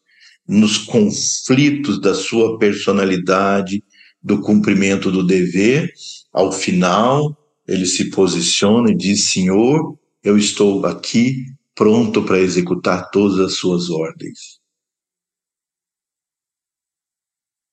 nos 0.47 0.77
conflitos 0.77 1.99
da 1.99 2.15
sua 2.15 2.57
personalidade, 2.57 3.83
do 4.23 4.39
cumprimento 4.41 5.11
do 5.11 5.27
dever, 5.27 5.91
ao 6.31 6.53
final 6.53 7.37
ele 7.67 7.85
se 7.85 8.09
posiciona 8.11 8.91
e 8.91 8.95
diz: 8.95 9.31
Senhor, 9.31 9.99
eu 10.23 10.37
estou 10.37 10.85
aqui 10.85 11.47
pronto 11.75 12.23
para 12.23 12.39
executar 12.39 13.09
todas 13.11 13.39
as 13.39 13.55
suas 13.57 13.89
ordens. 13.89 14.61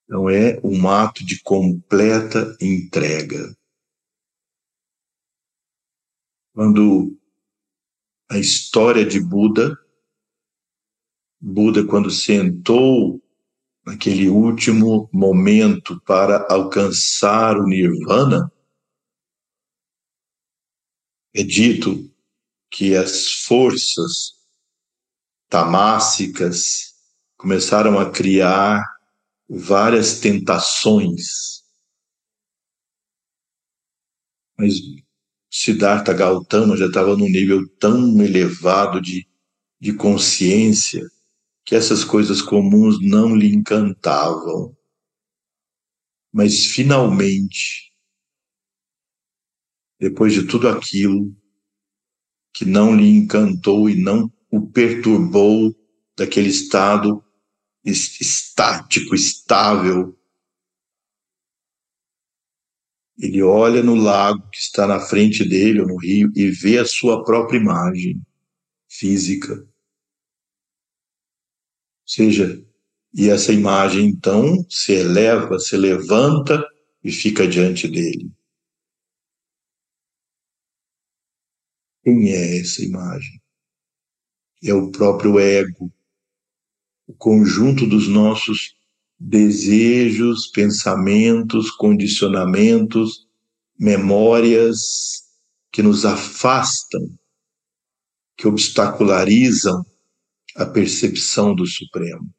Então 0.05 0.29
é 0.29 0.59
um 0.65 0.89
ato 0.89 1.25
de 1.25 1.41
completa 1.43 2.57
entrega 2.61 3.55
quando 6.55 7.19
a 8.31 8.39
história 8.39 9.05
de 9.05 9.21
Buda, 9.21 9.77
Buda, 11.41 11.85
quando 11.85 12.11
sentou 12.11 13.21
naquele 13.85 14.29
último 14.29 15.11
momento 15.13 16.01
para 16.03 16.47
alcançar 16.49 17.59
o 17.59 17.67
Nirvana, 17.67 18.51
é 21.35 21.43
dito 21.43 22.11
que 22.71 22.97
as 22.97 23.43
forças 23.43 24.35
tamássicas 25.49 26.95
começaram 27.37 27.99
a 27.99 28.11
criar 28.11 28.81
várias 29.49 30.21
tentações. 30.21 31.65
Mas 34.57 34.75
Siddhartha 35.57 36.13
Gautama 36.13 36.77
já 36.77 36.87
estava 36.87 37.17
num 37.17 37.29
nível 37.29 37.65
tão 37.79 38.21
elevado 38.21 39.01
de, 39.01 39.25
de 39.81 39.95
consciência 39.95 41.09
que 41.65 41.77
essas 41.77 42.03
coisas 42.03 42.43
comuns 42.43 43.01
não 43.01 43.37
lhe 43.37 43.55
encantavam. 43.55 44.77
Mas 46.33 46.67
finalmente, 46.67 47.93
depois 50.01 50.33
de 50.33 50.45
tudo 50.45 50.69
aquilo 50.69 51.33
que 52.53 52.65
não 52.65 52.97
lhe 52.97 53.09
encantou 53.09 53.89
e 53.89 53.95
não 53.95 54.33
o 54.51 54.61
perturbou 54.61 55.73
daquele 56.17 56.49
estado 56.49 57.25
estático, 57.85 59.15
estável 59.15 60.19
ele 63.19 63.43
olha 63.43 63.83
no 63.83 63.95
lago 63.95 64.49
que 64.51 64.59
está 64.59 64.87
na 64.87 65.01
frente 65.01 65.49
dele, 65.49 65.81
ou 65.81 65.87
no 65.87 65.97
rio, 65.97 66.33
e 66.35 66.51
vê 66.51 66.79
a 66.79 66.85
sua 66.85 67.25
própria 67.25 67.59
imagem 67.59 68.21
física. 68.89 69.55
Ou 69.55 69.69
seja, 72.07 72.65
e 73.15 73.29
essa 73.29 73.53
imagem 73.53 74.07
então 74.07 74.67
se 74.69 74.93
eleva, 74.93 75.59
se 75.59 75.77
levanta 75.77 76.65
e 77.03 77.13
fica 77.13 77.47
diante 77.47 77.87
dele. 77.87 78.31
Quem 82.03 82.31
é 82.31 82.59
essa 82.59 82.83
imagem? 82.83 83.41
É 84.63 84.75
o 84.75 84.91
próprio 84.91 85.39
ego, 85.39 85.93
o 87.07 87.15
conjunto 87.15 87.87
dos 87.87 88.09
nossos 88.09 88.75
desejos, 89.27 90.49
pensamentos, 90.49 91.71
condicionamentos, 91.71 93.27
memórias 93.79 95.23
que 95.73 95.83
nos 95.83 96.05
afastam, 96.05 97.01
que 98.37 98.47
obstacularizam 98.47 99.83
a 100.57 100.67
percepção 100.67 101.55
do 101.55 101.67
Supremo, 101.67 102.31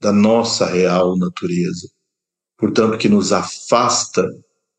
da 0.00 0.12
nossa 0.12 0.66
real 0.66 1.16
natureza, 1.16 1.88
portanto, 2.56 2.98
que 2.98 3.08
nos 3.08 3.32
afasta 3.32 4.28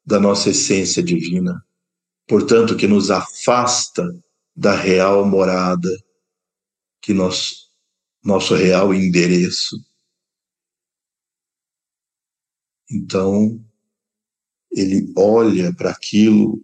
da 0.05 0.19
nossa 0.19 0.49
essência 0.49 1.01
divina, 1.01 1.63
portanto, 2.27 2.75
que 2.75 2.87
nos 2.87 3.09
afasta 3.09 4.05
da 4.53 4.75
real 4.75 5.25
morada, 5.25 5.89
que 7.01 7.13
nós, 7.13 7.69
nosso 8.21 8.53
real 8.53 8.93
endereço. 8.93 9.77
Então, 12.91 13.63
ele 14.71 15.11
olha 15.15 15.73
para 15.73 15.91
aquilo 15.91 16.63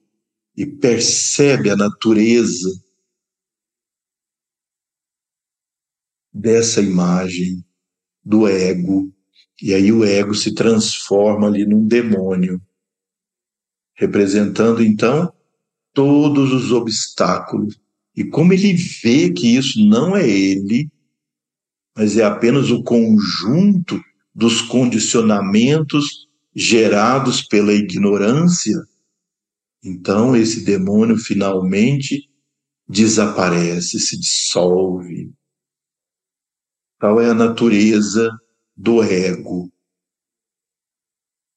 e 0.55 0.65
percebe 0.65 1.69
a 1.69 1.75
natureza 1.75 2.69
dessa 6.33 6.81
imagem 6.81 7.63
do 8.23 8.47
ego, 8.47 9.13
e 9.61 9.73
aí 9.73 9.91
o 9.91 10.03
ego 10.03 10.33
se 10.33 10.53
transforma 10.53 11.47
ali 11.47 11.65
num 11.65 11.87
demônio, 11.87 12.61
representando 13.95 14.83
então 14.83 15.31
todos 15.93 16.51
os 16.51 16.71
obstáculos. 16.71 17.79
E 18.15 18.23
como 18.23 18.51
ele 18.51 18.73
vê 18.73 19.31
que 19.31 19.55
isso 19.55 19.79
não 19.85 20.15
é 20.15 20.27
ele, 20.27 20.89
mas 21.95 22.17
é 22.17 22.23
apenas 22.23 22.69
o 22.69 22.83
conjunto 22.83 24.01
dos 24.35 24.61
condicionamentos 24.61 26.27
gerados 26.53 27.41
pela 27.41 27.73
ignorância, 27.73 28.75
então 29.81 30.35
esse 30.35 30.65
demônio 30.65 31.17
finalmente 31.17 32.29
desaparece, 32.87 33.99
se 33.99 34.19
dissolve. 34.19 35.31
Tal 36.99 37.21
é 37.21 37.29
a 37.29 37.33
natureza 37.33 38.29
do 38.75 39.01
ego, 39.01 39.71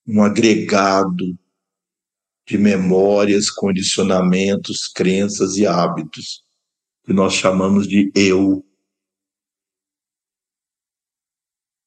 um 0.06 0.22
agregado 0.22 1.36
de 2.46 2.56
memórias, 2.56 3.50
condicionamentos, 3.50 4.88
crenças 4.88 5.56
e 5.56 5.66
hábitos, 5.66 6.44
que 7.04 7.12
nós 7.12 7.34
chamamos 7.34 7.86
de 7.86 8.10
eu, 8.14 8.64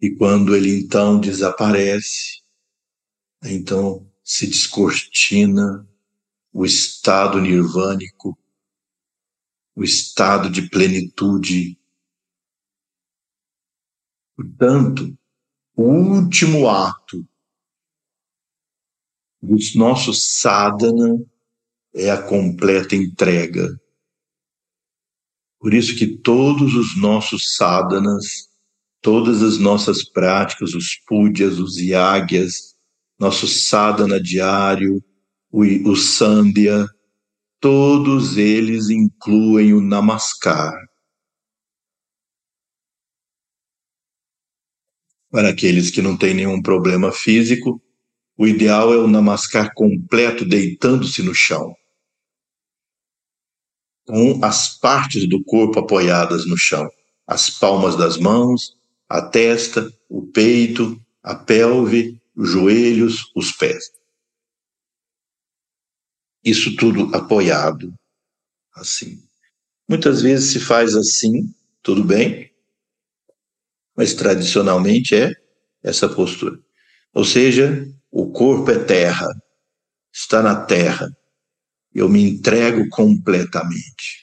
E 0.01 0.09
quando 0.15 0.55
ele 0.55 0.79
então 0.79 1.19
desaparece, 1.19 2.41
então 3.43 4.11
se 4.23 4.47
descortina 4.47 5.87
o 6.51 6.65
estado 6.65 7.39
nirvânico, 7.39 8.37
o 9.75 9.83
estado 9.83 10.49
de 10.49 10.67
plenitude. 10.69 11.79
Portanto, 14.35 15.17
o 15.75 15.83
último 15.83 16.67
ato 16.67 17.25
dos 19.41 19.75
nossos 19.75 20.39
sadhana 20.39 21.23
é 21.93 22.09
a 22.09 22.21
completa 22.21 22.95
entrega. 22.95 23.79
Por 25.59 25.73
isso 25.73 25.95
que 25.95 26.17
todos 26.17 26.73
os 26.73 26.99
nossos 26.99 27.55
sadhanas, 27.55 28.50
todas 29.01 29.41
as 29.41 29.57
nossas 29.57 30.03
práticas, 30.03 30.73
os 30.73 30.95
pujas, 31.07 31.59
os 31.59 31.77
yagyas, 31.77 32.75
nosso 33.19 33.47
sadhana 33.47 34.21
diário, 34.21 35.03
o, 35.51 35.63
o 35.89 35.95
sandhya, 35.95 36.87
todos 37.59 38.37
eles 38.37 38.89
incluem 38.89 39.73
o 39.73 39.81
namaskar. 39.81 40.73
Para 45.29 45.49
aqueles 45.49 45.89
que 45.89 46.01
não 46.01 46.17
têm 46.17 46.33
nenhum 46.33 46.61
problema 46.61 47.11
físico, 47.11 47.81
o 48.37 48.47
ideal 48.47 48.93
é 48.93 48.97
o 48.97 49.07
namaskar 49.07 49.73
completo 49.73 50.43
deitando-se 50.43 51.21
no 51.23 51.33
chão, 51.33 51.73
com 54.05 54.43
as 54.43 54.77
partes 54.79 55.27
do 55.27 55.43
corpo 55.43 55.79
apoiadas 55.79 56.45
no 56.45 56.57
chão, 56.57 56.89
as 57.27 57.49
palmas 57.49 57.95
das 57.95 58.17
mãos, 58.17 58.75
a 59.11 59.21
testa, 59.21 59.91
o 60.09 60.25
peito, 60.25 60.97
a 61.21 61.35
pelve, 61.35 62.17
os 62.33 62.49
joelhos, 62.49 63.29
os 63.35 63.51
pés. 63.51 63.91
Isso 66.41 66.77
tudo 66.77 67.13
apoiado, 67.13 67.93
assim. 68.73 69.21
Muitas 69.85 70.21
vezes 70.21 70.53
se 70.53 70.61
faz 70.61 70.95
assim, 70.95 71.53
tudo 71.83 72.05
bem, 72.05 72.49
mas 73.97 74.13
tradicionalmente 74.13 75.13
é 75.13 75.33
essa 75.83 76.07
postura. 76.07 76.57
Ou 77.13 77.25
seja, 77.25 77.85
o 78.09 78.31
corpo 78.31 78.71
é 78.71 78.81
terra, 78.81 79.27
está 80.09 80.41
na 80.41 80.55
terra. 80.65 81.11
Eu 81.93 82.07
me 82.07 82.23
entrego 82.23 82.87
completamente. 82.87 84.20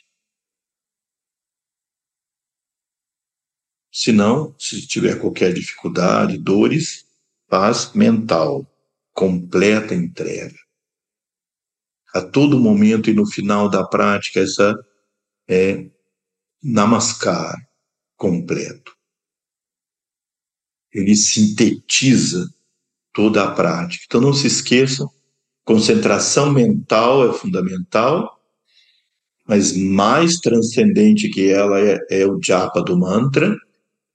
Se 3.98 4.12
não, 4.12 4.54
se 4.56 4.86
tiver 4.86 5.20
qualquer 5.20 5.52
dificuldade, 5.52 6.38
dores, 6.38 7.04
paz 7.48 7.92
mental, 7.94 8.64
completa 9.12 9.92
entrega. 9.92 10.54
A 12.14 12.22
todo 12.22 12.60
momento 12.60 13.10
e 13.10 13.12
no 13.12 13.26
final 13.26 13.68
da 13.68 13.84
prática, 13.84 14.38
essa 14.38 14.72
é 15.48 15.90
namaskar 16.62 17.56
completo. 18.16 18.96
Ele 20.94 21.16
sintetiza 21.16 22.48
toda 23.12 23.42
a 23.42 23.50
prática. 23.50 24.04
Então 24.06 24.20
não 24.20 24.32
se 24.32 24.46
esqueçam, 24.46 25.10
concentração 25.64 26.52
mental 26.52 27.28
é 27.28 27.32
fundamental, 27.32 28.40
mas 29.44 29.76
mais 29.76 30.38
transcendente 30.38 31.28
que 31.30 31.50
ela 31.50 31.80
é, 31.80 31.98
é 32.10 32.24
o 32.28 32.40
japa 32.40 32.80
do 32.80 32.96
mantra, 32.96 33.58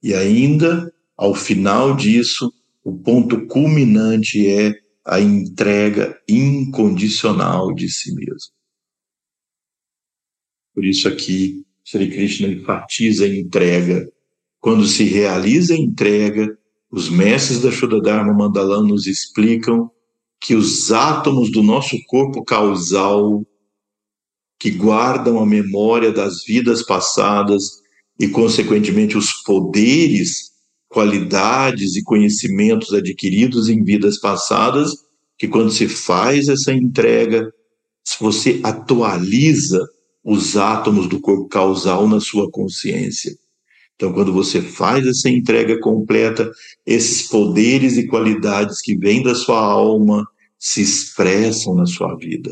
e 0.03 0.13
ainda, 0.13 0.93
ao 1.17 1.33
final 1.33 1.95
disso, 1.95 2.51
o 2.83 2.93
ponto 2.93 3.47
culminante 3.47 4.45
é 4.45 4.73
a 5.05 5.21
entrega 5.21 6.19
incondicional 6.27 7.73
de 7.73 7.89
si 7.89 8.13
mesmo. 8.13 8.51
Por 10.75 10.83
isso 10.83 11.07
aqui, 11.07 11.65
Sri 11.85 12.09
Krishna 12.09 12.47
enfatiza 12.47 13.23
a 13.23 13.27
entrega. 13.27 14.11
Quando 14.59 14.85
se 14.85 15.05
realiza 15.05 15.73
a 15.73 15.77
entrega, 15.77 16.57
os 16.91 17.09
mestres 17.09 17.61
da 17.61 17.71
Shuddharma 17.71 18.33
Mandala 18.33 18.81
nos 18.81 19.07
explicam 19.07 19.89
que 20.41 20.55
os 20.55 20.91
átomos 20.91 21.49
do 21.49 21.63
nosso 21.63 21.97
corpo 22.07 22.43
causal, 22.43 23.45
que 24.59 24.71
guardam 24.71 25.39
a 25.39 25.45
memória 25.45 26.11
das 26.11 26.43
vidas 26.43 26.83
passadas 26.85 27.82
e, 28.19 28.27
consequentemente, 28.27 29.17
os 29.17 29.31
poderes, 29.43 30.51
qualidades 30.87 31.95
e 31.95 32.03
conhecimentos 32.03 32.93
adquiridos 32.93 33.69
em 33.69 33.83
vidas 33.83 34.19
passadas, 34.19 34.91
que 35.37 35.47
quando 35.47 35.71
se 35.71 35.87
faz 35.87 36.47
essa 36.47 36.71
entrega, 36.71 37.51
se 38.03 38.19
você 38.19 38.59
atualiza 38.63 39.83
os 40.23 40.55
átomos 40.55 41.07
do 41.07 41.19
corpo 41.19 41.47
causal 41.49 42.07
na 42.07 42.19
sua 42.19 42.49
consciência. 42.49 43.35
Então, 43.95 44.13
quando 44.13 44.33
você 44.33 44.61
faz 44.61 45.05
essa 45.05 45.29
entrega 45.29 45.79
completa, 45.79 46.49
esses 46.85 47.27
poderes 47.27 47.97
e 47.97 48.07
qualidades 48.07 48.81
que 48.81 48.95
vêm 48.95 49.21
da 49.21 49.35
sua 49.35 49.59
alma 49.59 50.25
se 50.57 50.81
expressam 50.81 51.75
na 51.75 51.85
sua 51.85 52.15
vida. 52.15 52.51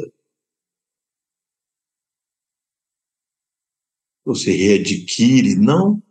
Você 4.25 4.51
readquire 4.51 5.55
não 5.55 6.01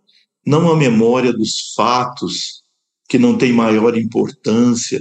não 0.45 0.71
a 0.71 0.77
memória 0.77 1.33
dos 1.33 1.73
fatos 1.75 2.63
que 3.09 3.19
não 3.19 3.37
tem 3.37 3.53
maior 3.53 3.97
importância, 3.97 5.01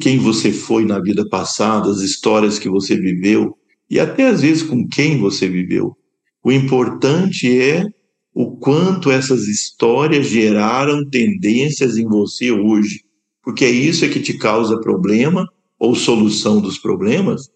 quem 0.00 0.18
você 0.18 0.52
foi 0.52 0.84
na 0.84 0.98
vida 0.98 1.28
passada, 1.28 1.88
as 1.90 2.00
histórias 2.00 2.58
que 2.58 2.68
você 2.68 2.96
viveu 2.96 3.56
e 3.88 4.00
até 4.00 4.26
às 4.26 4.40
vezes 4.40 4.64
com 4.64 4.86
quem 4.88 5.18
você 5.18 5.48
viveu. 5.48 5.96
O 6.42 6.50
importante 6.50 7.60
é 7.60 7.84
o 8.34 8.56
quanto 8.56 9.10
essas 9.10 9.46
histórias 9.46 10.26
geraram 10.26 11.08
tendências 11.08 11.96
em 11.96 12.06
você 12.06 12.50
hoje, 12.50 13.04
porque 13.42 13.64
é 13.64 13.70
isso 13.70 14.04
é 14.04 14.08
que 14.08 14.20
te 14.20 14.36
causa 14.36 14.80
problema 14.80 15.48
ou 15.78 15.94
solução 15.94 16.60
dos 16.60 16.78
problemas, 16.78 17.48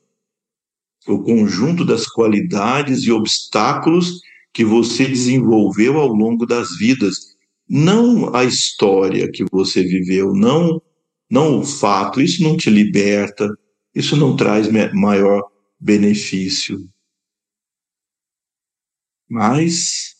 o 1.08 1.22
conjunto 1.22 1.84
das 1.84 2.06
qualidades 2.06 3.02
e 3.02 3.10
obstáculos 3.10 4.20
que 4.52 4.64
você 4.64 5.06
desenvolveu 5.06 5.98
ao 5.98 6.08
longo 6.08 6.44
das 6.46 6.76
vidas, 6.76 7.36
não 7.68 8.34
a 8.34 8.44
história 8.44 9.30
que 9.30 9.44
você 9.50 9.82
viveu, 9.82 10.34
não 10.34 10.82
não 11.30 11.60
o 11.60 11.64
fato, 11.64 12.20
isso 12.20 12.42
não 12.42 12.56
te 12.56 12.68
liberta, 12.68 13.48
isso 13.94 14.16
não 14.16 14.36
traz 14.36 14.66
maior 14.92 15.48
benefício. 15.78 16.76
Mas 19.28 20.16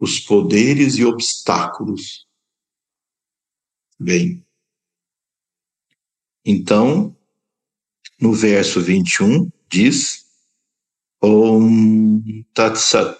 os 0.00 0.18
poderes 0.18 0.96
e 0.96 1.04
obstáculos. 1.04 2.26
Bem, 4.00 4.42
então, 6.44 7.16
no 8.20 8.32
verso 8.32 8.80
21, 8.80 9.50
diz: 9.68 10.21
Om 11.24 12.44
Tat 12.52 12.76
Sat, 12.76 13.16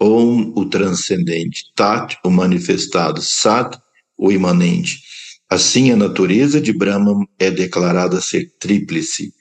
Om 0.00 0.54
o 0.56 0.64
transcendente, 0.70 1.70
Tat 1.76 2.16
o 2.24 2.30
manifestado, 2.30 3.20
Sat 3.20 3.78
o 4.16 4.32
imanente. 4.32 5.02
Assim, 5.46 5.90
a 5.90 5.96
natureza 5.96 6.58
de 6.62 6.72
Brahman 6.72 7.26
é 7.38 7.50
declarada 7.50 8.22
ser 8.22 8.50
tríplice. 8.58 9.34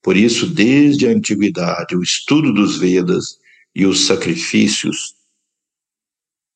Por 0.00 0.16
isso, 0.16 0.46
desde 0.46 1.08
a 1.08 1.10
antiguidade, 1.10 1.96
o 1.96 2.02
estudo 2.02 2.52
dos 2.52 2.78
Vedas 2.78 3.36
e 3.74 3.84
os 3.84 4.06
sacrifícios 4.06 5.14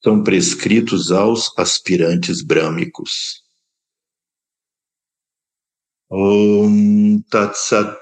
são 0.04 0.22
prescritos 0.22 1.10
aos 1.10 1.50
aspirantes 1.58 2.40
brâmicos. 2.40 3.42
Om 6.08 7.20
Tat 7.28 7.56
Sat 7.56 7.98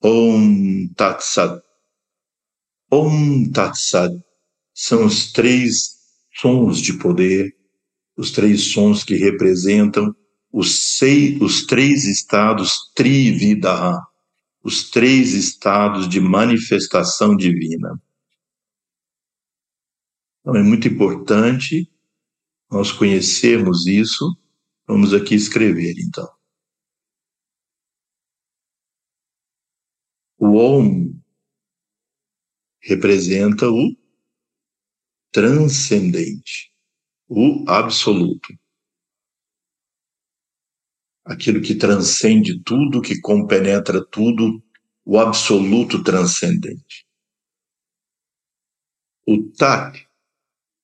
Om 0.02 0.88
Tat 0.96 1.22
Sat 1.22 1.62
Om 2.90 3.50
Tat 3.52 3.76
Sat 3.76 4.12
são 4.74 5.04
os 5.04 5.32
três 5.32 6.00
sons 6.34 6.80
de 6.80 6.94
poder, 6.94 7.54
os 8.16 8.30
três 8.30 8.72
sons 8.72 9.04
que 9.04 9.14
representam 9.14 10.14
os, 10.52 10.96
seis, 10.96 11.40
os 11.40 11.66
três 11.66 12.04
estados 12.04 12.92
trividaha, 12.94 14.00
os 14.62 14.90
três 14.90 15.32
estados 15.32 16.08
de 16.08 16.20
manifestação 16.20 17.36
divina. 17.36 18.00
Então 20.40 20.56
é 20.56 20.62
muito 20.62 20.88
importante 20.88 21.90
nós 22.70 22.92
conhecermos 22.92 23.86
isso, 23.86 24.36
vamos 24.86 25.12
aqui 25.12 25.34
escrever 25.34 25.94
então. 25.98 26.28
O 30.38 30.56
Om 30.56 31.20
representa 32.82 33.68
o 33.68 33.94
transcendente, 35.32 36.72
o 37.28 37.64
absoluto. 37.68 38.59
Aquilo 41.30 41.62
que 41.62 41.76
transcende 41.76 42.60
tudo, 42.64 43.00
que 43.00 43.20
compenetra 43.20 44.04
tudo, 44.04 44.60
o 45.04 45.16
absoluto 45.16 46.02
transcendente. 46.02 47.06
O 49.24 49.40
Tat 49.52 50.04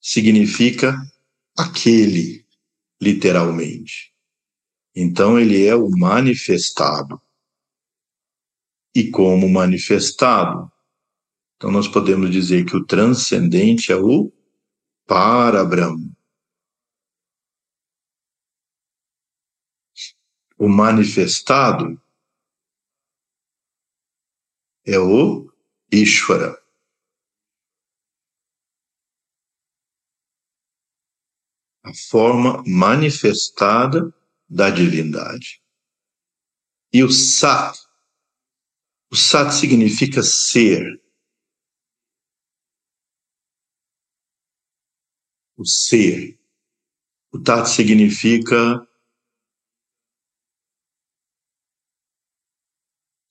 significa 0.00 0.96
aquele, 1.58 2.46
literalmente. 3.02 4.14
Então, 4.94 5.36
ele 5.36 5.66
é 5.66 5.74
o 5.74 5.90
manifestado. 5.90 7.20
E 8.94 9.10
como 9.10 9.48
manifestado, 9.48 10.70
então 11.56 11.72
nós 11.72 11.88
podemos 11.88 12.30
dizer 12.30 12.64
que 12.64 12.76
o 12.76 12.86
transcendente 12.86 13.90
é 13.90 13.96
o 13.96 14.32
Parabrahma. 15.06 16.15
O 20.58 20.68
manifestado 20.68 22.00
é 24.86 24.98
o 24.98 25.52
Ishvara. 25.92 26.56
A 31.84 31.92
forma 32.08 32.64
manifestada 32.66 34.12
da 34.48 34.70
divindade. 34.70 35.62
E 36.92 37.02
o 37.04 37.10
Sat, 37.10 37.78
o 39.10 39.16
Sat 39.16 39.52
significa 39.52 40.22
ser. 40.22 41.00
O 45.56 45.64
ser. 45.64 46.38
O 47.32 47.42
Tat 47.42 47.68
significa 47.68 48.86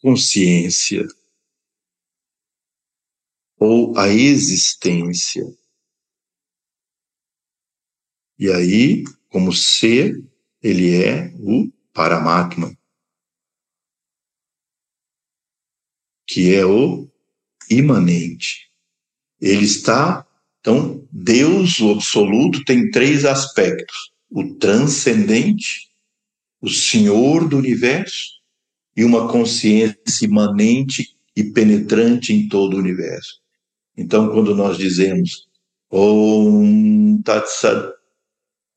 consciência 0.01 1.05
ou 3.57 3.97
a 3.97 4.09
existência. 4.09 5.43
E 8.37 8.51
aí, 8.51 9.03
como 9.29 9.53
ser, 9.53 10.21
ele 10.61 10.95
é 10.95 11.33
o 11.39 11.71
Paramatma, 11.93 12.77
que 16.27 16.53
é 16.53 16.65
o 16.65 17.09
imanente. 17.69 18.69
Ele 19.39 19.63
está, 19.63 20.27
então, 20.59 21.07
Deus, 21.11 21.79
o 21.79 21.91
absoluto, 21.91 22.63
tem 22.65 22.91
três 22.91 23.23
aspectos: 23.23 24.13
o 24.29 24.55
transcendente, 24.55 25.89
o 26.59 26.69
Senhor 26.69 27.47
do 27.47 27.57
universo 27.57 28.34
e 28.95 29.03
uma 29.03 29.27
consciência 29.27 30.25
imanente 30.25 31.15
e 31.35 31.43
penetrante 31.43 32.33
em 32.33 32.47
todo 32.47 32.75
o 32.75 32.79
universo. 32.79 33.41
Então, 33.97 34.29
quando 34.29 34.55
nós 34.55 34.77
dizemos 34.77 35.47
Om 35.91 37.21
Tat 37.23 37.47
Sat, 37.47 37.93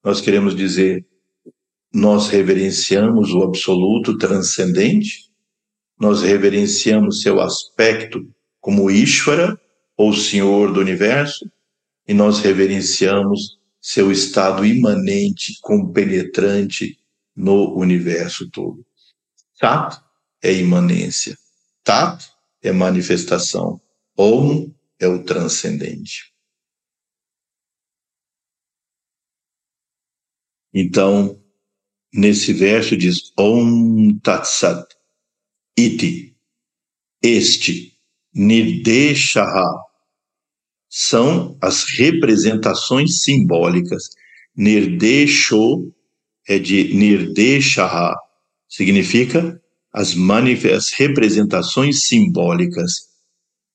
nós 0.04 0.20
queremos 0.20 0.54
dizer 0.56 1.06
nós 1.92 2.28
reverenciamos 2.28 3.32
o 3.32 3.42
absoluto 3.42 4.18
transcendente, 4.18 5.30
nós 5.98 6.22
reverenciamos 6.22 7.22
seu 7.22 7.40
aspecto 7.40 8.28
como 8.60 8.90
Ishvara, 8.90 9.58
ou 9.96 10.12
Senhor 10.12 10.72
do 10.72 10.80
universo, 10.80 11.50
e 12.06 12.14
nós 12.14 12.38
reverenciamos 12.38 13.58
seu 13.80 14.12
estado 14.12 14.64
imanente, 14.64 15.58
compenetrante 15.60 16.98
no 17.34 17.76
universo 17.76 18.48
todo. 18.50 18.84
Tat 19.58 19.98
é 20.42 20.52
imanência, 20.52 21.36
Tat 21.84 22.24
é 22.62 22.72
manifestação, 22.72 23.80
Om 24.16 24.72
é 24.98 25.06
o 25.06 25.22
transcendente. 25.24 26.32
Então, 30.72 31.42
nesse 32.12 32.52
verso 32.52 32.96
diz 32.96 33.32
Om 33.38 34.18
Tat 34.18 34.44
Sat 34.46 34.98
Iti, 35.76 36.36
este, 37.22 37.96
Nirdeshaha, 38.34 39.88
são 40.88 41.56
as 41.60 41.84
representações 41.96 43.22
simbólicas. 43.22 44.10
Nirdesho 44.56 45.94
é 46.48 46.58
de 46.58 46.94
Nirdeshaha, 46.94 48.16
significa 48.68 49.62
as, 49.92 50.14
as 50.74 50.90
representações 50.92 52.06
simbólicas 52.06 53.08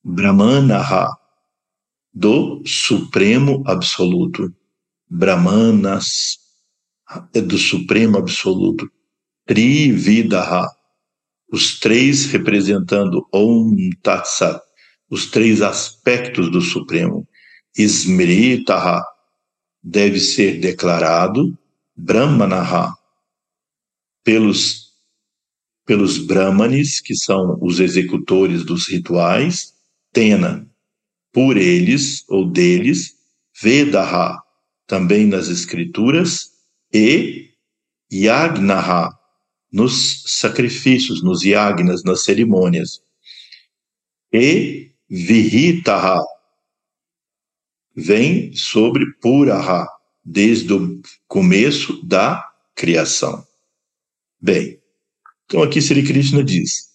Brahmanaha, 0.04 1.10
do 2.14 2.62
Supremo 2.66 3.64
Absoluto. 3.66 4.54
Brahmanas, 5.10 6.40
é 7.34 7.42
do 7.42 7.58
Supremo 7.58 8.18
Absoluto. 8.18 8.92
Trividaha, 9.46 10.68
os 11.52 11.80
três 11.80 12.26
representando 12.26 13.28
Om 13.34 13.90
Tat 14.02 14.26
Sat, 14.26 14.62
os 15.10 15.28
três 15.28 15.62
aspectos 15.62 16.50
do 16.52 16.62
Supremo. 16.62 17.28
Smritaha, 17.76 19.04
deve 19.82 20.20
ser 20.20 20.60
declarado 20.60 21.58
Brahmanaha, 21.96 22.94
pelos, 24.24 24.83
pelos 25.86 26.18
Brahmanes, 26.18 27.02
que 27.02 27.16
são 27.16 27.58
os 27.62 27.80
executores 27.80 28.64
dos 28.64 28.88
rituais, 28.88 29.74
Tena, 30.12 30.70
por 31.32 31.58
eles 31.58 32.24
ou 32.30 32.50
deles, 32.50 33.16
Vedaha, 33.62 34.42
também 34.86 35.26
nas 35.26 35.48
escrituras, 35.48 36.52
e 36.94 37.50
Yagnaha, 38.12 39.10
nos 39.72 40.24
sacrifícios, 40.28 41.24
nos 41.24 41.44
yagnas, 41.44 42.04
nas 42.04 42.24
cerimônias. 42.24 43.02
E 44.32 44.92
Vihitaha, 45.10 46.24
vem 47.96 48.54
sobre 48.56 49.12
Puraha, 49.14 49.88
desde 50.24 50.74
o 50.74 51.02
começo 51.28 52.04
da 52.06 52.48
criação. 52.76 53.46
Bem, 54.40 54.80
então 55.46 55.62
aqui 55.62 55.82
Sri 55.82 56.04
Krishna 56.04 56.44
diz, 56.44 56.90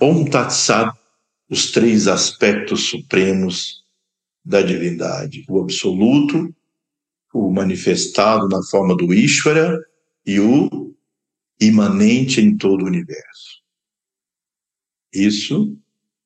Om 0.00 0.24
Tat 0.24 0.52
Sat 0.52 0.94
os 1.48 1.70
três 1.70 2.08
aspectos 2.08 2.88
supremos 2.88 3.84
da 4.44 4.62
divindade: 4.62 5.44
o 5.48 5.60
absoluto, 5.60 6.54
o 7.32 7.50
manifestado 7.50 8.48
na 8.48 8.62
forma 8.62 8.96
do 8.96 9.12
Ishvara 9.12 9.78
e 10.26 10.40
o 10.40 10.94
imanente 11.60 12.40
em 12.40 12.56
todo 12.56 12.82
o 12.82 12.86
universo. 12.86 13.62
Isso 15.12 15.76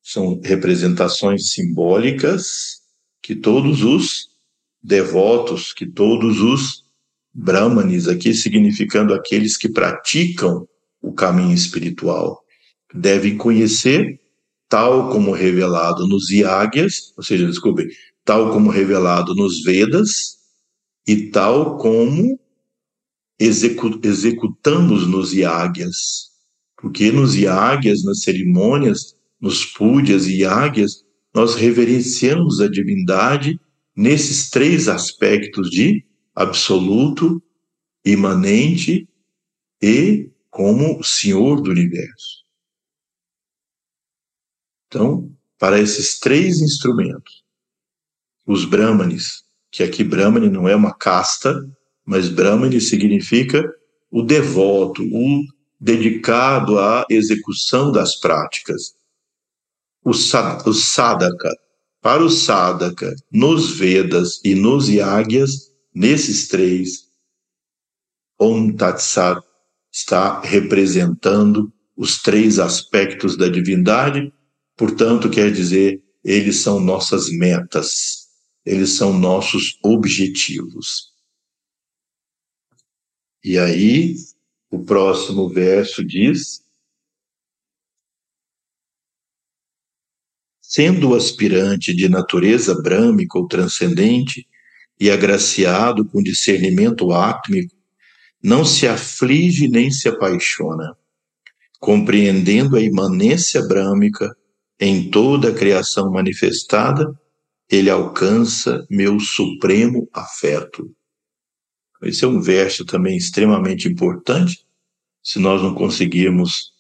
são 0.02 0.40
representações 0.42 1.50
simbólicas 1.50 2.80
que 3.20 3.34
todos 3.34 3.82
os 3.82 4.30
devotos, 4.82 5.72
que 5.74 5.84
todos 5.84 6.40
os 6.40 6.84
brahmanes, 7.34 8.08
aqui 8.08 8.32
significando 8.32 9.12
aqueles 9.12 9.56
que 9.56 9.68
praticam 9.68 10.66
o 11.08 11.12
caminho 11.14 11.54
espiritual, 11.54 12.44
devem 12.92 13.36
conhecer 13.36 14.20
tal 14.68 15.10
como 15.10 15.32
revelado 15.32 16.06
nos 16.06 16.30
Yagyas, 16.30 17.14
ou 17.16 17.24
seja, 17.24 17.46
desculpe, 17.46 17.88
tal 18.24 18.52
como 18.52 18.70
revelado 18.70 19.34
nos 19.34 19.62
Vedas 19.62 20.36
e 21.06 21.30
tal 21.30 21.78
como 21.78 22.38
execu 23.38 23.98
executamos 24.02 25.08
nos 25.08 25.32
Yagyas. 25.32 26.28
Porque 26.76 27.10
nos 27.10 27.34
Yagyas, 27.34 28.04
nas 28.04 28.20
cerimônias, 28.20 29.16
nos 29.40 29.64
Púdias 29.64 30.26
e 30.26 30.40
Yagyas, 30.42 31.04
nós 31.34 31.54
reverenciamos 31.54 32.60
a 32.60 32.68
divindade 32.68 33.58
nesses 33.96 34.50
três 34.50 34.88
aspectos 34.88 35.70
de 35.70 36.04
absoluto, 36.34 37.42
imanente 38.04 39.08
e 39.82 40.30
como 40.58 41.04
Senhor 41.04 41.62
do 41.62 41.70
universo. 41.70 42.42
Então, 44.88 45.32
para 45.56 45.78
esses 45.78 46.18
três 46.18 46.60
instrumentos, 46.60 47.44
os 48.44 48.64
Brahmanes, 48.64 49.44
que 49.70 49.84
aqui 49.84 50.02
Brahmani 50.02 50.50
não 50.50 50.68
é 50.68 50.74
uma 50.74 50.92
casta, 50.92 51.64
mas 52.04 52.28
Brahmani 52.28 52.80
significa 52.80 53.72
o 54.10 54.20
devoto, 54.20 55.04
o 55.04 55.44
dedicado 55.78 56.76
à 56.76 57.06
execução 57.08 57.92
das 57.92 58.16
práticas. 58.18 58.96
O, 60.02 60.10
o 60.10 60.74
sadhaka, 60.74 61.54
para 62.00 62.24
o 62.24 62.28
sadhaka, 62.28 63.14
nos 63.30 63.78
Vedas 63.78 64.40
e 64.44 64.56
nos 64.56 64.88
Yagyas, 64.88 65.72
nesses 65.94 66.48
três, 66.48 67.06
Om 68.40 68.72
Tat 68.72 69.00
Sat 69.00 69.47
está 69.98 70.40
representando 70.40 71.72
os 71.96 72.22
três 72.22 72.60
aspectos 72.60 73.36
da 73.36 73.48
divindade, 73.48 74.32
portanto, 74.76 75.28
quer 75.28 75.52
dizer, 75.52 76.00
eles 76.22 76.58
são 76.58 76.78
nossas 76.78 77.28
metas, 77.30 78.28
eles 78.64 78.90
são 78.90 79.12
nossos 79.18 79.76
objetivos. 79.82 81.12
E 83.42 83.58
aí, 83.58 84.14
o 84.70 84.84
próximo 84.84 85.48
verso 85.48 86.04
diz: 86.04 86.62
Sendo 90.60 91.10
o 91.10 91.14
aspirante 91.16 91.92
de 91.92 92.08
natureza 92.08 92.80
brâmica 92.80 93.36
ou 93.36 93.48
transcendente 93.48 94.46
e 95.00 95.10
agraciado 95.10 96.04
com 96.04 96.22
discernimento 96.22 97.12
átmico, 97.12 97.77
não 98.42 98.64
se 98.64 98.86
aflige 98.86 99.68
nem 99.68 99.90
se 99.90 100.08
apaixona, 100.08 100.96
compreendendo 101.80 102.76
a 102.76 102.80
imanência 102.80 103.62
brâmica 103.66 104.34
em 104.80 105.10
toda 105.10 105.48
a 105.50 105.54
criação 105.54 106.10
manifestada, 106.10 107.12
ele 107.70 107.90
alcança 107.90 108.86
meu 108.88 109.18
supremo 109.18 110.08
afeto. 110.12 110.90
Esse 112.02 112.24
é 112.24 112.28
um 112.28 112.40
verso 112.40 112.84
também 112.84 113.16
extremamente 113.16 113.88
importante. 113.88 114.64
Se 115.22 115.38
nós 115.38 115.60
não 115.60 115.74
conseguirmos, 115.74 116.72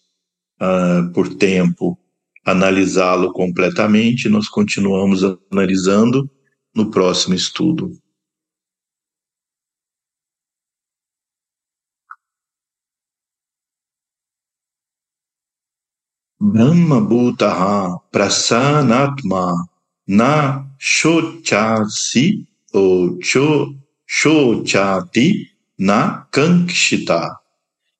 uh, 0.60 1.12
por 1.12 1.34
tempo, 1.34 1.98
analisá-lo 2.44 3.32
completamente, 3.32 4.28
nós 4.28 4.48
continuamos 4.48 5.22
analisando 5.50 6.30
no 6.74 6.90
próximo 6.90 7.34
estudo. 7.34 7.90
Brahma 16.52 17.00
Bhutaha 17.00 18.00
Prasanatma 18.10 19.52
Na 20.06 20.64
Shochasi 20.78 22.46
ou 22.72 23.18
Cho 23.18 23.74
shochati 24.08 25.46
na 25.78 26.24
kankshita 26.32 27.36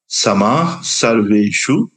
samah 0.09 0.81
sarveshu 0.83 1.91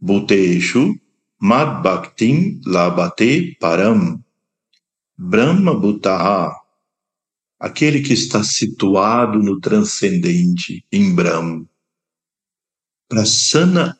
bhuteshu 0.00 0.94
mad 1.40 1.82
bhaktin 1.82 2.60
labate 2.64 3.58
param 3.58 4.22
Brahma 5.18 5.74
Bhutaha 5.74 6.54
aquele 7.58 8.00
que 8.00 8.12
está 8.12 8.44
situado 8.44 9.40
no 9.40 9.58
transcendente 9.58 10.84
em 10.92 11.12
Brahma. 11.12 11.66
Prasana 13.08 13.96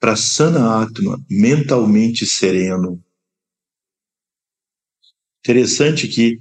Atma 0.00 0.14
Prasana 0.14 0.82
Atma 0.82 1.22
mentalmente 1.28 2.26
sereno 2.26 3.02
interessante 5.40 6.08
que 6.08 6.40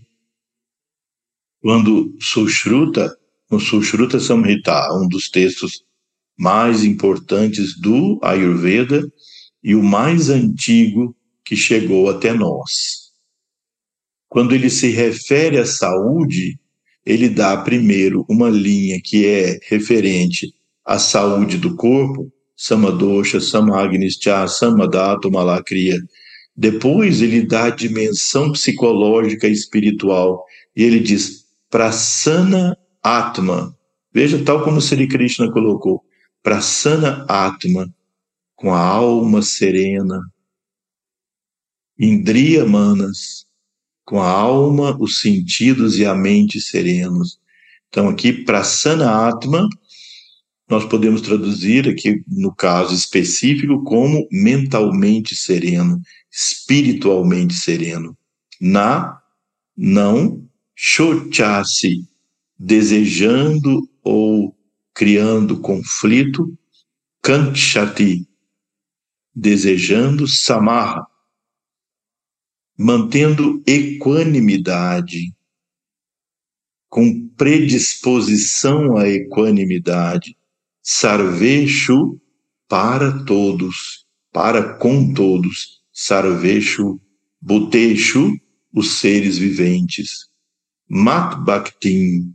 quando 1.62 2.16
Sushruta, 2.22 3.14
no 3.52 3.60
Sushruta 3.60 4.20
Samhita, 4.20 4.94
um 4.94 5.08
dos 5.08 5.30
textos 5.30 5.84
mais 6.38 6.86
importantes 6.86 7.78
do 7.78 8.18
Ayurveda 8.24 9.02
e 9.62 9.76
o 9.76 9.84
mais 9.84 10.30
antigo 10.30 11.14
que 11.44 11.56
chegou 11.58 12.10
até 12.10 12.34
nós. 12.34 13.12
Quando 14.30 14.56
ele 14.56 14.70
se 14.70 14.90
refere 14.90 15.58
à 15.58 15.66
saúde, 15.66 16.58
ele 17.06 17.28
dá 17.28 17.58
primeiro 17.58 18.26
uma 18.30 18.50
linha 18.50 19.02
que 19.04 19.26
é 19.26 19.60
referente 19.64 20.54
à 20.86 20.98
saúde 20.98 21.58
do 21.58 21.76
corpo, 21.76 22.32
Samadosha, 22.62 23.40
Samagnischa, 23.40 24.46
Samadhatu, 24.46 25.32
Malakriya. 25.32 25.98
Depois 26.54 27.22
ele 27.22 27.42
dá 27.42 27.68
a 27.68 27.70
dimensão 27.70 28.52
psicológica 28.52 29.48
e 29.48 29.54
espiritual, 29.54 30.44
e 30.76 30.84
ele 30.84 31.00
diz 31.00 31.46
Prasana 31.70 32.78
Atma. 33.02 33.74
Veja, 34.14 34.44
tal 34.44 34.62
como 34.62 34.82
Sri 34.82 35.08
Krishna 35.08 35.50
colocou, 35.50 36.04
Prasana 36.44 37.26
Atma, 37.30 37.90
com 38.58 38.74
a 38.74 38.80
alma 38.82 39.42
serena. 39.42 40.20
Indriya 41.98 42.66
Manas, 42.66 43.46
com 44.04 44.22
a 44.22 44.30
alma, 44.30 44.98
os 45.00 45.22
sentidos 45.22 45.98
e 45.98 46.06
a 46.06 46.14
mente 46.14 46.60
serenos. 46.60 47.40
Então, 47.88 48.10
aqui, 48.10 48.34
Prasana 48.34 49.30
Atma, 49.30 49.70
nós 50.70 50.86
podemos 50.86 51.22
traduzir 51.22 51.90
aqui, 51.90 52.24
no 52.28 52.54
caso 52.54 52.94
específico, 52.94 53.84
como 53.84 54.28
mentalmente 54.32 55.36
sereno, 55.36 56.00
espiritualmente 56.32 57.56
sereno. 57.56 58.16
Na, 58.62 59.20
não, 59.76 60.48
chochasse, 60.76 62.08
desejando 62.58 63.90
ou 64.04 64.56
criando 64.94 65.60
conflito, 65.60 66.56
kankshati, 67.22 68.28
desejando 69.34 70.28
samarra, 70.28 71.08
mantendo 72.78 73.64
equanimidade, 73.66 75.34
com 76.88 77.28
predisposição 77.30 78.98
à 78.98 79.08
equanimidade, 79.08 80.36
sarveshu 80.92 82.20
para 82.68 83.24
todos, 83.24 84.08
para 84.34 84.74
com 84.74 85.14
todos, 85.14 85.84
sarveshu, 85.94 87.00
buteshu, 87.40 88.36
os 88.74 88.94
seres 88.94 89.38
viventes, 89.38 90.30
Mat 90.90 91.36
Bhaktin, 91.46 92.34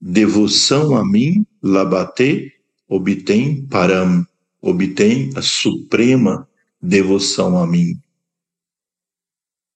devoção 0.00 0.96
a 0.96 1.06
mim, 1.06 1.46
Labate, 1.62 2.52
obtém 2.88 3.64
Param, 3.66 4.26
obtém 4.60 5.30
a 5.36 5.42
suprema 5.42 6.48
devoção 6.82 7.56
a 7.56 7.68
mim. 7.68 8.00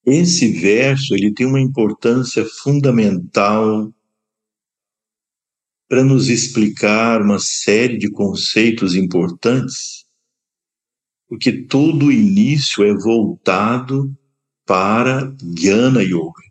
Esse 0.04 0.50
verso 0.50 1.14
ele 1.14 1.32
tem 1.32 1.46
uma 1.46 1.60
importância 1.60 2.44
fundamental 2.44 3.92
para 5.90 6.04
nos 6.04 6.28
explicar 6.28 7.20
uma 7.20 7.40
série 7.40 7.98
de 7.98 8.08
conceitos 8.08 8.94
importantes, 8.94 10.06
porque 11.28 11.50
todo 11.64 12.06
o 12.06 12.12
início 12.12 12.84
é 12.84 12.94
voltado 12.94 14.16
para 14.64 15.34
Jnana 15.42 16.00
Yoga 16.04 16.48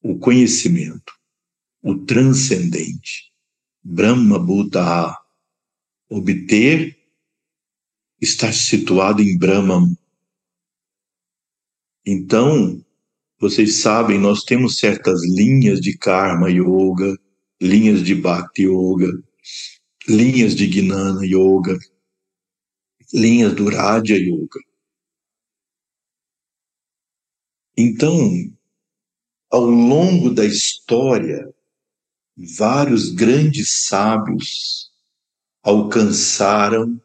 o 0.00 0.16
conhecimento, 0.16 1.12
o 1.82 1.96
transcendente, 2.06 3.32
Brahma 3.82 4.38
Buddha, 4.38 5.18
obter, 6.08 6.96
estar 8.20 8.52
situado 8.54 9.22
em 9.22 9.36
Brahman. 9.36 9.96
Então, 12.06 12.80
vocês 13.40 13.76
sabem, 13.76 14.18
nós 14.18 14.44
temos 14.44 14.78
certas 14.78 15.20
linhas 15.24 15.80
de 15.80 15.98
Karma 15.98 16.48
Yoga, 16.48 17.18
linhas 17.60 18.02
de 18.02 18.14
Bhakti 18.14 18.62
Yoga, 18.62 19.22
linhas 20.08 20.54
de 20.54 20.66
Gnana 20.66 21.24
Yoga, 21.24 21.78
linhas 23.12 23.54
do 23.54 23.68
Raja 23.68 24.16
Yoga. 24.16 24.60
Então, 27.76 28.30
ao 29.50 29.64
longo 29.64 30.30
da 30.30 30.44
história, 30.44 31.52
vários 32.56 33.10
grandes 33.10 33.86
sábios 33.86 34.90
alcançaram 35.62 37.00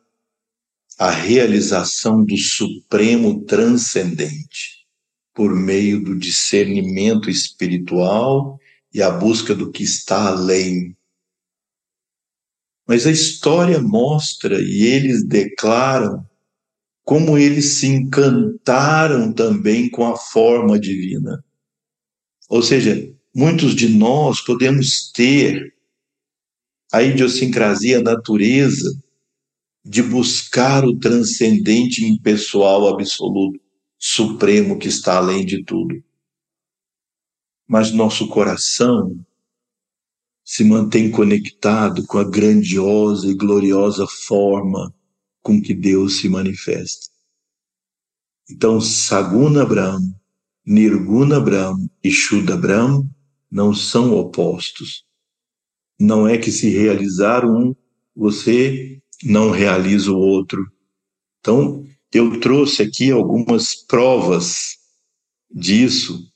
a 0.98 1.12
realização 1.12 2.24
do 2.24 2.38
supremo 2.38 3.44
transcendente 3.44 4.86
por 5.34 5.54
meio 5.54 6.02
do 6.02 6.18
discernimento 6.18 7.30
espiritual 7.30 8.58
e 8.96 9.02
a 9.04 9.12
busca 9.12 9.54
do 9.54 9.72
que 9.72 9.84
está 9.84 10.30
além. 10.30 10.98
Mas 12.88 13.06
a 13.06 13.12
história 13.12 13.80
mostra 13.80 14.60
e 14.60 14.84
eles 14.86 15.24
declaram 15.24 16.26
como 17.04 17.38
eles 17.38 17.74
se 17.74 17.86
encantaram 17.86 19.32
também 19.32 19.88
com 19.90 20.08
a 20.08 20.18
forma 20.18 20.80
divina 20.80 21.46
ou 22.48 22.62
seja, 22.62 23.12
muitos 23.34 23.76
de 23.76 23.90
nós 23.90 24.42
podemos 24.42 25.12
ter 25.12 25.74
a 26.92 27.02
idiosincrasia, 27.02 28.00
a 28.00 28.04
natureza 28.04 29.02
de 29.84 30.02
buscar 30.02 30.86
o 30.86 30.98
transcendente 30.98 32.06
impessoal 32.06 32.88
absoluto, 32.88 33.60
supremo 33.98 34.78
que 34.78 34.88
está 34.88 35.18
além 35.18 35.46
de 35.46 35.64
tudo. 35.64 36.04
Mas 37.68 37.92
nosso 37.92 38.28
coração 38.28 39.26
se 40.44 40.64
mantém 40.64 41.10
conectado 41.10 42.06
com 42.06 42.20
a 42.20 42.24
grandiosa 42.24 43.28
e 43.28 43.34
gloriosa 43.34 44.06
forma 44.08 44.94
com 45.42 45.60
que 45.60 45.74
Deus 45.74 46.20
se 46.20 46.30
manifesta. 46.30 47.10
Então, 48.50 48.80
Saguna 48.80 49.66
Brahma, 49.66 50.16
Nirguna 50.64 51.40
Brahma 51.40 51.90
e 52.04 52.12
Shuddha 52.12 52.56
Brahma 52.56 53.10
não 53.50 53.74
são 53.74 54.14
opostos. 54.14 55.04
Não 56.00 56.28
é 56.28 56.38
que 56.38 56.52
se 56.52 56.70
realizar 56.70 57.44
um, 57.44 57.76
você 58.16 59.02
não 59.24 59.50
realiza 59.50 60.12
o 60.12 60.18
outro. 60.18 60.64
Então, 61.40 61.84
eu 62.14 62.40
trouxe 62.40 62.84
aqui 62.84 63.10
algumas 63.10 63.76
provas 63.76 64.78
disso 65.50 66.32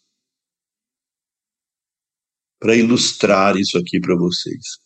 para 2.60 2.76
ilustrar 2.76 3.56
isso 3.58 3.78
aqui 3.78 4.00
para 4.00 4.16
vocês. 4.16 4.78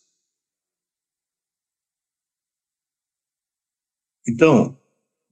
Então, 4.26 4.78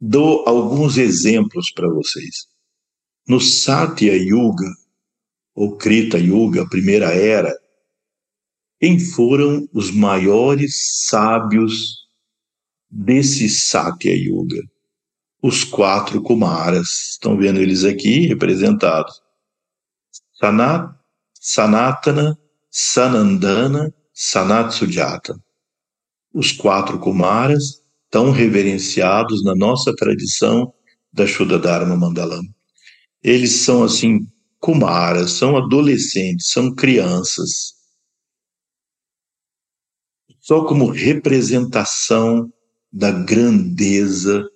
dou 0.00 0.46
alguns 0.46 0.98
exemplos 0.98 1.72
para 1.72 1.88
vocês. 1.88 2.46
No 3.26 3.40
Satya 3.40 4.14
Yuga, 4.16 4.68
ou 5.54 5.76
Krita 5.76 6.18
Yuga, 6.18 6.68
primeira 6.68 7.14
era, 7.14 7.56
quem 8.80 8.98
foram 8.98 9.68
os 9.72 9.90
maiores 9.92 11.06
sábios 11.06 12.08
desse 12.90 13.48
Satya 13.48 14.14
Yuga? 14.14 14.60
Os 15.40 15.64
quatro 15.64 16.20
Kumaras. 16.22 17.12
Estão 17.12 17.36
vendo 17.36 17.60
eles 17.60 17.84
aqui 17.84 18.26
representados. 18.26 19.22
Sanat, 20.34 20.92
Sanatana, 21.44 22.38
Sanandana, 22.70 23.92
Sanatsujata. 24.14 25.36
Os 26.32 26.52
quatro 26.52 27.00
Kumaras 27.00 27.82
tão 28.08 28.30
reverenciados 28.30 29.42
na 29.42 29.52
nossa 29.52 29.92
tradição 29.96 30.72
da 31.12 31.26
Shuddha 31.26 31.58
Dharma 31.58 31.96
Mandalam. 31.96 32.44
Eles 33.20 33.50
são 33.56 33.82
assim, 33.82 34.20
kumaras, 34.60 35.32
são 35.32 35.56
adolescentes, 35.56 36.50
são 36.50 36.72
crianças. 36.72 37.74
Só 40.40 40.64
como 40.64 40.90
representação 40.90 42.52
da 42.92 43.10
grandeza 43.10 44.48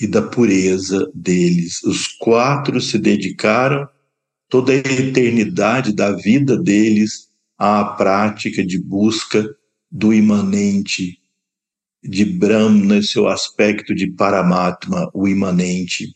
e 0.00 0.06
da 0.08 0.20
pureza 0.20 1.08
deles. 1.14 1.80
Os 1.84 2.08
quatro 2.08 2.80
se 2.80 2.98
dedicaram 2.98 3.88
toda 4.48 4.72
a 4.72 4.76
eternidade 4.76 5.92
da 5.92 6.12
vida 6.12 6.56
deles 6.56 7.28
à 7.58 7.84
prática 7.84 8.64
de 8.64 8.78
busca 8.78 9.48
do 9.90 10.12
imanente, 10.12 11.18
de 12.02 12.24
Brahma, 12.24 13.00
seu 13.02 13.28
aspecto 13.28 13.94
de 13.94 14.06
Paramatma, 14.08 15.10
o 15.14 15.26
imanente. 15.26 16.14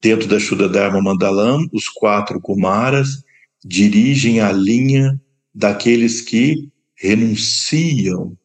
Dentro 0.00 0.28
da 0.28 0.38
Shuddha 0.38 0.90
Mandalam, 1.02 1.68
os 1.72 1.88
quatro 1.88 2.40
Kumaras 2.40 3.22
dirigem 3.64 4.40
a 4.40 4.50
linha 4.50 5.20
daqueles 5.54 6.22
que 6.22 6.70
renunciam 6.94 8.36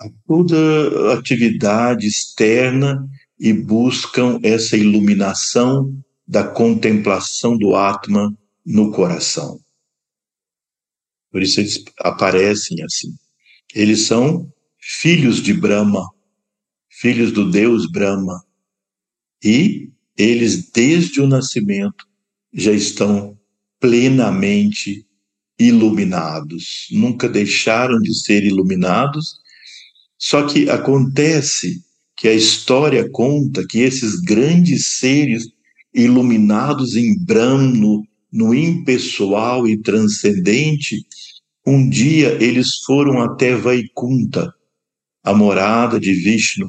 a 0.00 0.08
toda 0.26 1.14
atividade 1.14 2.06
externa 2.06 3.08
e 3.38 3.52
buscam 3.52 4.38
essa 4.42 4.76
iluminação 4.76 6.03
da 6.26 6.46
contemplação 6.46 7.56
do 7.56 7.74
Atma 7.74 8.36
no 8.64 8.90
coração. 8.90 9.60
Por 11.30 11.42
isso 11.42 11.60
eles 11.60 11.84
aparecem 12.00 12.82
assim. 12.82 13.12
Eles 13.74 14.02
são 14.02 14.50
filhos 14.78 15.42
de 15.42 15.52
Brahma, 15.52 16.08
filhos 16.88 17.32
do 17.32 17.50
Deus 17.50 17.90
Brahma. 17.90 18.42
E 19.42 19.90
eles, 20.16 20.70
desde 20.70 21.20
o 21.20 21.26
nascimento, 21.26 22.06
já 22.52 22.72
estão 22.72 23.38
plenamente 23.80 25.04
iluminados. 25.58 26.86
Nunca 26.90 27.28
deixaram 27.28 27.98
de 28.00 28.14
ser 28.14 28.44
iluminados. 28.44 29.40
Só 30.16 30.46
que 30.46 30.70
acontece 30.70 31.82
que 32.16 32.28
a 32.28 32.32
história 32.32 33.08
conta 33.10 33.66
que 33.66 33.80
esses 33.80 34.20
grandes 34.20 34.98
seres 34.98 35.48
iluminados 35.94 36.96
em 36.96 37.16
Brahma, 37.16 37.62
no, 37.62 38.04
no 38.32 38.52
impessoal 38.52 39.68
e 39.68 39.80
transcendente, 39.80 41.06
um 41.64 41.88
dia 41.88 42.36
eles 42.42 42.78
foram 42.84 43.22
até 43.22 43.54
Vaikunta, 43.54 44.52
a 45.22 45.32
morada 45.32 46.00
de 46.00 46.12
Vishnu. 46.12 46.68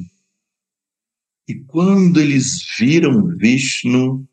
E 1.47 1.55
quando 1.55 2.21
eles 2.21 2.59
viram 2.77 3.27
Vishnu, 3.37 4.25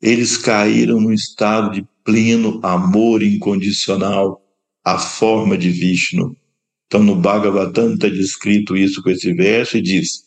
eles 0.00 0.36
caíram 0.36 1.00
num 1.00 1.12
estado 1.12 1.72
de 1.72 1.86
pleno 2.04 2.60
amor 2.62 3.22
incondicional 3.22 4.42
à 4.84 4.98
forma 4.98 5.56
de 5.56 5.70
Vishnu. 5.70 6.36
Então, 6.86 7.02
no 7.02 7.16
Bhagavatam 7.16 7.94
está 7.94 8.08
descrito 8.08 8.76
isso 8.76 9.02
com 9.02 9.10
esse 9.10 9.32
verso 9.32 9.78
e 9.78 9.82
diz: 9.82 10.24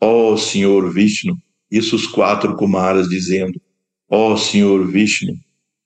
Ó 0.00 0.32
oh, 0.32 0.36
Senhor 0.36 0.92
Vishnu, 0.92 1.40
isso 1.70 1.96
os 1.96 2.06
quatro 2.06 2.56
Kumaras 2.56 3.08
dizendo: 3.08 3.60
Ó 4.08 4.32
oh, 4.32 4.36
Senhor 4.36 4.86
Vishnu, 4.86 5.34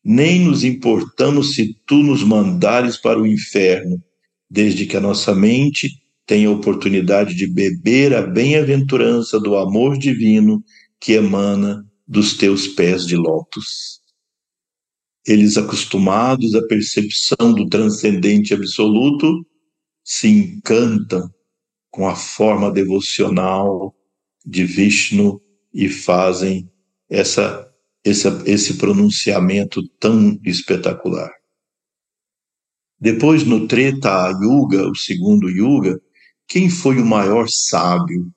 nem 0.04 0.40
nos 0.40 0.64
importamos 0.64 1.54
se 1.54 1.74
tu 1.86 1.96
nos 1.96 2.22
mandares 2.22 2.96
para 2.96 3.20
o 3.20 3.26
inferno, 3.26 4.02
desde 4.50 4.86
que 4.86 4.96
a 4.96 5.00
nossa 5.00 5.34
mente 5.34 5.90
tenha 6.26 6.48
a 6.48 6.52
oportunidade 6.52 7.34
de 7.34 7.46
beber 7.46 8.14
a 8.14 8.22
bem-aventurança 8.22 9.40
do 9.40 9.56
amor 9.56 9.98
divino 9.98 10.62
que 11.00 11.12
emana 11.12 11.84
dos 12.06 12.36
teus 12.36 12.68
pés 12.68 13.06
de 13.06 13.16
lótus. 13.16 14.00
Eles, 15.26 15.56
acostumados 15.56 16.54
à 16.54 16.62
percepção 16.66 17.52
do 17.54 17.68
transcendente 17.68 18.54
absoluto, 18.54 19.46
se 20.04 20.28
encantam 20.28 21.28
com 21.90 22.08
a 22.08 22.16
forma 22.16 22.70
devocional 22.70 23.94
de 24.44 24.64
Vishnu 24.64 25.40
e 25.72 25.88
fazem 25.88 26.70
essa 27.08 27.72
esse, 28.04 28.28
esse 28.46 28.74
pronunciamento 28.74 29.86
tão 30.00 30.38
espetacular. 30.44 31.30
Depois, 33.00 33.44
no 33.44 33.66
Treta 33.66 34.30
Yuga, 34.30 34.88
o 34.88 34.94
segundo 34.94 35.48
Yuga, 35.48 36.00
quem 36.46 36.68
foi 36.68 36.98
o 36.98 37.06
maior 37.06 37.48
sábio? 37.48 38.30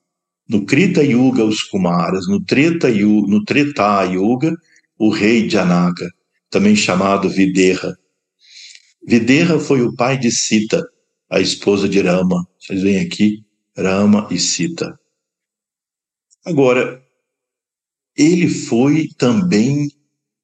No 0.48 0.66
Krita 0.66 1.04
Yuga, 1.04 1.44
os 1.44 1.64
Kumaras, 1.64 2.28
no 2.28 2.44
Treta 2.44 2.90
Yuga, 2.90 3.28
no 3.28 3.44
Treta 3.44 4.04
Yuga, 4.04 4.56
o 4.98 5.10
rei 5.10 5.50
Janaka, 5.50 6.10
também 6.50 6.76
chamado 6.76 7.30
Videha. 7.30 7.96
Videha 9.08 9.60
foi 9.60 9.82
o 9.82 9.96
pai 9.96 10.18
de 10.18 10.32
Sita, 10.32 10.84
a 11.30 11.40
esposa 11.40 11.90
de 11.90 12.00
Rama. 12.02 12.48
Vocês 12.60 12.82
veem 12.82 13.00
aqui, 13.00 13.44
Rama 13.78 14.28
e 14.32 14.40
Sita. 14.40 15.00
Agora, 16.44 17.05
ele 18.18 18.48
foi 18.48 19.10
também 19.18 19.90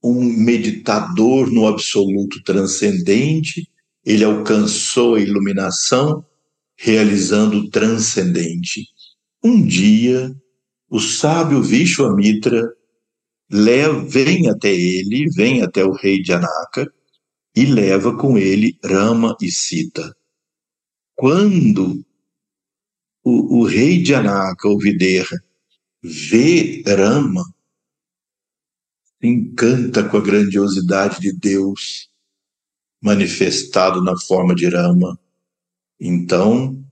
um 0.03 0.23
meditador 0.23 1.51
no 1.51 1.67
absoluto 1.67 2.41
transcendente, 2.43 3.69
ele 4.03 4.23
alcançou 4.23 5.15
a 5.15 5.19
iluminação 5.19 6.25
realizando 6.75 7.59
o 7.59 7.69
transcendente. 7.69 8.87
Um 9.43 9.65
dia, 9.65 10.35
o 10.89 10.99
sábio 10.99 11.61
Vishwamitra 11.61 12.67
leva, 13.49 14.03
vem 14.05 14.49
até 14.49 14.73
ele, 14.73 15.29
vem 15.35 15.61
até 15.61 15.85
o 15.85 15.91
rei 15.91 16.23
Janaka 16.23 16.91
e 17.55 17.65
leva 17.65 18.17
com 18.17 18.37
ele 18.37 18.77
Rama 18.83 19.35
e 19.41 19.51
Sita. 19.51 20.15
Quando 21.15 22.03
o, 23.23 23.59
o 23.59 23.63
rei 23.63 24.03
Janaka, 24.03 24.67
o 24.67 24.79
Videha, 24.79 25.27
vê 26.01 26.81
Rama, 26.87 27.43
encanta 29.21 30.03
com 30.03 30.17
a 30.17 30.21
grandiosidade 30.21 31.19
de 31.19 31.31
Deus 31.31 32.09
manifestado 33.01 34.01
na 34.03 34.17
forma 34.19 34.53
de 34.53 34.67
Rama. 34.67 35.19
Então, 35.99 36.83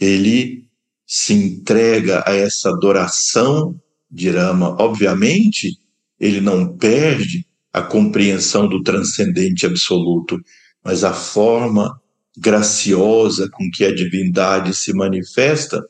ele 0.00 0.68
se 1.06 1.34
entrega 1.34 2.24
a 2.26 2.34
essa 2.34 2.70
adoração 2.70 3.78
de 4.10 4.30
Rama. 4.30 4.76
Obviamente, 4.80 5.78
ele 6.18 6.40
não 6.40 6.76
perde 6.76 7.46
a 7.72 7.82
compreensão 7.82 8.68
do 8.68 8.82
transcendente 8.82 9.66
absoluto, 9.66 10.38
mas 10.84 11.04
a 11.04 11.12
forma 11.12 12.00
graciosa 12.36 13.48
com 13.50 13.70
que 13.70 13.84
a 13.84 13.94
divindade 13.94 14.74
se 14.74 14.92
manifesta 14.92 15.82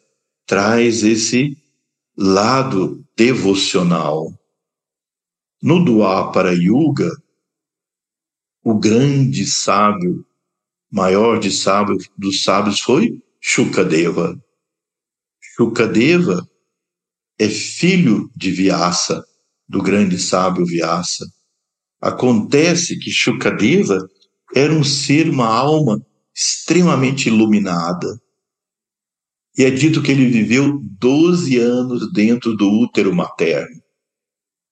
traz 0.46 1.02
esse 1.02 1.56
lado 2.16 3.04
devocional. 3.16 4.32
No 5.62 5.84
Dwapara 5.84 6.52
Yuga, 6.52 7.09
o 8.64 8.74
grande 8.74 9.47
sábio, 9.47 10.26
maior 10.90 11.39
de 11.39 11.52
sábio, 11.52 11.98
dos 12.18 12.43
sábios 12.43 12.80
foi 12.80 13.22
Shukadeva. 13.40 14.36
Shukadeva 15.40 16.48
é 17.39 17.48
filho 17.48 18.28
de 18.34 18.51
Vyasa, 18.51 19.24
do 19.68 19.82
grande 19.82 20.18
sábio 20.18 20.66
Vyasa. 20.66 21.26
Acontece 22.01 22.98
que 22.98 23.10
Shukadeva 23.10 24.09
era 24.55 24.72
um 24.72 24.82
ser, 24.82 25.28
uma 25.28 25.47
alma 25.47 26.05
extremamente 26.34 27.28
iluminada. 27.28 28.20
E 29.56 29.64
é 29.64 29.70
dito 29.70 30.02
que 30.02 30.10
ele 30.10 30.26
viveu 30.26 30.80
12 30.98 31.59
anos 31.59 32.12
dentro 32.12 32.56
do 32.56 32.68
útero 32.68 33.14
materno, 33.14 33.81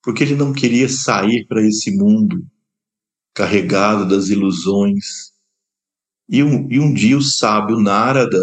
porque 0.02 0.22
ele 0.22 0.34
não 0.34 0.52
queria 0.52 0.88
sair 0.88 1.46
para 1.46 1.66
esse 1.66 1.90
mundo 1.96 2.44
carregado 3.34 4.08
das 4.08 4.28
ilusões. 4.28 5.30
E 6.28 6.42
um, 6.42 6.70
e 6.70 6.78
um 6.78 6.92
dia 6.92 7.16
o 7.16 7.22
sábio 7.22 7.78
Narada 7.78 8.40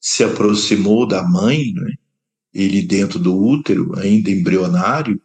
se 0.00 0.24
aproximou 0.24 1.06
da 1.06 1.22
mãe, 1.22 1.72
né? 1.72 1.92
ele 2.52 2.82
dentro 2.82 3.18
do 3.18 3.36
útero, 3.36 3.98
ainda 3.98 4.30
embrionário, 4.30 5.20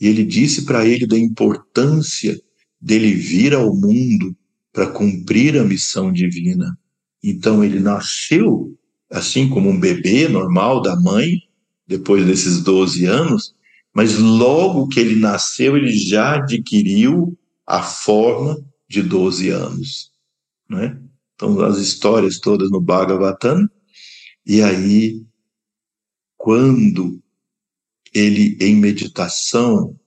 e 0.00 0.06
ele 0.06 0.24
disse 0.24 0.64
para 0.64 0.86
ele 0.86 1.06
da 1.06 1.18
importância 1.18 2.40
dele 2.80 3.12
vir 3.12 3.54
ao 3.54 3.74
mundo 3.74 4.36
para 4.72 4.90
cumprir 4.90 5.58
a 5.58 5.64
missão 5.64 6.12
divina. 6.12 6.78
Então 7.22 7.64
ele 7.64 7.80
nasceu 7.80 8.74
assim 9.10 9.48
como 9.48 9.70
um 9.70 9.80
bebê 9.80 10.28
normal 10.28 10.82
da 10.82 10.94
mãe, 11.00 11.38
depois 11.86 12.26
desses 12.26 12.62
12 12.62 13.06
anos, 13.06 13.54
mas 13.98 14.16
logo 14.16 14.86
que 14.86 15.00
ele 15.00 15.16
nasceu, 15.16 15.76
ele 15.76 15.90
já 15.90 16.36
adquiriu 16.36 17.36
a 17.66 17.82
forma 17.82 18.56
de 18.88 19.02
12 19.02 19.48
anos. 19.48 20.12
Né? 20.70 21.02
Então, 21.34 21.60
as 21.62 21.78
histórias 21.78 22.38
todas 22.38 22.70
no 22.70 22.80
Bhagavatam, 22.80 23.68
e 24.46 24.62
aí, 24.62 25.20
quando 26.36 27.20
ele, 28.14 28.56
em 28.60 28.76
meditação, 28.76 29.98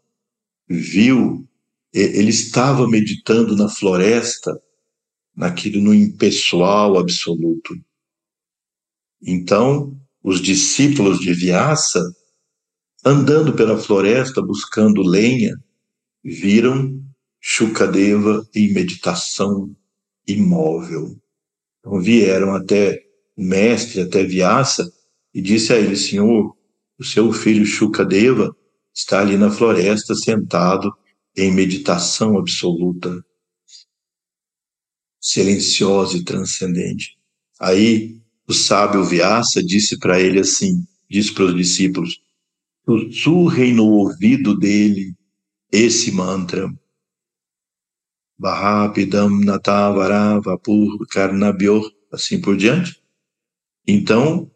viu, 0.69 1.45
ele 1.93 2.29
estava 2.29 2.87
meditando 2.87 3.57
na 3.57 3.67
floresta, 3.67 4.57
naquilo 5.35 5.81
no 5.81 5.93
impessoal 5.93 6.97
absoluto. 6.97 7.75
Então, 9.21 9.99
os 10.23 10.39
discípulos 10.39 11.19
de 11.19 11.33
Vyasa, 11.33 12.01
andando 13.03 13.53
pela 13.53 13.77
floresta 13.77 14.41
buscando 14.41 15.01
lenha, 15.01 15.55
viram 16.23 17.01
Shukadeva 17.39 18.47
em 18.53 18.71
meditação 18.71 19.75
imóvel. 20.27 21.19
Então 21.79 21.99
vieram 21.99 22.53
até 22.53 23.01
o 23.35 23.43
mestre, 23.43 24.01
até 24.01 24.23
Vyasa, 24.23 24.91
e 25.33 25.41
disse 25.41 25.73
a 25.73 25.77
ele, 25.77 25.95
Senhor, 25.95 26.55
o 26.99 27.03
seu 27.03 27.33
filho 27.33 27.65
Shukadeva 27.65 28.55
está 28.93 29.21
ali 29.21 29.37
na 29.37 29.49
floresta 29.49 30.13
sentado 30.13 30.93
em 31.35 31.51
meditação 31.51 32.37
absoluta, 32.37 33.23
silenciosa 35.19 36.17
e 36.17 36.23
transcendente. 36.23 37.17
Aí 37.59 38.21
o 38.47 38.53
sábio 38.53 39.03
Vyasa 39.03 39.63
disse 39.63 39.97
para 39.97 40.19
ele 40.19 40.39
assim, 40.39 40.85
disse 41.09 41.33
para 41.33 41.45
os 41.45 41.55
discípulos, 41.55 42.21
sussurrem 42.85 43.73
no 43.73 43.85
ouvido 43.85 44.57
dele 44.57 45.15
esse 45.71 46.11
mantra. 46.11 46.71
Bahapidam 48.37 49.29
Natavara 49.29 50.39
Vapur 50.39 50.97
assim 52.11 52.41
por 52.41 52.57
diante. 52.57 53.01
Então, 53.87 54.49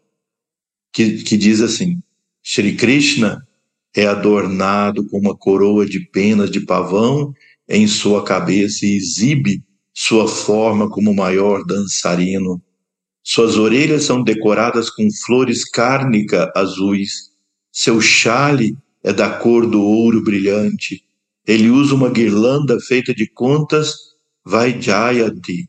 que, 0.92 1.22
que 1.22 1.36
diz 1.36 1.60
assim, 1.60 2.02
Shri 2.42 2.76
Krishna 2.76 3.46
é 3.94 4.06
adornado 4.06 5.06
com 5.08 5.18
uma 5.18 5.36
coroa 5.36 5.86
de 5.86 6.00
penas 6.00 6.50
de 6.50 6.60
pavão 6.60 7.32
em 7.68 7.86
sua 7.86 8.24
cabeça 8.24 8.84
e 8.84 8.96
exibe 8.96 9.64
sua 9.92 10.28
forma 10.28 10.90
como 10.90 11.10
o 11.10 11.16
maior 11.16 11.64
dançarino. 11.64 12.62
Suas 13.22 13.56
orelhas 13.56 14.04
são 14.04 14.22
decoradas 14.22 14.90
com 14.90 15.08
flores 15.24 15.68
cárnica 15.68 16.52
azuis. 16.54 17.30
Seu 17.78 18.00
chale 18.00 18.74
é 19.04 19.12
da 19.12 19.28
cor 19.28 19.66
do 19.66 19.82
ouro 19.82 20.24
brilhante. 20.24 21.04
Ele 21.46 21.68
usa 21.68 21.94
uma 21.94 22.08
guirlanda 22.08 22.80
feita 22.80 23.14
de 23.14 23.26
contas 23.26 23.92
Vaijayanti. 24.42 25.68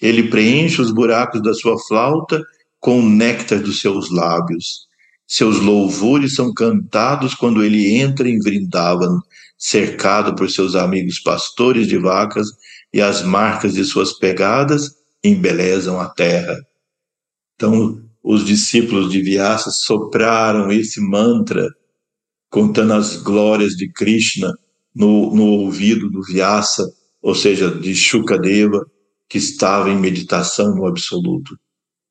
Ele 0.00 0.28
preenche 0.30 0.80
os 0.80 0.92
buracos 0.92 1.42
da 1.42 1.52
sua 1.52 1.76
flauta 1.76 2.40
com 2.78 3.00
o 3.00 3.10
néctar 3.10 3.60
dos 3.60 3.80
seus 3.80 4.08
lábios. 4.08 4.86
Seus 5.26 5.58
louvores 5.58 6.36
são 6.36 6.54
cantados 6.54 7.34
quando 7.34 7.64
ele 7.64 7.96
entra 7.96 8.28
em 8.28 8.38
Vrindavan, 8.38 9.18
cercado 9.58 10.36
por 10.36 10.48
seus 10.48 10.76
amigos 10.76 11.18
pastores 11.18 11.88
de 11.88 11.98
vacas, 11.98 12.46
e 12.94 13.00
as 13.00 13.24
marcas 13.24 13.74
de 13.74 13.84
suas 13.84 14.12
pegadas 14.12 14.94
embelezam 15.24 15.98
a 15.98 16.08
terra. 16.08 16.56
Então, 17.56 18.07
os 18.22 18.44
discípulos 18.44 19.10
de 19.10 19.22
Vyasa 19.22 19.70
sopraram 19.70 20.70
esse 20.70 21.00
mantra, 21.00 21.68
contando 22.50 22.94
as 22.94 23.16
glórias 23.16 23.74
de 23.74 23.90
Krishna 23.92 24.52
no, 24.94 25.34
no 25.34 25.44
ouvido 25.44 26.10
do 26.10 26.22
Vyasa, 26.22 26.90
ou 27.22 27.34
seja, 27.34 27.70
de 27.70 27.94
Shukadeva, 27.94 28.84
que 29.28 29.38
estava 29.38 29.90
em 29.90 29.98
meditação 29.98 30.74
no 30.74 30.86
absoluto. 30.86 31.56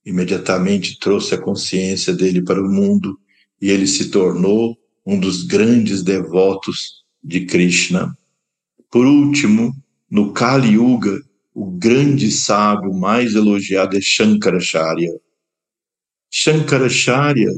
Imediatamente 0.06 1.00
trouxe 1.00 1.34
a 1.34 1.42
consciência 1.42 2.14
dele 2.14 2.42
para 2.44 2.62
o 2.62 2.72
mundo 2.72 3.18
e 3.62 3.70
ele 3.72 3.88
se 3.88 4.10
tornou 4.10 4.78
um 5.06 5.20
dos 5.20 5.44
grandes 5.44 6.04
devotos 6.04 7.04
de 7.24 7.46
Krishna. 7.46 8.16
Por 8.92 9.06
último, 9.06 9.74
no 10.10 10.32
Kali 10.32 10.74
Yuga, 10.74 11.20
o 11.54 11.66
grande 11.66 12.32
sábio 12.32 12.94
mais 12.94 13.36
elogiado 13.36 13.98
é 13.98 14.02
Shankaracharya. 14.02 15.12
Shankaracharya, 16.32 17.52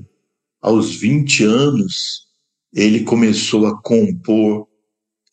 aos 0.61 0.95
20 0.95 1.43
anos, 1.43 2.27
ele 2.73 3.03
começou 3.03 3.65
a 3.65 3.81
compor 3.81 4.67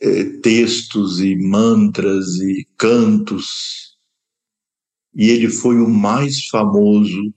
eh, 0.00 0.24
textos 0.42 1.20
e 1.20 1.36
mantras 1.36 2.36
e 2.36 2.66
cantos, 2.76 3.96
e 5.14 5.30
ele 5.30 5.48
foi 5.48 5.76
o 5.80 5.88
mais 5.88 6.46
famoso 6.46 7.32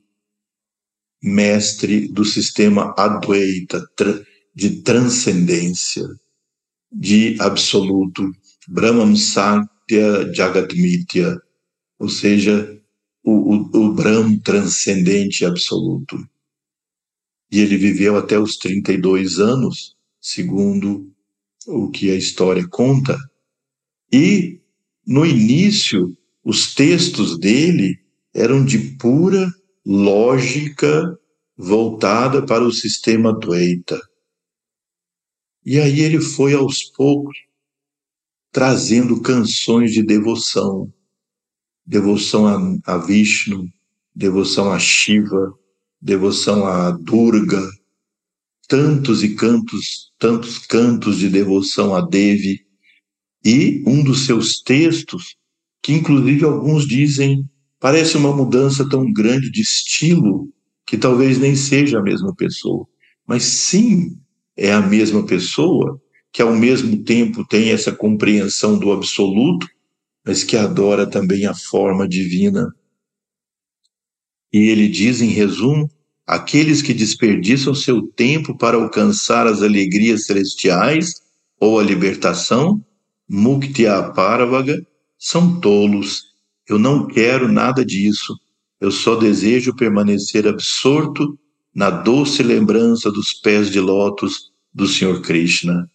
mestre 1.22 2.08
do 2.08 2.24
sistema 2.24 2.94
Advaita, 2.98 3.84
de 4.56 4.82
transcendência, 4.82 6.06
de 6.92 7.38
absoluto, 7.40 8.30
Brahman 8.68 9.16
Satya 9.16 10.34
Jagatmitya, 10.34 11.38
ou 11.98 12.10
seja, 12.10 12.79
o, 13.24 13.56
o, 13.56 13.86
o 13.86 13.94
Brahman 13.94 14.40
transcendente 14.40 15.46
absoluto. 15.46 16.18
E 17.52 17.60
ele 17.60 17.78
viveu 17.78 18.18
até 18.18 18.40
os 18.40 18.58
32 18.58 19.40
anos, 19.40 19.96
segundo 20.22 21.12
o 21.68 21.90
que 21.90 22.12
a 22.12 22.16
história 22.16 22.68
conta. 22.68 23.18
E, 24.12 24.60
no 25.06 25.26
início, 25.26 26.16
os 26.44 26.74
textos 26.74 27.38
dele 27.38 28.00
eram 28.34 28.64
de 28.64 28.78
pura 28.98 29.52
lógica 29.86 31.18
voltada 31.58 32.46
para 32.46 32.64
o 32.64 32.72
sistema 32.72 33.38
Dvaita. 33.38 34.00
E 35.66 35.80
aí 35.80 36.00
ele 36.02 36.22
foi 36.22 36.54
aos 36.54 36.84
poucos 36.84 37.38
trazendo 38.52 39.22
canções 39.22 39.92
de 39.92 40.02
devoção, 40.02 40.92
devoção 41.90 42.46
a, 42.46 42.94
a 42.94 42.98
Vishnu, 43.00 43.68
devoção 44.16 44.72
a 44.72 44.78
Shiva, 44.78 45.52
devoção 46.00 46.68
a 46.68 46.92
Durga, 46.92 47.68
tantos 48.68 49.24
e 49.24 49.34
cantos, 49.34 50.12
tantos 50.20 50.60
cantos 50.60 51.18
de 51.18 51.28
devoção 51.28 51.96
a 51.96 52.02
Devi, 52.02 52.60
e 53.44 53.84
um 53.88 54.04
dos 54.04 54.28
seus 54.28 54.62
textos, 54.62 55.36
que 55.82 55.94
inclusive 55.94 56.46
alguns 56.46 56.88
dizem 56.88 57.44
parece 57.80 58.18
uma 58.18 58.36
mudança 58.36 58.88
tão 58.88 59.12
grande 59.12 59.50
de 59.50 59.62
estilo 59.62 60.48
que 60.86 60.96
talvez 60.96 61.40
nem 61.40 61.56
seja 61.56 61.98
a 61.98 62.04
mesma 62.04 62.36
pessoa, 62.36 62.86
mas 63.26 63.44
sim 63.44 64.16
é 64.56 64.72
a 64.72 64.82
mesma 64.82 65.26
pessoa, 65.26 66.00
que 66.32 66.42
ao 66.44 66.56
mesmo 66.56 67.04
tempo 67.04 67.44
tem 67.48 67.72
essa 67.72 67.92
compreensão 67.92 68.78
do 68.78 68.92
absoluto, 68.92 69.66
mas 70.26 70.44
que 70.44 70.58
adora 70.58 71.08
também 71.08 71.46
a 71.46 71.54
forma 71.54 72.08
divina. 72.08 72.74
E 74.52 74.70
ele 74.70 74.88
diz, 74.88 75.22
em 75.22 75.30
resumo, 75.30 75.90
aqueles 76.26 76.82
que 76.82 76.94
desperdiçam 76.94 77.74
seu 77.74 78.02
tempo 78.02 78.58
para 78.58 78.78
alcançar 78.78 79.48
as 79.48 79.62
alegrias 79.62 80.26
celestiais 80.26 81.22
ou 81.60 81.80
a 81.80 81.84
libertação, 81.84 82.84
Muktya 83.28 84.12
Paravaga, 84.12 84.82
são 85.18 85.60
tolos. 85.60 86.24
Eu 86.68 86.80
não 86.80 87.08
quero 87.08 87.52
nada 87.52 87.86
disso. 87.86 88.36
Eu 88.80 88.92
só 88.92 89.16
desejo 89.16 89.76
permanecer 89.76 90.48
absorto 90.48 91.38
na 91.74 91.90
doce 91.90 92.42
lembrança 92.42 93.12
dos 93.12 93.34
pés 93.34 93.70
de 93.70 93.80
lótus 93.80 94.52
do 94.74 94.88
Senhor 94.88 95.22
Krishna. 95.22 95.90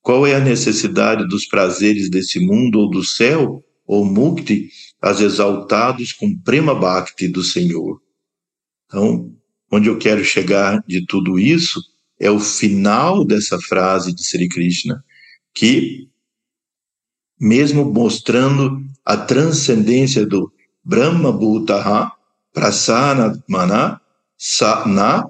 Qual 0.00 0.26
é 0.26 0.34
a 0.34 0.40
necessidade 0.40 1.28
dos 1.28 1.46
prazeres 1.46 2.08
desse 2.08 2.40
mundo 2.40 2.80
ou 2.80 2.90
do 2.90 3.04
céu, 3.04 3.62
ou 3.90 4.04
mukti, 4.04 4.70
as 5.02 5.20
exaltados 5.20 6.12
com 6.12 6.38
prema 6.38 6.76
bhakti 6.76 7.26
do 7.26 7.42
Senhor? 7.42 8.00
Então, 8.86 9.34
onde 9.68 9.88
eu 9.88 9.98
quero 9.98 10.24
chegar 10.24 10.80
de 10.86 11.04
tudo 11.04 11.40
isso 11.40 11.82
é 12.16 12.30
o 12.30 12.38
final 12.38 13.24
dessa 13.24 13.58
frase 13.58 14.14
de 14.14 14.24
Sri 14.24 14.48
Krishna, 14.48 15.04
que, 15.52 16.08
mesmo 17.40 17.84
mostrando 17.84 18.80
a 19.04 19.16
transcendência 19.16 20.24
do 20.24 20.52
Brahma 20.84 21.32
Bhutaha, 21.32 22.12
Prasanatmana, 22.52 24.00
Sana, 24.38 25.24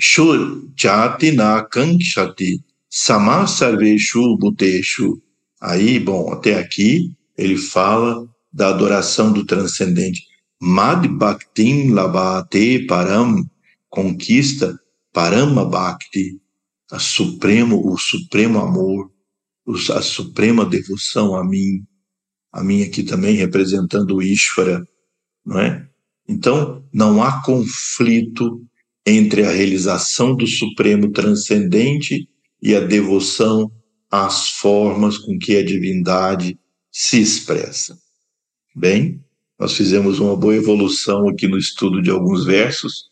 Shur 0.00 0.68
Jati 0.76 1.30
Na 1.30 1.62
Kankshati, 1.62 2.60
Sama 2.88 3.46
Sarveshu 3.46 4.36
Bhuteshu. 4.36 5.22
Aí, 5.60 6.00
bom, 6.00 6.32
até 6.32 6.58
aqui 6.58 7.14
ele 7.40 7.56
fala 7.56 8.28
da 8.52 8.68
adoração 8.68 9.32
do 9.32 9.44
transcendente. 9.44 10.26
Mad 10.60 11.06
Bhaktin 11.06 11.90
Labate 11.90 12.84
Param, 12.86 13.48
conquista 13.88 14.78
Parama 15.12 15.64
Bhakti, 15.64 16.38
a 16.92 16.98
supremo, 16.98 17.90
o 17.90 17.96
supremo 17.96 18.58
amor, 18.58 19.10
a 19.94 20.02
suprema 20.02 20.66
devoção 20.66 21.34
a 21.34 21.42
mim, 21.42 21.82
a 22.52 22.62
mim 22.62 22.82
aqui 22.82 23.02
também 23.02 23.36
representando 23.36 24.16
o 24.16 24.22
Ishvara, 24.22 24.86
não 25.44 25.58
é? 25.58 25.88
Então, 26.28 26.84
não 26.92 27.22
há 27.22 27.42
conflito 27.42 28.62
entre 29.06 29.44
a 29.44 29.50
realização 29.50 30.36
do 30.36 30.46
supremo 30.46 31.10
transcendente 31.10 32.28
e 32.62 32.74
a 32.74 32.80
devoção 32.80 33.72
às 34.10 34.50
formas 34.50 35.16
com 35.16 35.38
que 35.38 35.56
a 35.56 35.64
divindade 35.64 36.58
se 36.90 37.20
expressa. 37.20 37.98
Bem, 38.74 39.24
nós 39.58 39.74
fizemos 39.74 40.18
uma 40.18 40.36
boa 40.36 40.56
evolução 40.56 41.28
aqui 41.28 41.46
no 41.46 41.58
estudo 41.58 42.00
de 42.00 42.10
alguns 42.10 42.44
versos 42.44 43.10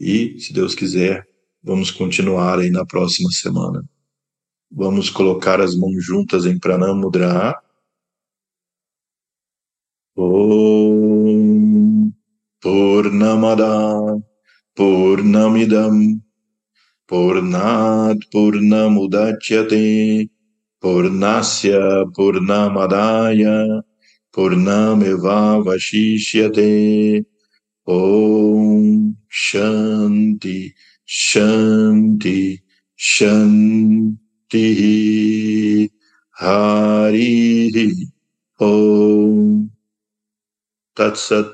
e, 0.00 0.38
se 0.40 0.52
Deus 0.52 0.74
quiser, 0.74 1.26
vamos 1.62 1.90
continuar 1.90 2.58
aí 2.58 2.70
na 2.70 2.84
próxima 2.84 3.30
semana. 3.30 3.84
Vamos 4.70 5.10
colocar 5.10 5.60
as 5.60 5.76
mãos 5.76 6.04
juntas 6.04 6.46
em 6.46 6.58
Pranam 6.58 6.96
Mudra. 6.96 7.54
Om 10.16 12.12
Purnamada 12.60 14.22
Purnamidam 14.74 16.22
Purnat 17.06 18.18
Purnamudachyate 18.30 20.30
Purnasya 20.82 22.10
Purnamadaya 22.12 23.84
Purnameva 24.34 25.62
Vashishyate 25.62 27.24
Om 27.86 29.14
Shanti 29.30 30.74
Shanti 31.06 32.60
Shanti 32.98 34.18
Hari 36.30 37.92
Om 38.58 39.70
Tatsat 40.96 41.48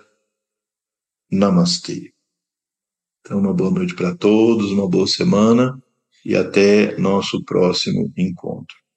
Namaste. 1.30 2.14
Então, 3.20 3.40
uma 3.40 3.52
boa 3.52 3.70
noite 3.70 3.94
para 3.94 4.16
todos, 4.16 4.72
uma 4.72 4.88
boa 4.88 5.06
semana 5.06 5.78
e 6.24 6.34
até 6.34 6.96
nosso 6.98 7.44
próximo 7.44 8.10
encontro. 8.16 8.87